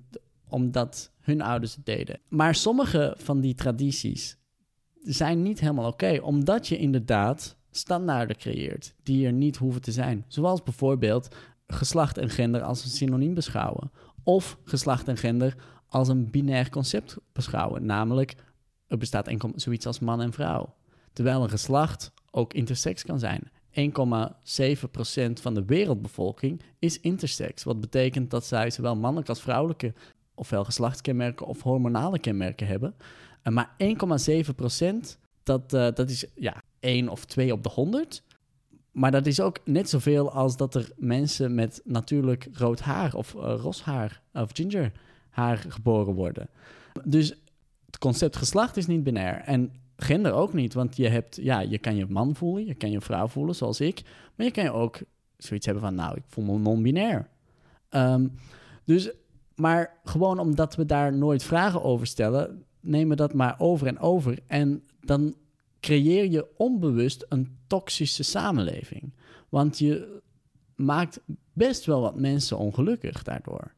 omdat 0.49 1.11
hun 1.21 1.43
ouders 1.43 1.75
het 1.75 1.87
deden. 1.87 2.21
Maar 2.29 2.55
sommige 2.55 3.15
van 3.19 3.41
die 3.41 3.55
tradities 3.55 4.37
zijn 5.03 5.43
niet 5.43 5.61
helemaal 5.61 5.87
oké. 5.91 6.19
omdat 6.23 6.69
je 6.69 6.79
inderdaad 6.79 7.57
standaarden 7.71 8.37
creëert 8.37 8.95
die 9.03 9.27
er 9.27 9.33
niet 9.33 9.57
hoeven 9.57 9.83
te 9.83 9.93
zijn. 9.93 10.25
Zoals 10.29 10.63
bijvoorbeeld 10.63 11.29
geslacht 11.67 12.19
en 12.19 12.31
gender 12.31 12.63
als 12.63 12.85
een 12.85 12.91
synoniem 12.91 13.35
beschouwen. 13.35 13.91
Of 14.23 14.59
geslacht 14.65 15.09
en 15.09 15.17
gender 15.17 15.57
als 15.89 16.09
een 16.09 16.31
binair 16.31 16.71
concept 16.71 17.17
beschouwen. 17.33 17.85
Namelijk, 17.87 18.35
er 18.87 18.99
bestaat 18.99 19.29
enkel 19.29 19.53
zoiets 19.55 19.87
als 19.87 19.99
man 19.99 20.21
en 20.21 20.33
vrouw. 20.33 20.75
Terwijl 21.13 21.43
een 21.43 21.51
geslacht 21.51 22.13
ook 22.31 22.53
intersex 22.53 23.05
kan 23.05 23.19
zijn. 23.19 23.51
1,7% 23.71 25.33
van 25.41 25.55
de 25.55 25.65
wereldbevolking 25.65 26.63
is 26.79 27.01
intersex. 27.01 27.63
Wat 27.63 27.81
betekent 27.81 28.31
dat 28.31 28.47
zij 28.47 28.71
zowel 28.71 28.97
mannelijke 28.97 29.31
als 29.31 29.43
vrouwelijke 29.43 29.95
ofwel 30.35 30.65
geslachtskenmerken 30.65 31.47
of 31.47 31.63
hormonale 31.63 32.19
kenmerken 32.19 32.67
hebben. 32.67 32.95
Eh, 33.43 33.53
maar 33.53 33.75
1,7% 33.79 35.19
dat, 35.43 35.73
eh, 35.73 35.89
dat 35.95 36.11
is 36.11 36.27
ja, 36.35 36.63
1 36.81 37.09
of 37.09 37.25
2 37.25 37.53
op 37.53 37.63
de 37.63 37.69
100. 37.69 38.23
Maar 38.97 39.11
dat 39.11 39.27
is 39.27 39.41
ook 39.41 39.59
net 39.65 39.89
zoveel 39.89 40.31
als 40.33 40.57
dat 40.57 40.75
er 40.75 40.91
mensen 40.97 41.55
met 41.55 41.81
natuurlijk 41.85 42.49
rood 42.53 42.81
haar 42.81 43.15
of 43.15 43.35
uh, 43.35 43.55
ros 43.61 43.83
haar 43.83 44.23
of 44.33 44.51
ginger 44.53 44.93
haar 45.31 45.65
geboren 45.69 46.15
worden. 46.15 46.49
Dus 47.05 47.29
het 47.87 47.99
concept 47.99 48.37
geslacht 48.37 48.77
is 48.77 48.87
niet 48.87 49.03
binair. 49.03 49.41
En 49.41 49.73
gender 49.97 50.33
ook 50.33 50.53
niet, 50.53 50.75
want 50.75 50.97
je, 50.97 51.09
hebt, 51.09 51.39
ja, 51.43 51.61
je 51.61 51.79
kan 51.79 51.97
je 51.97 52.07
man 52.09 52.37
voelen, 52.37 52.67
je 52.67 52.75
kan 52.75 52.91
je 52.91 53.01
vrouw 53.01 53.29
voelen, 53.29 53.55
zoals 53.55 53.81
ik. 53.81 54.03
Maar 54.35 54.47
je 54.47 54.53
kan 54.53 54.65
je 54.65 54.73
ook 54.73 54.99
zoiets 55.37 55.67
hebben 55.67 55.85
van, 55.85 55.95
nou, 55.95 56.17
ik 56.17 56.25
voel 56.27 56.45
me 56.45 56.59
non-binair. 56.59 57.29
Um, 57.91 58.33
dus, 58.85 59.11
maar 59.55 60.01
gewoon 60.05 60.39
omdat 60.39 60.77
we 60.77 60.87
daar 60.87 61.13
nooit 61.13 61.43
vragen 61.43 61.83
over 61.83 62.07
stellen, 62.07 62.65
nemen 62.81 63.09
we 63.09 63.17
dat 63.17 63.35
maar 63.35 63.55
over 63.59 63.87
en 63.87 63.99
over. 63.99 64.39
En 64.47 64.83
dan 65.01 65.35
creëer 65.81 66.31
je 66.31 66.47
onbewust 66.57 67.27
een 67.29 67.59
toxische 67.67 68.23
samenleving. 68.23 69.13
Want 69.49 69.79
je 69.79 70.21
maakt 70.75 71.21
best 71.53 71.85
wel 71.85 72.01
wat 72.01 72.17
mensen 72.21 72.59
ongelukkig 72.59 73.23
daardoor. 73.23 73.75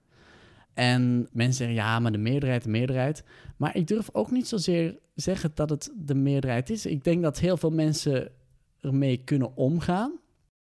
En 0.75 1.29
mensen 1.33 1.57
zeggen, 1.57 1.77
ja, 1.77 1.99
maar 1.99 2.13
de 2.13 2.19
meerderheid, 2.19 2.63
de 2.63 2.69
meerderheid. 2.69 3.25
Maar 3.57 3.77
ik 3.77 3.87
durf 3.87 4.09
ook 4.13 4.31
niet 4.31 4.49
zozeer 4.49 4.99
zeggen 5.15 5.51
dat 5.55 5.71
het 5.71 5.93
de 5.97 6.15
meerderheid 6.15 6.71
is. 6.71 6.87
Ik 6.87 7.05
denk 7.05 7.23
dat 7.23 7.39
heel 7.39 7.57
veel 7.57 7.71
mensen 7.71 8.31
ermee 8.81 9.17
kunnen 9.17 9.57
omgaan. 9.57 10.13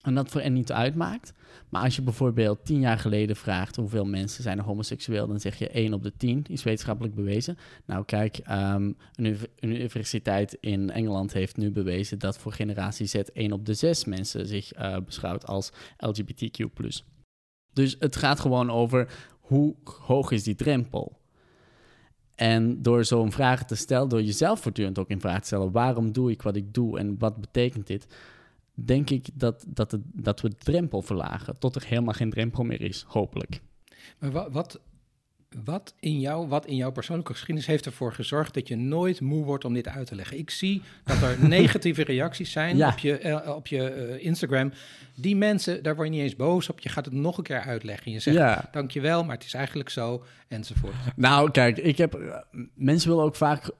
En 0.02 0.16
dat 0.16 0.30
voor 0.30 0.42
hen 0.42 0.54
niet 0.54 0.72
uitmaakt. 0.72 1.34
Maar 1.72 1.84
als 1.84 1.96
je 1.96 2.02
bijvoorbeeld 2.02 2.66
tien 2.66 2.80
jaar 2.80 3.00
geleden 3.00 3.36
vraagt 3.36 3.76
hoeveel 3.76 4.06
mensen 4.06 4.44
zijn 4.44 4.60
homoseksueel, 4.60 5.28
dan 5.28 5.40
zeg 5.40 5.58
je 5.58 5.70
1 5.70 5.94
op 5.94 6.04
de 6.04 6.14
10, 6.18 6.46
is 6.50 6.64
wetenschappelijk 6.64 7.16
bewezen. 7.16 7.58
Nou 7.86 8.06
kijk, 8.06 8.38
um, 8.50 8.98
een 9.16 9.38
universiteit 9.60 10.58
in 10.60 10.90
Engeland 10.90 11.34
heeft 11.34 11.58
nu 11.58 11.72
bewezen 11.72 12.20
dat 12.20 12.38
voor 12.38 12.52
generatie 12.52 13.06
Z 13.06 13.16
1 13.16 13.52
op 13.52 13.66
de 13.66 13.74
6 13.74 14.06
mensen 14.06 14.48
zich 14.48 14.78
uh, 14.78 14.98
beschouwt 15.06 15.48
als 15.48 15.72
LGBTQ. 15.98 16.66
Dus 17.74 17.96
het 18.00 18.16
gaat 18.16 18.40
gewoon 18.40 18.72
over 18.72 19.14
hoe 19.40 19.76
hoog 19.84 20.32
is 20.32 20.44
die 20.44 20.56
drempel? 20.56 21.20
En 22.36 22.82
door 22.82 23.06
zo'n 23.06 23.32
vraag 23.32 23.66
te 23.66 23.76
stellen, 23.76 24.10
door 24.10 24.22
jezelf 24.22 24.60
voortdurend 24.60 25.00
ook 25.00 25.10
in 25.10 25.22
vraag 25.22 25.40
te 25.40 25.46
stellen, 25.46 25.72
waarom 25.72 26.12
doe 26.12 26.32
ik 26.32 26.42
wat 26.42 26.56
ik 26.56 26.74
doe 26.74 27.00
en 27.00 27.16
wat 27.18 27.38
betekent 27.38 27.88
dit? 27.88 28.08
Denk 28.86 29.10
ik 29.10 29.28
dat, 29.34 29.66
dat, 29.68 29.92
het, 29.92 30.02
dat 30.06 30.42
we 30.42 30.50
de 30.50 30.56
drempel 30.56 31.02
verlagen 31.02 31.60
tot 31.60 31.76
er 31.76 31.86
helemaal 31.86 32.14
geen 32.14 32.30
drempel 32.30 32.64
meer 32.64 32.82
is, 32.82 33.06
hopelijk. 33.08 33.62
Maar 34.20 34.32
wat, 34.32 34.48
wat, 34.52 34.80
wat, 35.64 35.94
in 36.00 36.20
jou, 36.20 36.48
wat 36.48 36.66
in 36.66 36.76
jouw 36.76 36.92
persoonlijke 36.92 37.32
geschiedenis 37.32 37.68
heeft 37.68 37.86
ervoor 37.86 38.14
gezorgd 38.14 38.54
dat 38.54 38.68
je 38.68 38.76
nooit 38.76 39.22
moe 39.22 39.44
wordt 39.46 39.66
om 39.66 39.74
dit 39.74 39.88
uit 39.88 40.08
te 40.08 40.16
leggen? 40.16 40.38
Ik 40.38 40.50
zie 40.50 40.82
dat 41.04 41.22
er 41.22 41.38
negatieve 41.48 42.04
reacties 42.04 42.52
zijn 42.52 42.78
Ja. 42.78 42.90
op 42.90 42.98
je, 42.98 43.18
eh, 43.18 43.56
op 43.56 43.68
je 43.68 43.84
eh, 43.90 44.26
Instagram. 44.26 44.72
Die 45.16 45.36
mensen, 45.36 45.84
daar 45.84 45.96
word 45.96 46.08
je 46.08 46.14
niet 46.14 46.24
eens 46.24 46.36
boos 46.36 46.70
op. 46.70 46.80
Je 46.80 46.90
gaat 46.90 47.06
het 47.06 47.14
nog 47.14 47.38
een 47.38 47.44
keer 47.44 47.60
uitleggen. 47.62 48.12
Je 48.12 48.20
zegt, 48.20 48.38
Ja. 48.38 48.70
dankjewel, 48.72 49.24
maar 49.24 49.36
het 49.36 49.46
is 49.46 49.54
eigenlijk 49.54 49.90
zo, 49.90 50.24
enzovoort. 50.48 50.94
Nou, 51.16 51.52
kijk, 51.52 51.78
ik 51.78 51.98
heb, 51.98 52.14
eh, 52.14 52.38
mensen 52.76 53.10
willen 53.10 53.24
ook 53.26 53.36
vaak 53.36 53.72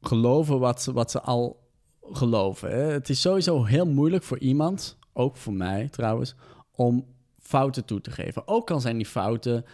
geloven 0.00 0.58
wat 0.58 0.82
ze, 0.82 0.92
wat 0.92 1.10
ze 1.10 1.20
al 1.20 1.68
geloven. 2.02 2.70
Hè? 2.70 2.82
Het 2.82 3.08
is 3.08 3.20
sowieso 3.20 3.64
heel 3.64 3.86
moeilijk 3.86 4.22
voor 4.22 4.38
iemand, 4.38 4.98
ook 5.12 5.36
voor 5.36 5.52
mij 5.52 5.88
trouwens, 5.88 6.34
om 6.70 7.06
fouten 7.38 7.84
toe 7.84 8.00
te 8.00 8.10
geven. 8.10 8.48
Ook 8.48 8.70
al 8.70 8.80
zijn 8.80 8.96
die 8.96 9.06
fouten 9.06 9.64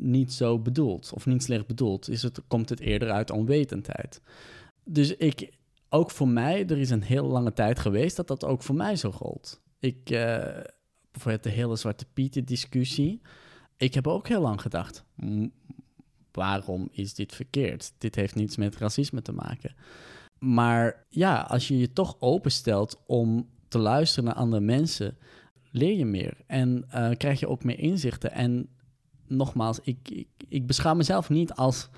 niet 0.00 0.32
zo 0.32 0.58
bedoeld 0.58 1.12
of 1.14 1.26
niet 1.26 1.42
slecht 1.42 1.66
bedoeld, 1.66 2.08
is 2.08 2.22
het, 2.22 2.40
komt 2.48 2.68
het 2.68 2.80
eerder 2.80 3.10
uit 3.10 3.30
onwetendheid. 3.30 4.20
Dus 4.84 5.16
ik, 5.16 5.52
ook 5.88 6.10
voor 6.10 6.28
mij, 6.28 6.66
er 6.66 6.78
is 6.78 6.90
een 6.90 7.02
heel 7.02 7.26
lange 7.26 7.52
tijd 7.52 7.78
geweest 7.78 8.16
dat 8.16 8.28
dat 8.28 8.44
ook 8.44 8.62
voor 8.62 8.74
mij 8.74 8.96
zo 8.96 9.12
gold. 9.12 9.60
Ik, 9.78 10.10
eh 10.10 10.46
bijvoorbeeld 11.10 11.42
de 11.42 11.60
hele 11.60 11.76
Zwarte 11.76 12.06
Pieten 12.12 12.44
discussie. 12.44 13.20
Ik 13.76 13.94
heb 13.94 14.06
ook 14.06 14.28
heel 14.28 14.40
lang 14.40 14.60
gedacht, 14.60 15.04
"M- 15.14 15.46
waarom 16.32 16.88
is 16.92 17.14
dit 17.14 17.34
verkeerd? 17.34 17.92
Dit 17.98 18.14
heeft 18.14 18.34
niets 18.34 18.56
met 18.56 18.76
racisme 18.76 19.22
te 19.22 19.32
maken. 19.32 19.74
Maar 20.38 21.04
ja, 21.08 21.40
als 21.40 21.68
je 21.68 21.78
je 21.78 21.92
toch 21.92 22.16
openstelt 22.18 23.02
om 23.06 23.48
te 23.68 23.78
luisteren 23.78 24.24
naar 24.24 24.34
andere 24.34 24.62
mensen, 24.62 25.16
leer 25.70 25.96
je 25.96 26.04
meer 26.04 26.36
en 26.46 26.84
eh, 26.90 27.10
krijg 27.16 27.40
je 27.40 27.48
ook 27.48 27.64
meer 27.64 27.78
inzichten. 27.78 28.32
En 28.32 28.68
nogmaals, 29.26 29.78
ik, 29.82 29.98
ik, 30.10 30.28
ik 30.48 30.66
beschouw 30.66 30.94
mezelf 30.94 31.28
niet 31.28 31.52
als, 31.52 31.88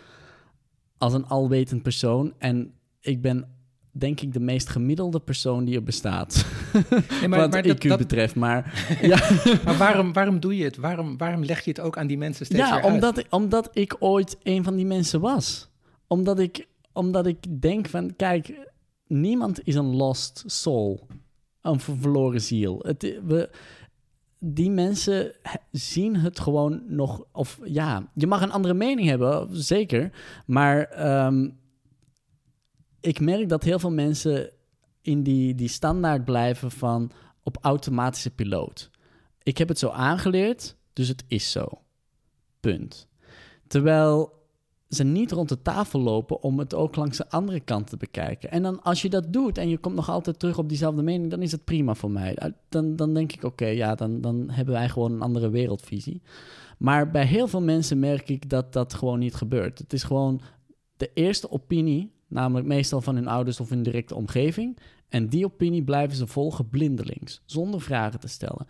als 0.99 1.12
een 1.12 1.26
alwetend 1.26 1.82
persoon. 1.82 2.32
En 2.38 2.72
ik 3.01 3.22
ben 3.22 3.49
denk 3.93 4.20
ik 4.20 4.32
de 4.32 4.41
meest 4.41 4.68
gemiddelde 4.68 5.20
persoon 5.20 5.64
die 5.64 5.74
er 5.76 5.82
bestaat. 5.82 6.45
Nee, 7.20 7.28
maar, 7.28 7.38
Wat 7.38 7.51
maar, 7.51 7.64
IQ 7.64 7.66
dat, 7.66 7.82
dat- 7.82 7.99
betreft. 7.99 8.34
Maar 8.34 8.86
ja, 9.03 9.18
maar 9.64 9.76
waarom, 9.76 10.12
waarom 10.12 10.41
doe 10.41 10.57
je 10.57 10.64
het? 10.64 10.76
Waarom, 10.76 11.16
waarom 11.16 11.45
leg 11.45 11.64
je 11.64 11.70
het 11.70 11.80
ook 11.80 11.99
aan 11.99 12.07
die 12.07 12.18
mensen 12.18 12.47
steeds 12.47 12.61
ja 12.68 12.74
uit? 12.74 12.84
omdat, 12.84 13.18
ik, 13.18 13.26
omdat 13.30 13.70
ik 13.72 13.97
ooit 13.99 14.36
een 14.43 14.64
van 14.64 14.76
die 14.76 14.86
mensen 14.86 15.20
was. 15.20 15.68
Omdat 16.07 16.38
ik, 16.38 16.66
omdat 17.01 17.27
ik 17.27 17.63
denk 17.63 17.89
van, 17.89 18.17
kijk, 18.17 18.73
niemand 19.07 19.67
is 19.67 19.75
een 19.75 19.97
lost 19.97 20.43
soul. 20.47 21.07
Een 21.61 21.81
ver- 21.81 21.97
verloren 21.97 22.41
ziel. 22.41 22.79
Het, 22.83 23.03
we, 23.25 23.51
die 24.39 24.71
mensen 24.71 25.33
zien 25.71 26.17
het 26.17 26.41
gewoon 26.41 26.83
nog... 26.87 27.25
Of 27.33 27.61
ja, 27.65 28.11
je 28.15 28.27
mag 28.27 28.43
een 28.43 28.53
andere 28.53 28.75
mening 28.75 29.09
hebben, 29.09 29.49
zeker. 29.51 30.13
Maar 30.47 30.83
ehm, 30.83 31.49
ik 33.01 33.21
merk 33.21 33.49
dat 33.49 33.65
heel 33.65 33.79
veel 33.79 33.93
mensen 33.93 34.51
in 35.03 35.23
die, 35.23 35.55
die 35.55 35.69
standaard 35.69 36.25
blijven 36.25 36.71
van 36.71 37.11
op 37.43 37.59
automatische 37.61 38.31
piloot. 38.31 38.91
Ik 39.43 39.59
heb 39.59 39.69
het 39.69 39.79
zo 39.79 39.89
aangeleerd, 39.89 40.77
dus 40.93 41.09
het 41.09 41.25
is 41.29 41.51
zo. 41.51 41.67
Punt. 42.61 43.09
Terwijl 43.67 44.39
ze 44.91 45.05
niet 45.05 45.32
rond 45.32 45.49
de 45.49 45.62
tafel 45.62 46.01
lopen 46.01 46.43
om 46.43 46.59
het 46.59 46.74
ook 46.74 46.97
langs 46.97 47.16
de 47.16 47.30
andere 47.30 47.61
kant 47.61 47.86
te 47.86 47.97
bekijken. 47.97 48.51
En 48.51 48.62
dan 48.62 48.82
als 48.82 49.03
je 49.03 49.09
dat 49.09 49.32
doet 49.32 49.59
en 49.59 49.68
je 49.68 49.78
komt 49.78 49.95
nog 49.95 50.09
altijd 50.09 50.38
terug 50.38 50.59
op 50.59 50.68
diezelfde 50.68 51.03
mening, 51.03 51.30
dan 51.30 51.43
is 51.43 51.53
het 51.53 51.64
prima 51.64 51.95
voor 51.95 52.11
mij. 52.11 52.38
Dan, 52.68 52.97
dan 52.97 53.14
denk 53.14 53.32
ik, 53.32 53.45
oké, 53.45 53.66
ja, 53.66 53.95
dan, 53.95 54.20
dan 54.20 54.51
hebben 54.51 54.74
wij 54.74 54.88
gewoon 54.88 55.12
een 55.12 55.22
andere 55.22 55.51
wereldvisie. 55.51 56.22
Maar 56.78 57.11
bij 57.11 57.26
heel 57.26 57.49
veel 57.49 57.62
mensen 57.62 57.99
merk 57.99 58.28
ik 58.28 58.51
dat 58.51 58.72
dat 58.72 58.95
gewoon 58.95 59.18
niet 59.18 59.34
gebeurt. 59.34 59.78
Het 59.78 59.93
is 59.93 60.03
gewoon 60.03 60.41
de 60.97 61.11
eerste 61.14 61.51
opinie, 61.51 62.12
namelijk 62.28 62.66
meestal 62.66 63.01
van 63.01 63.14
hun 63.14 63.28
ouders 63.28 63.61
of 63.61 63.68
hun 63.68 63.82
directe 63.82 64.14
omgeving. 64.14 64.78
En 65.09 65.28
die 65.28 65.45
opinie 65.45 65.82
blijven 65.82 66.16
ze 66.16 66.26
volgen 66.26 66.68
blindelings, 66.68 67.43
zonder 67.45 67.80
vragen 67.80 68.20
te 68.20 68.28
stellen. 68.28 68.66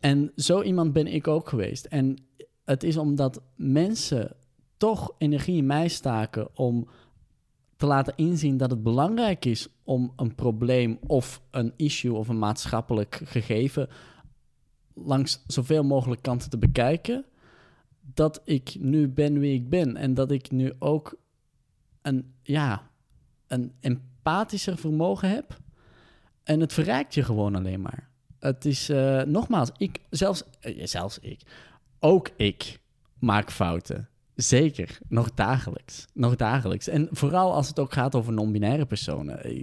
En 0.00 0.32
zo 0.36 0.62
iemand 0.62 0.92
ben 0.92 1.06
ik 1.06 1.28
ook 1.28 1.48
geweest. 1.48 1.84
En 1.84 2.16
het 2.64 2.82
is 2.82 2.96
omdat 2.96 3.42
mensen 3.56 4.36
toch 4.80 5.14
energie 5.18 5.56
in 5.56 5.66
mij 5.66 5.88
staken 5.88 6.56
om 6.56 6.88
te 7.76 7.86
laten 7.86 8.12
inzien 8.16 8.56
dat 8.56 8.70
het 8.70 8.82
belangrijk 8.82 9.44
is 9.44 9.68
om 9.84 10.12
een 10.16 10.34
probleem 10.34 10.98
of 11.06 11.42
een 11.50 11.72
issue 11.76 12.12
of 12.12 12.28
een 12.28 12.38
maatschappelijk 12.38 13.20
gegeven 13.24 13.88
langs 14.94 15.44
zoveel 15.46 15.84
mogelijk 15.84 16.22
kanten 16.22 16.50
te 16.50 16.58
bekijken, 16.58 17.24
dat 18.00 18.40
ik 18.44 18.76
nu 18.78 19.08
ben 19.08 19.38
wie 19.38 19.54
ik 19.54 19.68
ben 19.68 19.96
en 19.96 20.14
dat 20.14 20.30
ik 20.30 20.50
nu 20.50 20.72
ook 20.78 21.18
een, 22.02 22.34
ja, 22.42 22.90
een 23.46 23.72
empathischer 23.80 24.78
vermogen 24.78 25.30
heb. 25.30 25.58
En 26.42 26.60
het 26.60 26.72
verrijkt 26.72 27.14
je 27.14 27.22
gewoon 27.22 27.54
alleen 27.54 27.80
maar. 27.80 28.08
Het 28.38 28.64
is, 28.64 28.88
eh, 28.88 29.22
nogmaals, 29.22 29.70
ik, 29.76 30.00
zelfs, 30.10 30.44
eh, 30.60 30.86
zelfs 30.86 31.18
ik, 31.18 31.40
ook 31.98 32.30
ik 32.36 32.80
maak 33.18 33.50
fouten. 33.50 34.08
Zeker, 34.42 34.98
nog 35.08 35.34
dagelijks. 35.34 36.06
Nog 36.14 36.36
dagelijks. 36.36 36.88
En 36.88 37.08
vooral 37.10 37.54
als 37.54 37.68
het 37.68 37.78
ook 37.78 37.92
gaat 37.92 38.14
over 38.14 38.32
non-binaire 38.32 38.86
personen. 38.86 39.56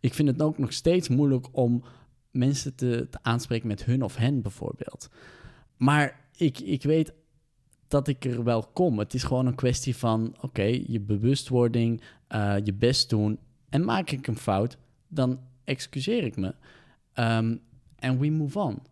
Ik, 0.00 0.14
vind 0.14 0.28
het 0.28 0.42
ook 0.42 0.58
nog 0.58 0.72
steeds 0.72 1.08
moeilijk 1.08 1.46
om 1.52 1.84
mensen 2.30 2.74
te, 2.74 3.08
aanspreken 3.22 3.68
met 3.68 3.84
hun 3.84 4.02
of 4.02 4.16
hen 4.16 4.42
bijvoorbeeld. 4.42 5.08
Maar 5.76 6.20
ik, 6.36 6.58
ik 6.58 6.82
weet 6.82 7.12
dat 7.88 8.08
ik 8.08 8.24
er 8.24 8.44
wel 8.44 8.66
kom. 8.72 8.98
Het 8.98 9.14
is 9.14 9.22
gewoon 9.22 9.46
een 9.46 9.54
kwestie 9.54 9.96
van, 9.96 10.36
oké, 10.40 10.80
je 10.86 11.00
bewustwording, 11.00 12.02
eh, 12.26 12.56
je 12.64 12.72
best 12.72 13.10
doen. 13.10 13.38
En 13.68 13.84
maak 13.84 14.10
ik 14.10 14.26
een 14.26 14.36
fout, 14.36 14.78
dan 15.08 15.40
excuseer 15.64 16.24
ik 16.24 16.36
me. 16.36 16.54
Ehm, 17.12 17.56
En 17.96 18.18
we 18.18 18.30
move 18.30 18.58
on. 18.58 18.82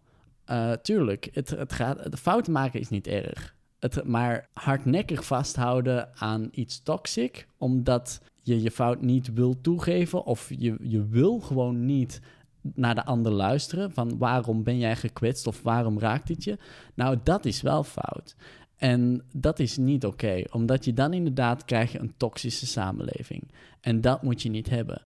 Eh, 0.45 0.73
tuurlijk, 0.73 1.29
het, 1.33 1.51
het 1.51 1.73
gaat, 1.73 2.11
de 2.11 2.16
fouten 2.16 2.53
maken 2.53 2.81
is 2.81 2.89
niet 2.89 3.07
erg. 3.07 3.59
Het, 3.81 4.05
maar 4.05 4.49
hardnekkig 4.53 5.24
vasthouden 5.24 6.16
aan 6.18 6.49
iets 6.51 6.83
toxic, 6.83 7.47
omdat 7.59 8.20
je 8.43 8.62
je 8.62 8.70
fout 8.70 9.03
niet 9.03 9.33
wil 9.33 9.61
toegeven 9.61 10.24
of 10.24 10.51
je, 10.59 10.76
je 10.81 11.07
wil 11.07 11.41
gewoon 11.41 11.85
niet 11.85 12.20
naar 12.62 12.95
de 12.95 13.05
ander 13.05 13.33
luisteren 13.33 13.93
van 13.93 14.18
waarom 14.18 14.62
ben 14.62 14.78
jij 14.78 14.97
gekwetst 14.97 15.47
of 15.47 15.62
waarom 15.62 15.99
raakt 15.99 16.26
dit 16.26 16.45
je? 16.45 16.59
Nou, 16.95 17.18
dat 17.22 17.45
is 17.45 17.62
wel 17.62 17.85
fout. 17.85 18.37
En 18.76 19.24
dat 19.33 19.59
is 19.59 19.76
niet 19.76 20.05
oké, 20.05 20.43
omdat 20.51 20.85
je 20.85 20.93
dan 20.93 21.12
inderdaad 21.12 21.64
krijg 21.64 21.93
je 21.93 21.99
een 21.99 22.16
toxische 22.16 22.66
samenleving. 22.66 23.51
En 23.81 24.01
dat 24.01 24.22
moet 24.22 24.43
je 24.43 24.49
niet 24.49 24.70
hebben. 24.70 25.03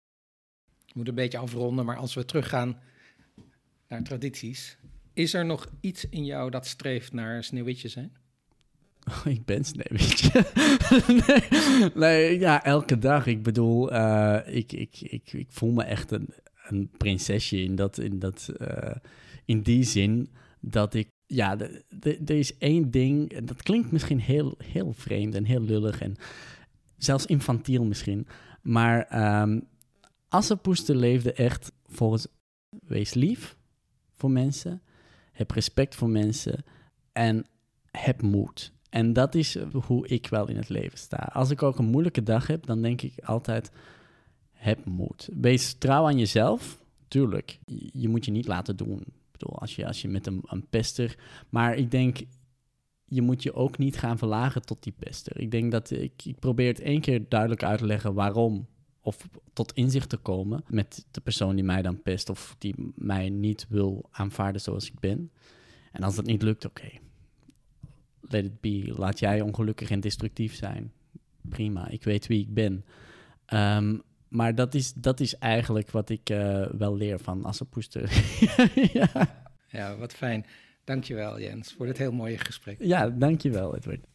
Ik 0.85 0.95
moet 0.95 1.07
een 1.07 1.15
beetje 1.15 1.37
afronden, 1.37 1.85
maar 1.85 1.97
als 1.97 2.13
we 2.13 2.25
teruggaan 2.25 2.79
naar 3.87 4.03
tradities, 4.03 4.77
is 5.13 5.33
er 5.33 5.45
nog 5.45 5.67
iets 5.79 6.09
in 6.09 6.25
jou 6.25 6.49
dat 6.49 6.65
streeft 6.65 7.13
naar 7.13 7.43
sneeuwwitje 7.43 7.87
zijn? 7.87 8.15
Ik 9.25 9.45
ben 9.45 9.63
Sneeuwwitje. 9.63 10.45
nee, 11.27 11.91
nee, 11.93 12.39
ja, 12.39 12.63
elke 12.63 12.97
dag. 12.97 13.25
Ik 13.25 13.43
bedoel, 13.43 13.91
eh, 13.91 14.55
ik, 14.55 14.71
ik, 14.71 15.01
ik, 15.01 15.33
ik 15.33 15.47
voel 15.49 15.71
me 15.71 15.83
echt 15.83 16.11
een, 16.11 16.29
een 16.67 16.89
prinsesje 16.97 17.63
in, 17.63 17.75
dat, 17.75 17.97
in, 17.97 18.19
dat, 18.19 18.51
eh, 18.57 18.95
in 19.45 19.61
die 19.61 19.83
zin 19.83 20.29
dat 20.59 20.93
ik... 20.93 21.11
Ja, 21.25 21.57
er 21.99 22.31
is 22.31 22.57
één 22.57 22.91
ding, 22.91 23.45
dat 23.45 23.63
klinkt 23.63 23.91
misschien 23.91 24.19
heel, 24.19 24.55
heel 24.57 24.93
vreemd 24.93 25.35
en 25.35 25.45
heel 25.45 25.61
lullig 25.61 26.01
en 26.01 26.15
zelfs 26.97 27.25
infantiel 27.25 27.83
misschien. 27.83 28.27
Maar 28.61 29.07
Assepoester 30.27 30.95
leefde 30.95 31.33
echt 31.33 31.71
volgens... 31.85 32.27
Wees 32.85 33.13
lief 33.13 33.57
voor 34.11 34.31
mensen, 34.31 34.81
heb 35.31 35.51
respect 35.51 35.95
voor 35.95 36.09
mensen 36.09 36.63
en 37.11 37.45
heb 37.91 38.21
moed. 38.21 38.72
En 38.93 39.13
dat 39.13 39.35
is 39.35 39.57
hoe 39.71 40.07
ik 40.07 40.27
wel 40.27 40.47
in 40.47 40.55
het 40.55 40.69
leven 40.69 40.97
sta. 40.97 41.17
Als 41.17 41.49
ik 41.49 41.63
ook 41.63 41.77
een 41.77 41.85
moeilijke 41.85 42.23
dag 42.23 42.47
heb, 42.47 42.65
dan 42.65 42.81
denk 42.81 43.01
ik 43.01 43.13
altijd: 43.23 43.71
heb 44.51 44.85
moed. 44.85 45.29
Wees 45.41 45.73
trouw 45.73 46.05
aan 46.05 46.17
jezelf. 46.17 46.81
Tuurlijk, 47.07 47.59
je 47.65 47.89
je 47.93 48.09
moet 48.09 48.25
je 48.25 48.31
niet 48.31 48.47
laten 48.47 48.75
doen. 48.75 48.99
Ik 48.99 49.31
bedoel, 49.31 49.59
als 49.59 49.75
je, 49.75 49.87
als 49.87 50.01
je 50.01 50.07
met 50.07 50.27
een, 50.27 50.41
een 50.45 50.67
pester. 50.69 51.15
Maar 51.49 51.75
ik 51.75 51.91
denk, 51.91 52.17
je 53.05 53.21
moet 53.21 53.43
je 53.43 53.53
ook 53.53 53.77
niet 53.77 53.97
gaan 53.97 54.17
verlagen 54.17 54.61
tot 54.61 54.83
die 54.83 54.93
pester. 54.99 55.39
Ik 55.39 55.51
denk 55.51 55.71
dat 55.71 55.91
ik, 55.91 56.25
ik 56.25 56.39
probeer 56.39 56.67
het 56.67 56.79
één 56.79 57.01
keer 57.01 57.25
duidelijk 57.29 57.63
uit 57.63 57.79
te 57.79 57.85
leggen 57.85 58.13
waarom. 58.13 58.67
Of 59.01 59.29
tot 59.53 59.73
inzicht 59.73 60.09
te 60.09 60.17
komen 60.17 60.63
met 60.67 61.05
de 61.11 61.21
persoon 61.21 61.55
die 61.55 61.65
mij 61.65 61.81
dan 61.81 62.01
pest. 62.01 62.29
Of 62.29 62.55
die 62.57 62.75
mij 62.95 63.29
niet 63.29 63.65
wil 63.69 64.05
aanvaarden 64.11 64.61
zoals 64.61 64.87
ik 64.87 64.99
ben. 64.99 65.31
En 65.91 66.03
als 66.03 66.15
dat 66.15 66.25
niet 66.25 66.41
lukt, 66.41 66.65
oké 66.65 66.89
let 68.29 68.45
it 68.45 68.61
be. 68.61 68.93
Laat 68.95 69.19
jij 69.19 69.41
ongelukkig 69.41 69.89
en 69.89 69.99
destructief 69.99 70.55
zijn. 70.55 70.91
Prima, 71.41 71.87
ik 71.87 72.03
weet 72.03 72.27
wie 72.27 72.41
ik 72.41 72.53
ben. 72.53 72.85
Ehm, 73.45 73.97
maar 74.27 74.55
dat 74.55 74.73
is, 74.73 74.93
dat 74.93 75.19
is 75.19 75.37
eigenlijk 75.37 75.91
wat 75.91 76.09
ik 76.09 76.29
eh, 76.29 76.65
wel 76.77 76.95
leer 76.95 77.19
van 77.19 77.45
Assepoester. 77.45 78.11
ja. 78.93 79.09
Ja, 79.67 79.97
wat 79.97 80.13
fijn. 80.13 80.45
Dankjewel 80.83 81.39
Jens 81.39 81.73
voor 81.73 81.85
dit 81.85 81.97
heel 81.97 82.11
mooie 82.11 82.37
gesprek. 82.37 82.77
ja, 82.79 83.09
dankjewel 83.09 83.75
Edward. 83.75 84.05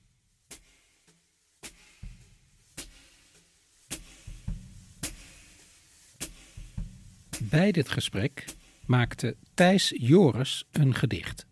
Bij 7.43 7.73
dit 7.73 7.89
gesprek 7.89 8.45
maakte 8.87 9.37
Thijs 9.55 9.95
Joris 9.97 10.65
een 10.73 10.95
gedicht. 10.95 11.48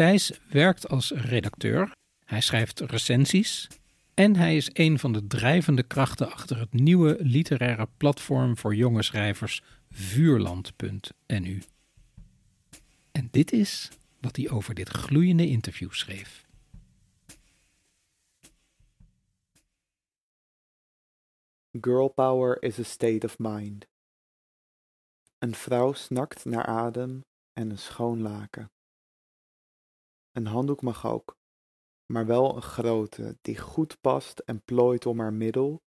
Thijs 0.00 0.40
werkt 0.48 0.88
als 0.88 1.10
redacteur, 1.10 1.92
hij 2.24 2.40
schrijft 2.40 2.80
recensies 2.80 3.68
en 4.14 4.36
hij 4.36 4.56
is 4.56 4.70
een 4.72 4.98
van 4.98 5.12
de 5.12 5.26
drijvende 5.26 5.82
krachten 5.82 6.32
achter 6.32 6.58
het 6.58 6.72
nieuwe 6.72 7.16
literaire 7.18 7.88
platform 7.96 8.56
voor 8.56 8.74
jonge 8.74 9.02
schrijvers 9.02 9.62
vuurland.nu. 9.90 11.62
En 13.12 13.28
dit 13.30 13.52
is 13.52 13.88
wat 14.20 14.36
hij 14.36 14.50
over 14.50 14.74
dit 14.74 14.88
gloeiende 14.88 15.48
interview 15.48 15.92
schreef. 15.92 16.46
Girl 21.80 22.08
power 22.08 22.62
is 22.62 22.78
a 22.78 22.82
state 22.82 23.26
of 23.26 23.38
mind. 23.38 23.86
Een 25.38 25.54
vrouw 25.54 25.92
snakt 25.92 26.44
naar 26.44 26.66
adem 26.66 27.24
en 27.52 27.70
een 27.70 27.78
schoon 27.78 28.20
laken. 28.20 28.70
Een 30.32 30.46
handdoek 30.46 30.82
mag 30.82 31.06
ook, 31.06 31.38
maar 32.06 32.26
wel 32.26 32.56
een 32.56 32.62
grote 32.62 33.38
die 33.40 33.58
goed 33.58 34.00
past 34.00 34.38
en 34.38 34.62
plooit 34.64 35.06
om 35.06 35.20
haar 35.20 35.32
middel, 35.32 35.82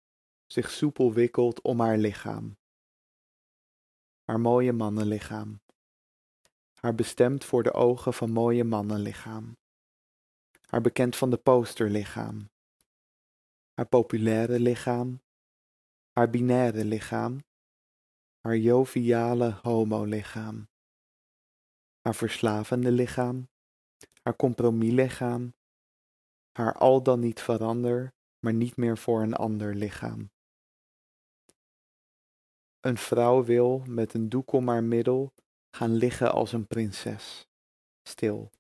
zich 0.46 0.70
soepel 0.70 1.14
wikkelt 1.14 1.62
om 1.62 1.80
haar 1.80 1.98
lichaam. 1.98 2.58
Haar 4.24 4.40
mooie 4.40 4.74
mannenlichaam. 4.74 5.62
Haar 6.74 6.96
bestemd 6.96 7.46
voor 7.46 7.64
de 7.64 7.74
ogen 7.74 8.14
van 8.14 8.32
mooie 8.32 8.64
mannenlichaam. 8.64 9.58
Haar 10.62 10.82
bekend 10.82 11.16
van 11.16 11.30
de 11.30 11.38
posterlichaam. 11.38 12.50
Haar 13.74 13.88
populaire 13.88 14.60
lichaam. 14.60 15.22
Haar 16.12 16.30
binaire 16.30 16.86
lichaam 16.86 17.40
haar 18.44 18.58
joviale 18.58 19.60
homo-lichaam, 19.62 20.68
haar 22.02 22.16
verslavende 22.16 22.92
lichaam, 22.92 23.50
haar 24.24 24.36
compromislichaam, 24.36 25.54
haar 26.52 26.74
al 26.78 27.04
dan 27.04 27.20
niet 27.20 27.42
verander, 27.42 28.14
maar 28.40 28.54
niet 28.54 28.78
meer 28.78 28.98
voor 28.98 29.22
een 29.22 29.34
ander 29.34 29.76
lichaam. 29.76 30.32
Een 32.80 32.98
vrouw 32.98 33.44
wil 33.44 33.80
met 33.80 34.14
een 34.14 34.30
doek 34.30 34.52
om 34.52 34.68
haar 34.68 34.84
middel 34.84 35.34
gaan 35.76 35.94
liggen 35.94 36.32
als 36.32 36.54
een 36.54 36.68
prinses, 36.68 37.48
stil. 38.08 38.52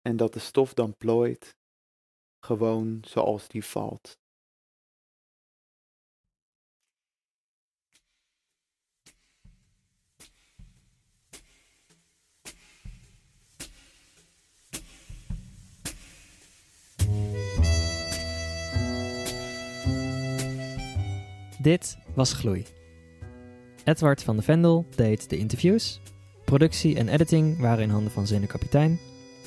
En 0.00 0.16
dat 0.16 0.32
de 0.32 0.38
stof 0.38 0.74
dan 0.74 0.96
plooit, 0.96 1.56
gewoon 2.40 3.04
zoals 3.04 3.48
die 3.48 3.64
valt. 3.64 4.17
Dit 21.68 21.98
was 22.14 22.32
Gloei. 22.32 22.64
Edward 23.84 24.22
van 24.22 24.36
de 24.36 24.42
Vendel 24.42 24.86
deed 24.96 25.30
de 25.30 25.36
interviews. 25.36 26.00
Productie 26.44 26.96
en 26.96 27.08
editing 27.08 27.58
waren 27.58 27.82
in 27.82 27.90
handen 27.90 28.12
van 28.12 28.26
Zene 28.26 28.46
Kapitein. 28.46 28.98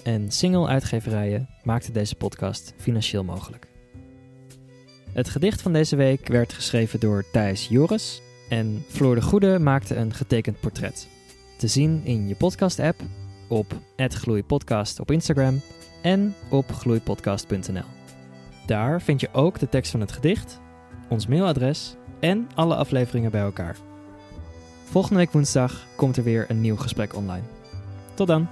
En 0.03 0.31
single-uitgeverijen 0.31 1.49
maakten 1.63 1.93
deze 1.93 2.15
podcast 2.15 2.73
financieel 2.77 3.23
mogelijk. 3.23 3.67
Het 5.13 5.29
gedicht 5.29 5.61
van 5.61 5.73
deze 5.73 5.95
week 5.95 6.27
werd 6.27 6.53
geschreven 6.53 6.99
door 6.99 7.25
Thijs 7.31 7.67
Joris. 7.67 8.21
En 8.49 8.85
Floor 8.87 9.15
de 9.15 9.21
Goede 9.21 9.59
maakte 9.59 9.95
een 9.95 10.13
getekend 10.13 10.59
portret. 10.59 11.07
Te 11.57 11.67
zien 11.67 12.01
in 12.03 12.27
je 12.27 12.35
podcast-app, 12.35 13.01
op 13.47 13.81
@gloeipodcast 13.95 14.99
op 14.99 15.11
Instagram 15.11 15.61
en 16.01 16.35
op 16.49 16.71
gloeipodcast.nl. 16.71 17.85
Daar 18.65 19.01
vind 19.01 19.21
je 19.21 19.29
ook 19.31 19.59
de 19.59 19.69
tekst 19.69 19.91
van 19.91 19.99
het 19.99 20.11
gedicht, 20.11 20.59
ons 21.09 21.27
mailadres 21.27 21.95
en 22.21 22.49
alle 22.55 22.75
afleveringen 22.75 23.31
bij 23.31 23.41
elkaar. 23.41 23.75
Volgende 24.83 25.17
week 25.17 25.31
woensdag 25.31 25.85
komt 25.95 26.17
er 26.17 26.23
weer 26.23 26.45
een 26.47 26.61
nieuw 26.61 26.77
gesprek 26.77 27.15
online. 27.15 27.43
Tot 28.13 28.27
dan! 28.27 28.47